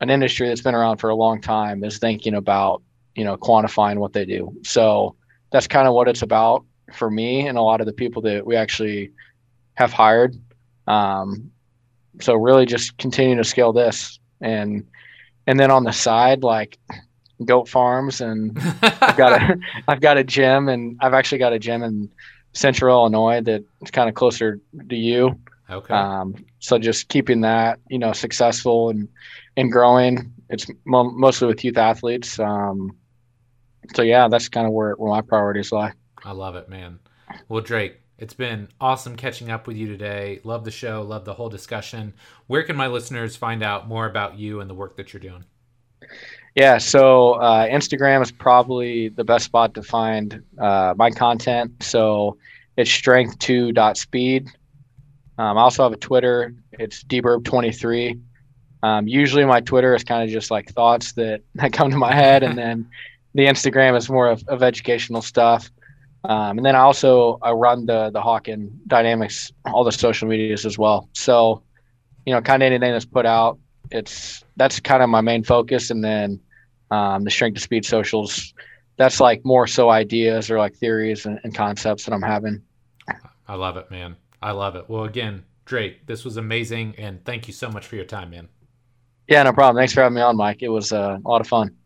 an 0.01 0.11
industry 0.11 0.49
that's 0.49 0.63
been 0.63 0.75
around 0.75 0.99
for 0.99 1.11
a 1.11 1.15
long 1.15 1.41
time 1.41 1.83
is 1.83 1.99
thinking 1.99 2.35
about, 2.35 2.83
you 3.15 3.25
know, 3.25 3.37
quantifying 3.37 3.97
what 3.97 4.13
they 4.13 4.25
do. 4.25 4.55
So 4.63 5.17
that's 5.51 5.67
kind 5.67 5.89
of 5.89 5.95
what 5.95 6.09
it's 6.09 6.23
about 6.23 6.65
for 6.93 7.11
me 7.11 7.47
and 7.47 7.59
a 7.59 7.63
lot 7.63 7.81
of 7.81 7.87
the 7.87 7.93
people 7.93 8.23
that 8.23 8.47
we 8.47 8.57
actually 8.57 9.11
have 9.75 9.93
hired. 9.93 10.37
Um, 10.87 11.51
so 12.21 12.35
really 12.35 12.67
just 12.67 12.97
continue 12.99 13.37
to 13.37 13.45
scale 13.45 13.73
this 13.73 14.19
and 14.41 14.87
and 15.47 15.59
then 15.59 15.71
on 15.71 15.85
the 15.85 15.93
side 15.93 16.43
like 16.43 16.79
goat 17.45 17.69
farms 17.69 18.21
and 18.21 18.59
I've 18.83 19.17
got 19.17 19.41
a 19.41 19.59
I've 19.89 20.01
got 20.01 20.17
a 20.17 20.25
gym 20.25 20.69
and 20.69 20.97
I've 21.01 21.15
actually 21.15 21.39
got 21.39 21.53
a 21.53 21.59
gym 21.59 21.83
in 21.83 22.11
central 22.53 22.97
Illinois 22.97 23.43
that's 23.43 23.91
kind 23.93 24.09
of 24.09 24.15
closer 24.15 24.59
to 24.89 24.97
you. 24.97 25.39
Okay. 25.71 25.95
Um, 25.95 26.35
so 26.59 26.79
just 26.79 27.09
keeping 27.09 27.41
that, 27.43 27.79
you 27.89 27.99
know, 27.99 28.13
successful 28.13 28.91
and 28.91 29.09
and 29.57 29.73
growing. 29.73 30.33
It's 30.49 30.67
mo- 30.85 31.11
mostly 31.11 31.49
with 31.49 31.65
youth 31.65 31.77
athletes. 31.77 32.39
Um, 32.39 32.97
so 33.95 34.03
yeah, 34.03 34.29
that's 34.29 34.49
kind 34.49 34.67
of 34.67 34.73
where, 34.73 34.95
where 34.95 35.11
my 35.11 35.21
priorities 35.21 35.73
lie. 35.73 35.93
I 36.25 36.33
love 36.33 36.57
it, 36.57 36.69
man. 36.69 36.99
Well, 37.49 37.61
Drake, 37.63 38.01
it's 38.19 38.35
been 38.35 38.69
awesome 38.81 39.17
catching 39.17 39.51
up 39.51 39.67
with 39.67 39.77
you 39.77 39.87
today. 39.87 40.41
Love 40.45 40.65
the 40.65 40.71
show, 40.71 41.03
love 41.03 41.25
the 41.25 41.35
whole 41.35 41.49
discussion. 41.49 42.15
Where 42.47 42.63
can 42.63 42.77
my 42.77 42.87
listeners 42.87 43.37
find 43.37 43.63
out 43.63 43.89
more 43.89 44.07
about 44.07 44.39
you 44.39 44.61
and 44.61 44.69
the 44.69 44.75
work 44.75 44.97
that 44.97 45.13
you're 45.13 45.21
doing? 45.21 45.45
Yeah, 46.55 46.79
so 46.79 47.35
uh, 47.35 47.67
Instagram 47.67 48.23
is 48.23 48.33
probably 48.33 49.11
the 49.11 49.25
best 49.25 49.45
spot 49.45 49.75
to 49.75 49.83
find 49.83 50.43
uh, 50.59 50.95
my 50.97 51.11
content. 51.11 51.83
So 51.83 52.37
it's 52.77 52.91
strength2.speed. 52.91 54.49
Um, 55.39 55.57
I 55.57 55.63
also 55.63 55.85
have 55.85 55.93
a 55.93 55.97
Twitter. 55.97 56.55
It's 56.73 57.05
dburb23. 57.05 58.21
Um, 58.83 59.09
usually 59.09 59.45
my 59.45 59.61
Twitter 59.61 59.95
is 59.95 60.05
kind 60.05 60.23
of 60.23 60.31
just 60.31 60.51
like 60.51 60.71
thoughts 60.71 61.13
that, 61.13 61.43
that 61.55 61.73
come 61.73 61.91
to 61.91 61.97
my 61.97 62.13
head, 62.13 62.43
and 62.43 62.59
then 62.59 62.89
the 63.35 63.47
Instagram 63.47 63.97
is 63.97 64.11
more 64.11 64.29
of, 64.29 64.43
of 64.49 64.63
educational 64.63 65.23
stuff. 65.23 65.71
Um, 66.25 66.59
and 66.59 66.67
then 66.67 66.75
I 66.75 66.81
also 66.81 67.39
I 67.43 67.53
run 67.53 67.87
the 67.87 68.11
the 68.11 68.21
Hawkin 68.21 68.71
Dynamics, 68.87 69.53
all 69.67 69.85
the 69.85 69.93
social 69.93 70.29
medias 70.29 70.67
as 70.67 70.77
well. 70.77 71.09
So, 71.13 71.63
you 72.27 72.35
know, 72.35 72.41
kind 72.43 72.63
of 72.63 72.67
anything 72.67 72.93
that's 72.93 73.05
put 73.05 73.25
out, 73.25 73.59
it's 73.91 74.45
that's 74.57 74.81
kind 74.81 75.03
of 75.03 75.09
my 75.09 75.21
main 75.21 75.45
focus. 75.45 75.91
And 75.91 76.03
then 76.03 76.41
um, 76.91 77.23
the 77.25 77.31
strength 77.31 77.55
to 77.55 77.61
speed 77.61 77.85
socials, 77.85 78.53
that's 78.97 79.21
like 79.21 79.45
more 79.45 79.69
so 79.69 79.91
ideas 79.91 80.51
or 80.51 80.59
like 80.59 80.75
theories 80.75 81.25
and, 81.25 81.39
and 81.45 81.55
concepts 81.55 82.05
that 82.05 82.13
I'm 82.13 82.23
having. 82.23 82.63
I 83.47 83.55
love 83.55 83.77
it, 83.77 83.91
man. 83.91 84.17
I 84.41 84.53
love 84.53 84.77
it. 84.77 84.89
Well, 84.89 85.05
again, 85.05 85.45
Drake, 85.65 86.07
this 86.07 86.25
was 86.25 86.37
amazing, 86.37 86.95
and 86.97 87.25
thank 87.25 87.49
you 87.49 87.53
so 87.53 87.69
much 87.69 87.87
for 87.87 87.97
your 87.97 88.05
time, 88.05 88.31
man. 88.31 88.49
Yeah, 89.29 89.43
no 89.43 89.53
problem. 89.53 89.81
Thanks 89.81 89.93
for 89.93 90.03
having 90.03 90.15
me 90.15 90.23
on, 90.23 90.37
Mike. 90.37 90.63
It 90.63 90.69
was 90.69 90.93
uh, 90.93 91.19
a 91.23 91.29
lot 91.29 91.41
of 91.41 91.47
fun. 91.47 91.77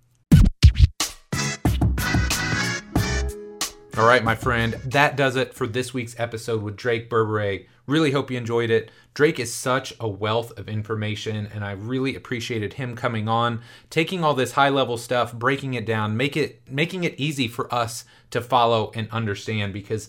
All 3.98 4.06
right, 4.06 4.24
my 4.24 4.34
friend, 4.34 4.72
that 4.86 5.16
does 5.16 5.36
it 5.36 5.52
for 5.52 5.66
this 5.66 5.92
week's 5.92 6.18
episode 6.18 6.62
with 6.62 6.76
Drake 6.76 7.10
Berberet. 7.10 7.66
Really 7.86 8.10
hope 8.10 8.30
you 8.30 8.38
enjoyed 8.38 8.70
it. 8.70 8.90
Drake 9.12 9.38
is 9.38 9.52
such 9.52 9.92
a 10.00 10.08
wealth 10.08 10.58
of 10.58 10.68
information, 10.68 11.46
and 11.52 11.62
I 11.62 11.72
really 11.72 12.14
appreciated 12.14 12.74
him 12.74 12.96
coming 12.96 13.28
on, 13.28 13.60
taking 13.90 14.24
all 14.24 14.32
this 14.32 14.52
high 14.52 14.70
level 14.70 14.96
stuff, 14.96 15.34
breaking 15.34 15.74
it 15.74 15.84
down, 15.84 16.16
make 16.16 16.36
it 16.36 16.62
making 16.70 17.04
it 17.04 17.14
easy 17.18 17.48
for 17.48 17.72
us 17.74 18.04
to 18.30 18.40
follow 18.40 18.92
and 18.94 19.10
understand 19.10 19.74
because 19.74 20.08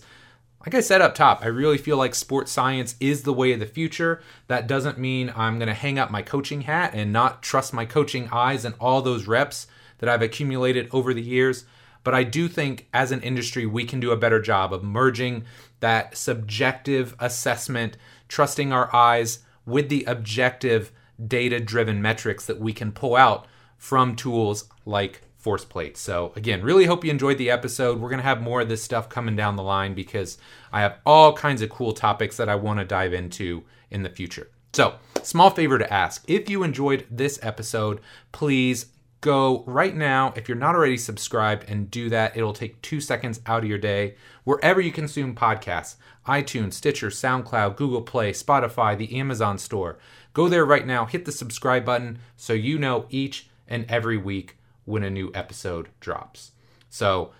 like 0.64 0.74
I 0.74 0.80
said 0.80 1.02
up 1.02 1.14
top, 1.14 1.44
I 1.44 1.48
really 1.48 1.76
feel 1.76 1.98
like 1.98 2.14
sports 2.14 2.50
science 2.50 2.96
is 2.98 3.22
the 3.22 3.34
way 3.34 3.52
of 3.52 3.60
the 3.60 3.66
future. 3.66 4.22
That 4.46 4.66
doesn't 4.66 4.98
mean 4.98 5.30
I'm 5.36 5.58
going 5.58 5.68
to 5.68 5.74
hang 5.74 5.98
up 5.98 6.10
my 6.10 6.22
coaching 6.22 6.62
hat 6.62 6.92
and 6.94 7.12
not 7.12 7.42
trust 7.42 7.74
my 7.74 7.84
coaching 7.84 8.30
eyes 8.32 8.64
and 8.64 8.74
all 8.80 9.02
those 9.02 9.26
reps 9.26 9.66
that 9.98 10.08
I've 10.08 10.22
accumulated 10.22 10.88
over 10.90 11.12
the 11.12 11.22
years. 11.22 11.66
But 12.02 12.14
I 12.14 12.24
do 12.24 12.48
think 12.48 12.88
as 12.94 13.12
an 13.12 13.20
industry, 13.20 13.66
we 13.66 13.84
can 13.84 14.00
do 14.00 14.10
a 14.10 14.16
better 14.16 14.40
job 14.40 14.72
of 14.72 14.82
merging 14.82 15.44
that 15.80 16.16
subjective 16.16 17.14
assessment, 17.18 17.98
trusting 18.28 18.72
our 18.72 18.94
eyes 18.94 19.40
with 19.66 19.90
the 19.90 20.04
objective 20.04 20.92
data 21.26 21.60
driven 21.60 22.00
metrics 22.00 22.46
that 22.46 22.58
we 22.58 22.72
can 22.72 22.90
pull 22.90 23.16
out 23.16 23.46
from 23.76 24.16
tools 24.16 24.64
like 24.86 25.22
force 25.44 25.64
plates. 25.64 26.00
So, 26.00 26.32
again, 26.36 26.62
really 26.62 26.86
hope 26.86 27.04
you 27.04 27.10
enjoyed 27.10 27.36
the 27.36 27.50
episode. 27.50 28.00
We're 28.00 28.08
going 28.08 28.18
to 28.18 28.26
have 28.26 28.40
more 28.40 28.62
of 28.62 28.68
this 28.70 28.82
stuff 28.82 29.10
coming 29.10 29.36
down 29.36 29.56
the 29.56 29.62
line 29.62 29.92
because 29.92 30.38
I 30.72 30.80
have 30.80 30.96
all 31.04 31.34
kinds 31.34 31.60
of 31.60 31.68
cool 31.68 31.92
topics 31.92 32.38
that 32.38 32.48
I 32.48 32.54
want 32.54 32.78
to 32.78 32.84
dive 32.86 33.12
into 33.12 33.62
in 33.90 34.02
the 34.02 34.08
future. 34.08 34.48
So, 34.72 34.94
small 35.22 35.50
favor 35.50 35.78
to 35.78 35.92
ask 35.92 36.24
if 36.26 36.48
you 36.48 36.62
enjoyed 36.62 37.06
this 37.10 37.38
episode, 37.42 38.00
please 38.32 38.86
go 39.20 39.64
right 39.66 39.94
now. 39.94 40.32
If 40.34 40.48
you're 40.48 40.56
not 40.56 40.74
already 40.74 40.96
subscribed 40.96 41.68
and 41.68 41.90
do 41.90 42.08
that, 42.08 42.38
it'll 42.38 42.54
take 42.54 42.80
two 42.80 43.02
seconds 43.02 43.42
out 43.46 43.64
of 43.64 43.68
your 43.68 43.78
day. 43.78 44.14
Wherever 44.44 44.80
you 44.80 44.92
consume 44.92 45.34
podcasts 45.34 45.96
iTunes, 46.26 46.72
Stitcher, 46.72 47.10
SoundCloud, 47.10 47.76
Google 47.76 48.00
Play, 48.00 48.32
Spotify, 48.32 48.96
the 48.96 49.14
Amazon 49.14 49.58
store. 49.58 49.98
Go 50.32 50.48
there 50.48 50.64
right 50.64 50.86
now, 50.86 51.04
hit 51.04 51.26
the 51.26 51.32
subscribe 51.32 51.84
button 51.84 52.18
so 52.34 52.54
you 52.54 52.78
know 52.78 53.04
each 53.10 53.48
and 53.68 53.84
every 53.90 54.16
week 54.16 54.56
when 54.84 55.02
a 55.02 55.10
new 55.10 55.30
episode 55.34 55.88
drops. 56.00 56.52
So, 56.88 57.32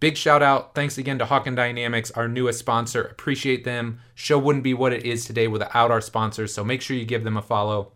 big 0.00 0.16
shout 0.16 0.42
out. 0.42 0.74
Thanks 0.74 0.98
again 0.98 1.18
to 1.18 1.26
Hawkin 1.26 1.56
Dynamics, 1.56 2.10
our 2.12 2.28
newest 2.28 2.58
sponsor. 2.58 3.02
Appreciate 3.02 3.64
them. 3.64 4.00
Show 4.14 4.38
wouldn't 4.38 4.64
be 4.64 4.74
what 4.74 4.92
it 4.92 5.04
is 5.04 5.24
today 5.24 5.48
without 5.48 5.90
our 5.90 6.00
sponsors, 6.00 6.52
so 6.52 6.64
make 6.64 6.82
sure 6.82 6.96
you 6.96 7.04
give 7.04 7.24
them 7.24 7.36
a 7.36 7.42
follow. 7.42 7.92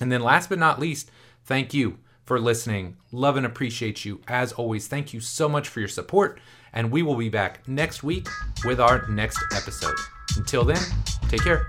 And 0.00 0.10
then, 0.10 0.22
last 0.22 0.48
but 0.48 0.58
not 0.58 0.80
least, 0.80 1.10
thank 1.44 1.74
you 1.74 1.98
for 2.24 2.40
listening. 2.40 2.96
Love 3.10 3.36
and 3.36 3.46
appreciate 3.46 4.04
you. 4.04 4.20
As 4.28 4.52
always, 4.52 4.88
thank 4.88 5.12
you 5.12 5.20
so 5.20 5.48
much 5.48 5.68
for 5.68 5.80
your 5.80 5.88
support, 5.88 6.40
and 6.72 6.90
we 6.90 7.02
will 7.02 7.16
be 7.16 7.28
back 7.28 7.66
next 7.68 8.02
week 8.02 8.28
with 8.64 8.80
our 8.80 9.06
next 9.08 9.38
episode. 9.54 9.96
Until 10.36 10.64
then, 10.64 10.80
take 11.28 11.42
care. 11.42 11.66